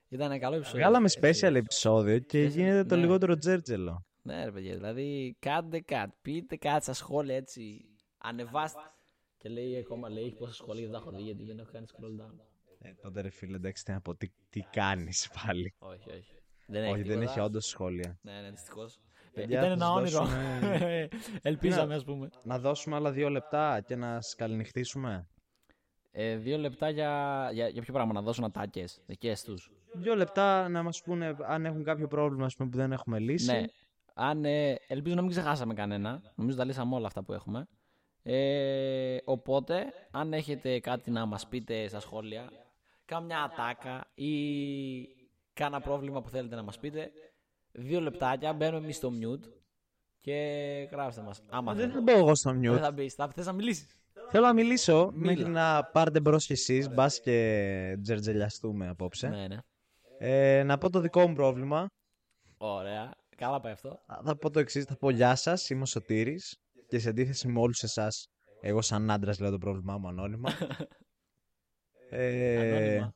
[0.08, 0.80] Ήταν ένα καλό επεισόδιο.
[0.80, 3.02] Βγάλαμε special επεισόδιο και Special, γίνεται το ναι.
[3.02, 4.06] λιγότερο τζέρτζελο.
[4.22, 6.18] Ναι, ρε παιδιά, δηλαδή κάντε κάτι.
[6.22, 7.86] Πείτε κάτι στα σχόλια έτσι.
[8.18, 8.80] Ανεβάστε.
[9.42, 11.86] Και λέει ακόμα, λέει, έχει πόσα σχόλια δεν τα έχω δει γιατί δεν έχω κάνει
[11.90, 12.34] scroll down.
[12.82, 15.74] Ε, τότε ρε φίλε, εντάξει, τι να πω, τι, τι κάνεις πάλι.
[15.80, 16.34] Όχι, όχι.
[16.68, 17.32] Δεν Όχι, έχει δεν τίποτα.
[17.32, 18.20] έχει όντως σχόλια.
[18.22, 19.00] Ναι, ναι, δυστυχώς.
[19.34, 20.20] Παιδιά, Ήταν θα ένα σας όνειρο.
[20.20, 21.10] δώσουμε-
[21.42, 22.30] Ελπίζαμε, ας πούμε.
[22.44, 25.28] Να δώσουμε άλλα δύο λεπτά και να σας καληνυχτήσουμε.
[26.12, 29.72] Ε, δύο λεπτά για, για, για ποιο πράγμα, να δώσουν ατάκε δικές τους.
[29.94, 33.52] Δύο λεπτά να μας πούνε αν έχουν κάποιο πρόβλημα ας πούμε, που δεν έχουμε λύσει.
[33.52, 33.66] Ναι.
[34.14, 36.22] Αν, ε, ελπίζω να μην ξεχάσαμε κανένα.
[36.36, 37.68] Νομίζω τα λύσαμε όλα αυτά που έχουμε.
[38.24, 42.52] Ε, οπότε, αν έχετε κάτι να μας πείτε στα σχόλια,
[43.06, 44.32] κάμια ατάκα ή
[45.54, 47.12] κάνα πρόβλημα που θέλετε να μας πείτε,
[47.72, 49.48] δύο λεπτάκια, μπαίνουμε εμείς στο mute
[50.20, 50.34] και
[50.92, 51.42] γράψτε μας.
[51.50, 52.12] Άμα Δεν θέλετε.
[52.12, 52.80] θα μπω εγώ στο Δεν mute.
[52.80, 54.02] θα μπεις, θα θες να μιλήσεις.
[54.30, 55.32] Θέλω να μιλήσω Μίλα.
[55.32, 59.28] μέχρι να πάρετε μπρος κι εσείς, μπας και τζερτζελιαστούμε απόψε.
[59.28, 59.58] Ναι, ναι.
[60.18, 61.88] Ε, να πω το δικό μου πρόβλημα.
[62.58, 63.12] Ωραία.
[63.36, 64.00] Καλά πάει αυτό.
[64.24, 66.58] Θα πω το εξής: Θα πω γεια σας, είμαι ο Σωτήρης
[66.90, 68.30] και σε αντίθεση με όλους εσάς,
[68.62, 70.50] εγώ σαν άντρας λέω το πρόβλημά μου ανώνυμα.
[72.10, 73.14] ε, Ανώνυμα.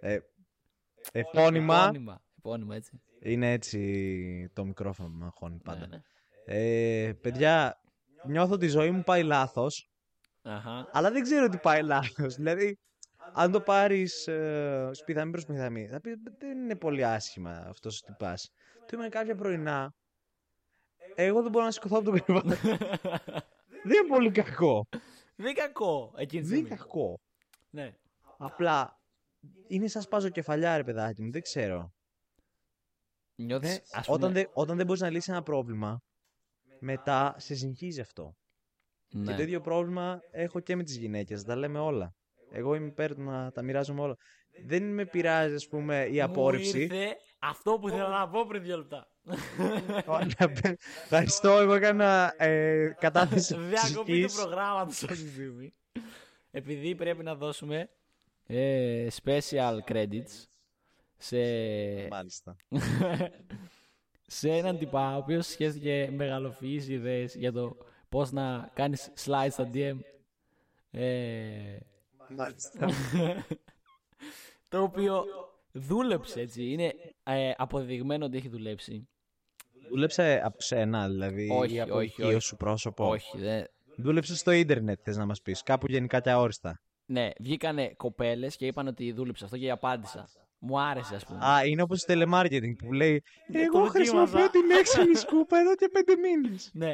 [0.00, 0.18] ε,
[1.12, 1.82] επώνυμα.
[1.82, 2.22] Επώνυμα.
[2.38, 3.00] Επώνυμα, έτσι.
[3.20, 5.86] Είναι έτσι το μικρόφωνο που με αγχώνει πάντα.
[5.86, 6.02] Ναι, ναι.
[6.44, 7.80] Ε, παιδιά,
[8.26, 9.90] νιώθω ότι η ζωή μου πάει λάθος,
[10.42, 10.88] Αχα.
[10.92, 12.34] αλλά δεν ξέρω τι πάει λάθος.
[12.34, 12.78] Δηλαδή,
[13.32, 18.04] αν το πάρεις ε, σπιθαμή προς σπιθαμή, θα πει δεν είναι πολύ άσχημα αυτός ο
[18.06, 18.52] τυπάς.
[18.86, 19.94] Του είμαι κάποια πρωινά,
[21.16, 22.48] εγώ δεν μπορώ να σηκωθώ από το κρεβάτι.
[23.88, 24.86] δεν είναι πολύ κακό.
[25.36, 26.82] Δεν είναι κακό εκείνη τη δεν είναι στιγμή.
[26.82, 27.20] κακό.
[27.70, 27.94] Ναι.
[28.38, 29.00] Απλά,
[29.68, 31.92] είναι σαν σπάζω κεφαλιά ρε παιδάκι μου, δεν ξέρω.
[33.34, 36.00] Νιώθεις, Ε, ας πούμε, όταν, δεν, όταν δεν μπορείς να λύσεις ένα πρόβλημα,
[36.80, 38.34] μετά σε συγχύζει αυτό.
[39.12, 39.24] ναι.
[39.30, 41.42] Και το ίδιο πρόβλημα έχω και με τις γυναίκες.
[41.42, 42.14] Τα λέμε όλα.
[42.50, 44.14] Εγώ είμαι υπέρ του να τα μοιράζομαι όλα.
[44.66, 46.80] Δεν με πειράζει, ας πούμε, η Μου απόρριψη.
[46.80, 49.06] ήρθε αυτό που ήθελα να πω πριν δύο λεπτά.
[51.02, 54.34] Ευχαριστώ, εγώ έκανα ε, κατάθεση Διακοπή του ψυχής.
[54.42, 55.74] προγράμματος αυτή τη στιγμή.
[56.50, 57.88] Επειδή πρέπει να δώσουμε
[58.46, 60.44] ε, special credits
[61.16, 61.36] σε,
[62.10, 62.56] Μάλιστα.
[64.26, 67.76] σε έναν τυπά ο οποίος σχέστηκε μεγαλοφυείς ιδέες για το
[68.08, 69.96] πώς να κάνεις slides στα DM.
[70.90, 71.76] Ε,
[72.28, 72.88] Μάλιστα.
[74.68, 75.24] το οποίο
[75.72, 76.64] δούλεψε έτσι.
[76.64, 79.08] Είναι ε, αποδεδειγμένο ότι έχει δουλέψει.
[79.90, 82.38] Δούλεψε από σένα, δηλαδή, Όχι, ή από όχι, οικείο όχι.
[82.38, 83.08] σου πρόσωπο.
[83.08, 83.64] Όχι, δεν,
[83.96, 85.62] Δούλεψε στο ίντερνετ, θες να μας πεις.
[85.62, 86.80] Κάπου γενικά και αόριστα.
[87.06, 90.28] Ναι, βγήκανε κοπέλες και είπαν ότι δούλεψε αυτό και απάντησα.
[90.58, 91.46] Μου άρεσε, ας πούμε.
[91.46, 93.20] Α, είναι όπως το telemarketing που λέει
[93.52, 93.90] το Εγώ δοκίμασα».
[93.90, 96.70] χρησιμοποιώ την έξυπνη σκούπα εδώ και πέντε μήνες.
[96.72, 96.90] ναι.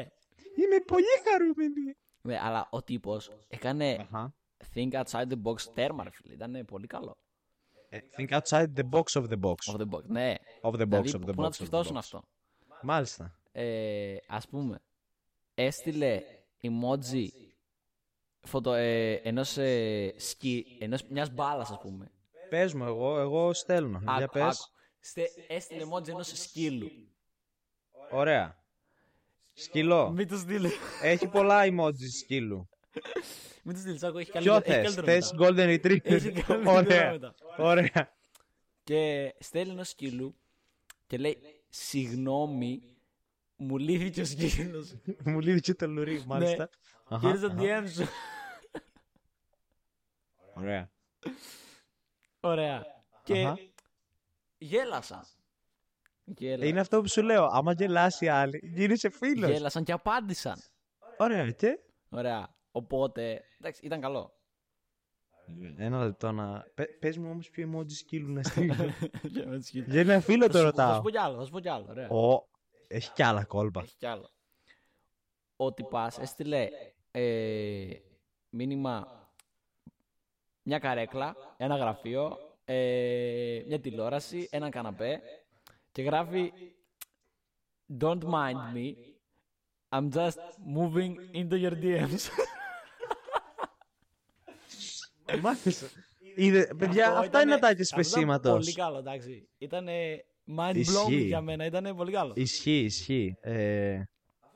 [0.55, 1.95] Είμαι πολύ χαρούμενη.
[2.21, 4.33] ναι, αλλά ο τύπος έκανε Αχα.
[4.75, 6.33] think outside the box τέρμα, ρε φίλε.
[6.33, 7.17] Ήταν πολύ καλό.
[7.89, 9.73] Ε, Think outside the box of the box.
[9.73, 10.03] Of the box.
[10.05, 11.35] Ναι, Of the box, δηλαδή of the πού box.
[11.35, 11.97] να το of the σκεφτόσουν box.
[11.99, 12.23] αυτό;
[12.83, 13.35] Μάλιστα.
[13.51, 14.81] Ε, Α πούμε,
[15.55, 16.21] έστειλε
[16.61, 17.27] emoji
[18.41, 22.11] φωτο, ε, ενός, ε, σκι, ενός, μιας μπάλας ας πούμε.
[22.49, 23.99] Πες μου, εγώ, εγώ στέλνω.
[24.01, 24.43] Για Άκου, πες.
[24.43, 24.71] άκου.
[24.99, 26.91] Στε, έστειλε emoji ενός σκύλου.
[28.11, 28.57] Ωραία.
[29.53, 30.09] Σκύλο.
[30.11, 30.69] Μην το στείλει.
[31.01, 32.69] Έχει πολλά emojis σκύλου.
[33.63, 34.75] Μην το στείλεις, άκου, έχει Ποιο καλύτερο.
[34.77, 35.45] έχει θες, καλύτερο θες μετά.
[35.47, 37.11] golden retriever; Έχει καλύτερο Ωραία.
[37.11, 37.35] μετά.
[37.57, 38.13] Ωραία.
[38.83, 40.35] Και στέλνει ενός σκύλου
[41.07, 41.37] και λέει
[41.75, 42.81] Συγγνώμη,
[43.55, 44.95] μου λύθηκε ο σκύλος.
[45.25, 46.69] Μου λέει και το λουρί, μάλιστα.
[47.03, 47.83] Αχα, Και ήρθε αχα.
[47.83, 48.05] DM σου.
[50.53, 50.91] Ωραία.
[52.39, 52.85] Ωραία.
[53.23, 53.57] Και Αχα.
[54.57, 55.25] Γέλασαν.
[56.23, 56.65] Γέλα...
[56.65, 57.45] Είναι αυτό που σου λέω.
[57.45, 59.49] Άμα γελάσει άλλοι, γίνεσαι φίλος.
[59.51, 60.61] Γέλασαν και απάντησαν.
[61.17, 62.55] Ωραία, και; Ωραία.
[62.71, 64.33] Οπότε, εντάξει, ήταν καλό.
[65.77, 66.65] Ένα λεπτό να.
[66.99, 68.73] Πε μου όμως ποιο emoji σκύλου να στείλω.
[69.23, 71.01] Για να τις Για ένα φίλο το Θα σου ρωτάω.
[71.01, 71.85] πω κι άλλο, θα σου πω κι άλλο.
[71.89, 72.09] Ωραία.
[72.09, 72.47] Ω,
[72.87, 73.81] έχει κι άλλα κόλπα.
[73.81, 74.29] Έχει κι άλλο.
[75.55, 76.67] Ο τυπάς έστειλε
[77.11, 77.87] ε,
[78.49, 79.07] μήνυμα
[80.63, 85.21] μια καρέκλα, ένα γραφείο, ε, μια τηλεόραση, ένα καναπέ
[85.91, 86.51] και γράφει
[87.99, 88.95] Don't mind me,
[89.91, 90.39] I'm just
[90.77, 92.29] moving into your DMs.
[95.41, 95.89] Μάθησε.
[96.35, 98.51] Είδε, παιδιά, Αυτό αυτά είναι ήτανε- τα άτια αυτό ήταν σπεσίματο.
[98.51, 99.49] Πολύ καλό, εντάξει.
[99.57, 99.85] Ήταν
[100.57, 101.15] mind blowing Ισχύει.
[101.23, 102.33] για μένα, ήταν πολύ καλό.
[102.35, 103.35] Ισχύει, ισχύει.
[103.41, 104.01] Ε,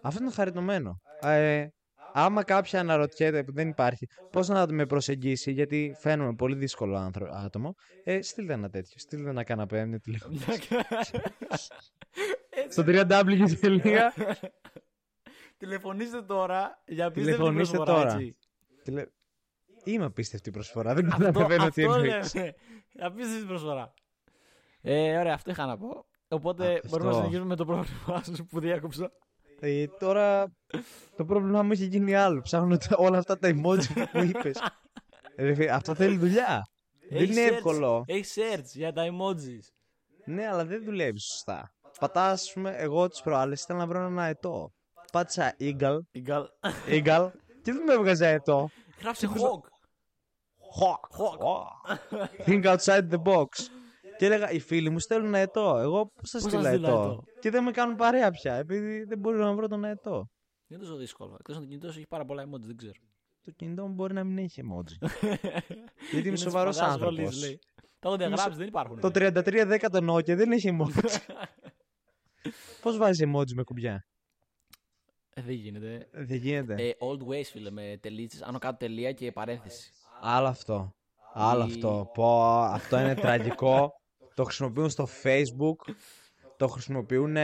[0.02, 1.00] αυτό είναι χαριτωμένο.
[1.22, 1.68] Ε,
[2.14, 7.30] άμα κάποια αναρωτιέται που δεν υπάρχει πώς να με προσεγγίσει, γιατί φαίνομαι πολύ δύσκολο άνθρω-
[7.34, 7.74] άτομο,
[8.04, 8.94] ε, στείλτε ένα τέτοιο.
[9.00, 10.38] Στείλτε ένα καναπέ, μια τηλέφωνο.
[12.70, 14.00] Στο www.
[15.58, 18.14] Τηλεφωνήστε τώρα για απίστευτη Τηλεφωνήστε προσφορά, τώρα.
[18.16, 18.38] έτσι.
[18.84, 19.06] Τηλε...
[19.92, 20.94] Είμαι απίστευτη προσφορά.
[20.94, 22.34] Δεν Αυτό, καταλαβαίνω τι αυτό εννοείς.
[22.34, 22.54] λέμε.
[23.00, 23.94] Απίστευτη προσφορά.
[24.82, 26.06] Ε, ωραία, αυτό είχα να πω.
[26.28, 26.88] Οπότε Αυτό.
[26.90, 29.12] μπορούμε να συνεχίσουμε με το πρόβλημά σου που διάκοψα.
[29.60, 30.54] Ε, τώρα
[31.16, 32.42] το πρόβλημά μου έχει γίνει άλλο.
[32.42, 34.58] Ψάχνω τα- όλα αυτά τα emoji που είπες.
[35.72, 36.68] αυτό θέλει δουλειά.
[37.10, 38.04] Δεν Έχεις είναι search- εύκολο.
[38.08, 39.72] Έχεις search για τα emojis.
[40.26, 41.72] Ναι, αλλά δεν δουλεύει σωστά.
[42.00, 44.72] Πατάς, ας πούμε, εγώ τις προάλλες ήθελα να βρω ένα αετό.
[45.12, 46.44] Πάτσα eagle, Eagle.
[46.90, 47.30] eagle
[47.64, 48.70] και δεν με έβγαζε αετό.
[49.02, 49.77] Γράψε hawk.
[50.80, 51.02] Hawk.
[51.18, 51.98] Hawk.
[52.46, 53.48] Think outside the box.
[54.18, 55.78] Και έλεγα, οι φίλοι μου στέλνουν αετό.
[55.78, 59.04] Εγώ πώς θα θα στείλω στείλω αετό; αετό; Και δεν με κάνουν παρέα πια, επειδή
[59.04, 60.30] δεν μπορώ να βρω τον αετό.
[60.68, 61.36] Είναι τόσο δύσκολο.
[61.40, 62.94] Εκτός αν το κινητό σου έχει πάρα πολλά emojis, δεν ξέρω.
[63.42, 65.08] Το κινητό μου μπορεί να μην έχει emoji.
[66.12, 67.16] Γιατί είμαι Είναι σοβαρός της παλιάς άνθρωπος.
[67.18, 67.60] σχολής, λέει.
[68.00, 69.00] Τα έχω διαγράψει, δεν υπάρχουν.
[69.00, 71.04] Το 3310 το Nokia δεν έχει emoji.
[72.82, 74.08] Πώς βάζει emoji με κουμπιά;
[75.34, 76.08] Ε, δεν γίνεται.
[76.12, 76.74] Δεν γίνεται.
[76.88, 79.92] Ε, old ways, φίλε, με τελίτσες, άνω κάτω τελεία και παρένθεση.
[80.22, 80.92] Άλλο αυτό.
[81.34, 82.10] Άλλο Η- αυτό.
[82.14, 83.92] Πω, αυτό είναι τραγικό.
[84.36, 85.94] το χρησιμοποιούν στο Facebook.
[86.58, 87.36] Το χρησιμοποιούν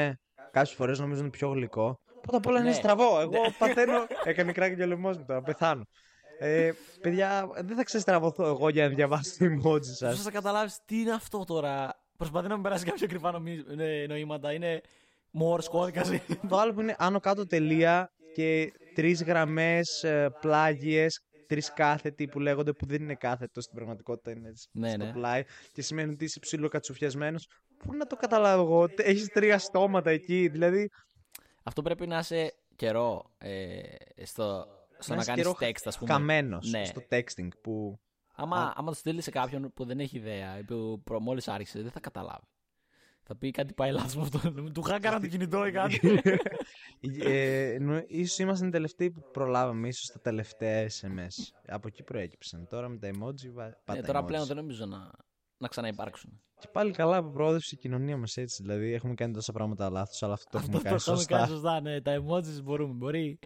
[0.51, 1.99] κάποιες φορές νομίζουν πιο γλυκό.
[2.21, 2.75] Πρώτα απ' όλα είναι Ναι.
[2.75, 3.19] στραβό.
[3.19, 4.05] Εγώ παθαίνω.
[4.23, 5.41] Έκανε κράκι και ο λαιμό μου τώρα.
[5.41, 5.83] Πεθάνω.
[6.39, 6.71] Ε,
[7.01, 10.15] παιδιά, δεν θα ξεστραβωθώ εγώ για να διαβάσω το emoji σας.
[10.15, 14.05] Πώς θα καταλάβεις τι είναι αυτό τώρα; Προσπαθεί να μην περάσει κάποια κρυφά νομί- ε,
[14.07, 14.53] νοήματα.
[14.53, 14.81] Είναι
[15.41, 16.01] Morse κώδικα.
[16.49, 20.05] το άλλο που είναι άνω κάτω τελεία και τρεις γραμμές
[20.39, 24.97] πλάγιες, τρεις κάθετοι που λέγονται που δεν είναι κάθετος στην πραγματικότητα είναι έτσι Ναι, στο
[25.05, 25.11] ναι.
[25.11, 27.39] πλάι και σημαίνει ότι είσαι ψηλό κατσουφιασμένο.
[27.77, 30.89] Πού να το καταλάβω εγώ, έχεις τρία στόματα εκεί, δηλαδή.
[31.63, 33.81] αυτό πρέπει να είσαι καιρό ε,
[34.25, 34.65] στο,
[34.99, 36.11] στο να, είσαι κάνεις καιρό text, ας πούμε.
[36.13, 36.85] Καμένο Ναι.
[36.85, 37.99] στο texting που.
[38.35, 41.91] Άμα, άμα το στείλεις σε κάποιον που δεν έχει ιδέα ή που μόλις άρχισε, δεν
[41.91, 42.47] θα καταλάβει.
[43.25, 44.51] Θα πει κάτι πάει λάθος με αυτό.
[44.71, 45.99] Του χάκαραν το κινητό ή κάτι.
[47.23, 51.51] ε, νο- ίσως ήμασταν οι τελευταίοι που προλάβαμε, ίσως τα τελευταία SMS.
[51.67, 52.67] Από εκεί προέκυψαν.
[52.67, 54.27] Τώρα με τα emoji, βα- πάτα ε, τώρα emojis.
[54.27, 55.11] πλέον δεν νομίζω να,
[55.57, 56.41] να ξαναυπάρξουν.
[56.59, 58.61] Και πάλι καλά που προόδευσε η κοινωνία μας έτσι.
[58.61, 61.41] Δηλαδή έχουμε κάνει τόσα πράγματα λάθος, αλλά αυτό το έχουμε Αυτό κάνει το έχουμε κάνει
[61.47, 61.55] σωστά.
[61.55, 61.81] σωστά.
[61.81, 62.93] Ναι, τα emojis μπορούμε.
[62.93, 63.39] Μπορεί,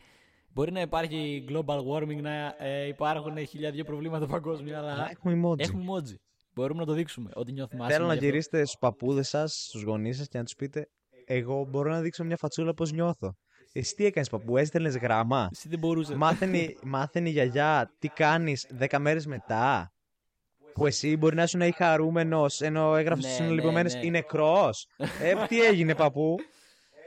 [0.53, 5.59] μπορεί να υπάρχει global warming, να ε, υπάρχουν χιλιάδια προβλήματα παγκόσμια, Αλλά αλλά έχουμε emoji.
[5.59, 6.15] έχουμε emoji.
[6.53, 7.29] Μπορούμε να το δείξουμε.
[7.33, 8.25] Ότι νιώθουμε Θέλω άσχημα να γι' αυτό.
[8.29, 10.89] γυρίσετε στους παππούδες σας, στους γονείς σας και να τους πείτε:
[11.25, 13.35] Εγώ μπορώ να δείξω μια φατσούλα πώς νιώθω.
[13.79, 16.15] Εσύ τι έκανες, παππού, έστελνες γράμμα; Εσύ δεν μπορούσες.
[16.15, 19.91] μάθαινε, μάθαινε η γιαγιά τι κάνεις 10 μέρες μετά.
[20.73, 24.05] Που εσύ μπορεί να ήσουν ή χαρούμενο ενώ έγραφες Ναι, στους ναι, συνολυπωμένε ναι.
[24.05, 24.87] ή νεκρός.
[25.21, 26.35] ε, τι έγινε, παππού;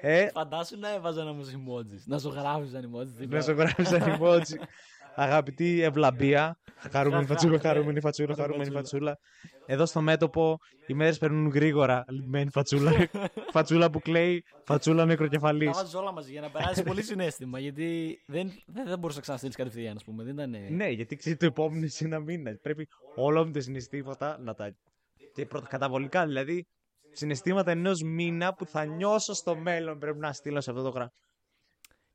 [0.01, 2.03] Ε, Φαντάσου να έβαζαν όμω emojis.
[2.05, 3.07] Να σου γράφησαν emojis.
[3.07, 3.41] να δίπλα.
[3.43, 4.55] σου γράψει ένα emoji.
[5.23, 6.59] Αγαπητή ευλαμπία.
[6.91, 9.19] Χαρούμενη φατσούλα, χαρούμενη φατσούλα, χαρούμενη φατσούλα.
[9.67, 10.57] Εδώ στο μέτωπο
[10.87, 12.05] οι μέρες περνούν γρήγορα.
[12.09, 12.93] Λυπημένη φατσούλα.
[13.51, 15.65] φατσούλα που κλαίει, φατσούλα νεκροκεφαλή.
[15.65, 17.59] Τα βάζει όλα μαζί για να περάσει πολύ συνέστημα.
[17.59, 20.25] Γιατί δεν, δεν, δεν μπορούσε να ξαναστείλεις κατευθείαν, ας πούμε.
[20.25, 20.75] Δεν ήταν.
[20.75, 22.59] Ναι, γιατί ξέρει το επόμενο σε ένα μήνα.
[22.63, 24.75] Πρέπει όλα μου τα συναισθήματα να τα.
[25.35, 26.67] και πρωτοκαταβολικά, δηλαδή
[27.13, 31.13] συναισθήματα ενός μήνα που θα νιώσω στο μέλλον πρέπει να στείλω σε αυτό το γράμμα.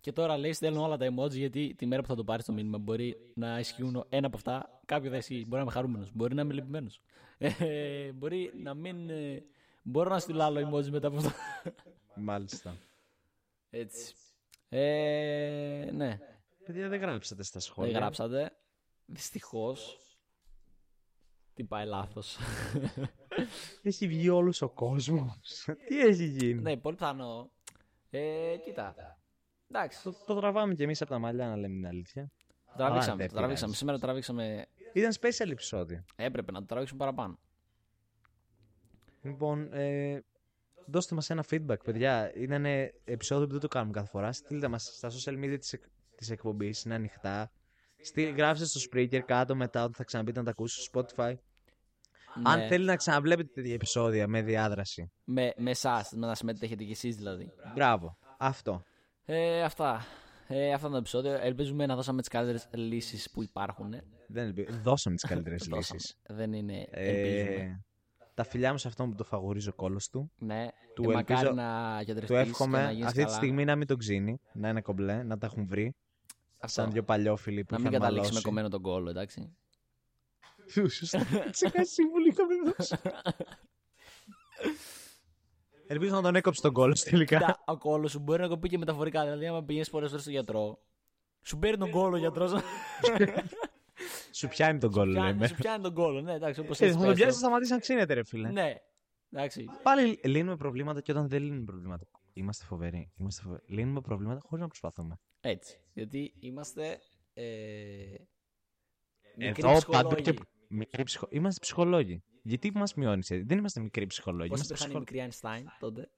[0.05, 2.51] Και τώρα λέει στέλνω όλα τα emoji γιατί τη μέρα που θα το πάρεις το
[2.51, 4.79] μήνυμα μπορεί να ισχύουν ένα από αυτά.
[4.85, 5.39] Κάποιο θα ισχύει.
[5.41, 6.11] Μπορεί να είμαι χαρούμενος.
[6.13, 7.01] Μπορεί να είμαι λυπημένος.
[7.37, 9.09] Ε, μπορεί να μην.
[9.09, 9.43] ε,
[9.81, 11.33] μπορώ να στείλω άλλο emoji μετά από αυτά.
[12.15, 12.77] Μάλιστα.
[13.69, 14.13] Έτσι.
[14.69, 16.19] Ε, ναι.
[16.65, 17.91] Παιδιά, δεν γράψατε στα σχόλια.
[17.91, 18.51] Δεν γράψατε.
[19.05, 19.99] Δυστυχώς.
[21.53, 22.37] Τι πάει λάθος.
[23.81, 25.67] Έχει βγει όλος ο κόσμος.
[25.87, 27.49] Τι έχει γίνει; ναι, πολύ πιθανό.
[28.09, 28.95] Ε, κοίτα.
[29.75, 30.03] Εντάξει.
[30.03, 32.31] Το, το τραβάμε κι εμείς από τα μαλλιά, να λέμε την αλήθεια.
[32.77, 33.15] Τραβήξαμε.
[33.17, 33.55] δεν το τραβήξαμε.
[33.55, 33.77] πειράζει.
[33.77, 34.65] Σήμερα το τραβήξαμε.
[34.93, 36.03] Ήταν special επεισόδιο.
[36.15, 37.39] Έπρεπε να το τραβήξουμε παραπάνω.
[39.21, 40.23] Λοιπόν, ε,
[40.85, 42.31] δώστε μας ένα feedback, παιδιά.
[42.35, 42.69] Είναι ένα
[43.03, 44.31] επεισόδιο που δεν το κάνουμε κάθε φορά.
[44.31, 45.83] Στείλτε μας στα social media της, εκ-
[46.15, 47.51] της εκπομπής, είναι ανοιχτά.
[48.01, 51.33] Στείλ, γράψτε στο Spreaker κάτω μετά ότι θα ξαναπείτε να τα ακούσετε στο Spotify.
[52.43, 52.67] Αν Ναι.
[52.67, 55.11] θέλετε να ξαναβλέπετε τέτοια επεισόδια με διάδραση.
[55.23, 57.51] Με, με εσάς, να συμμετέχετε κι εσείς δηλαδή.
[57.73, 58.17] Μπράβο.
[58.37, 58.83] Αυτό.
[59.25, 60.05] Ε, αυτά.
[60.47, 61.33] Ε, αυτό είναι το επεισόδιο.
[61.33, 63.89] Ελπίζουμε να δώσαμε τις καλύτερες λύσεις που υπάρχουν.
[64.27, 65.99] Δεν ελπι- Δώσαμε τις καλύτερες Δώσαμε.
[65.99, 66.17] λύσεις.
[66.27, 66.87] Δεν είναι.
[66.91, 67.63] Ελπίζουμε.
[67.63, 67.83] Ε,
[68.33, 70.31] τα φιλιά μου σε αυτόν που το φαγορίζει ο κόλος του.
[70.37, 73.29] ναι, του ε, μακάρι ελπίζω- να Του γιατρευτείς και να εύχομαι γίνεις αυτή καλά.
[73.29, 75.95] τη στιγμή να μην τον ξύνει, να είναι κομπλέ, να τα έχουν βρει.
[76.59, 76.81] Αυτό.
[76.81, 78.45] Σαν δύο παλιόφιλοι που Να μην είχαν καταλήξει με μαλώσει.
[78.45, 79.55] κομμένο τον κόλλο, εντάξει.
[80.89, 81.19] Σωστά.
[81.51, 82.95] Ξεχάσει που είχαμε δώσει.
[85.87, 87.37] Ελπίζω να τον έκοψε τον κόλλος τελικά.
[87.37, 89.23] Κοίτα, ο κόλλος σου μπορεί να κοπεί και μεταφορικά.
[89.23, 90.79] Δηλαδή, άμα πηγαίνεις πολλές φορές στον γιατρό,
[91.41, 92.51] σου παίρνει τον κόλλο ο γιατρός.
[94.31, 95.47] Σου πιάνει τον κόλλο, λέμε.
[95.47, 96.97] σου πιάνει τον κόλλο, ναι, εντάξει, όπως Ε, έτσι.
[96.97, 98.49] Θα τον πιάσεις, θα σταματήσει να ξύνεται, ρε φίλε.
[98.51, 98.75] Ναι,
[99.31, 99.65] εντάξει.
[99.83, 102.05] Πάλι λύνουμε προβλήματα και όταν δεν λύνουμε προβλήματα.
[102.33, 103.11] Είμαστε φοβεροί.
[103.17, 103.63] Είμαστε φοβεροί.
[103.67, 105.19] Λύνουμε προβλήματα χωρίς να προσπαθούμε.
[105.41, 105.79] Έτσι.
[105.93, 106.99] Γιατί είμαστε.
[107.33, 107.43] Ε,
[109.37, 110.21] μικροί Εδώ παντού ψυχολόγοι.
[110.21, 110.33] και.
[110.69, 111.27] Μικροί ψυχο...
[111.31, 112.23] Είμαστε ψυχολόγοι.
[112.43, 114.49] Γιατί μας μειώνεις, δεν είμαστε μικροί ψυχολόγοι.
[114.49, 115.29] Πώς Είμαστε υπήρχαν οι ψυχο...
[115.29, 116.09] μικροί Einstein τότε;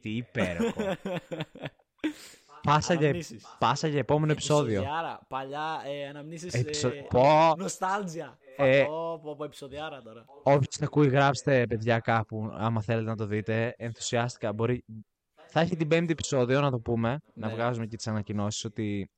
[0.00, 0.82] Τι υπέροχο.
[2.62, 3.56] Πάσα για, Αναμνήσεις.
[3.58, 4.80] πάσα για επόμενο επεισόδιο.
[4.80, 6.54] Επεισοδιάρα, παλιά ε, αναμνήσεις.
[6.54, 7.54] Επεισο- Ε, Πω.
[7.56, 8.38] νοστάλτζια.
[8.56, 8.84] Ε.
[8.84, 10.24] Πω, πω, πω, επεισοδιάρα τώρα.
[10.42, 13.74] Όποιος ακούει, γράψτε παιδιά κάπου, άμα θέλετε να το δείτε.
[13.76, 14.52] Ενθουσιάστηκα.
[14.52, 14.84] Μπορεί...
[15.48, 17.18] Θα έχει την πέμπτη επεισόδιο, να το πούμε.
[17.34, 17.52] Να Ναι.
[17.54, 19.10] βγάζουμε και τις ανακοινώσεις ότι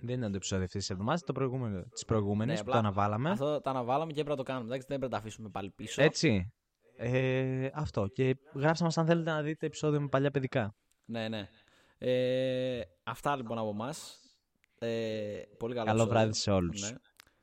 [0.00, 2.78] δεν ήταν το επεισόδιο αυτής της εβδομάδας, το προηγούμενο τη προηγούμενη Ναι, που απλά το
[2.78, 3.30] αναβάλαμε.
[3.30, 4.66] Αυτό το αναβάλαμε και έπρεπε να το κάνουμε.
[4.66, 6.02] Εντάξει, δεν πρέπει να τα αφήσουμε πάλι πίσω.
[6.02, 6.52] Έτσι.
[6.96, 8.06] Ε, αυτό.
[8.06, 10.74] Και γράψτε μας αν θέλετε να δείτε επεισόδιο με παλιά παιδικά.
[11.04, 11.48] Ναι, ναι.
[11.98, 13.94] Ε, αυτά λοιπόν από εμά.
[14.78, 16.06] Ε, πολύ καλό, Καλό επεισόδιο.
[16.06, 16.90] βράδυ σε όλους.
[16.90, 16.96] Ναι.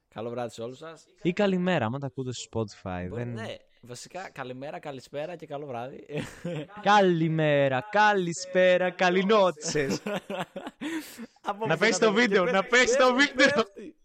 [0.07, 1.05] Καλό βράδυ σε όλους σας.
[1.21, 3.05] Ή καλημέρα, άμα τα ακούτε στο Spotify.
[3.09, 3.33] Μπορεί- δεν...
[3.33, 3.55] Ναι,
[3.87, 6.05] βασικά καλημέρα, καλησπέρα και καλό βράδυ.
[6.81, 10.01] Καλημέρα, καλησπέρα, καληνότσες.
[11.41, 13.63] Από Να πού πέσει το και βίντεο, πέφτει- να πέσει το πέφτει, βίντεο.
[13.63, 13.95] πέφτει.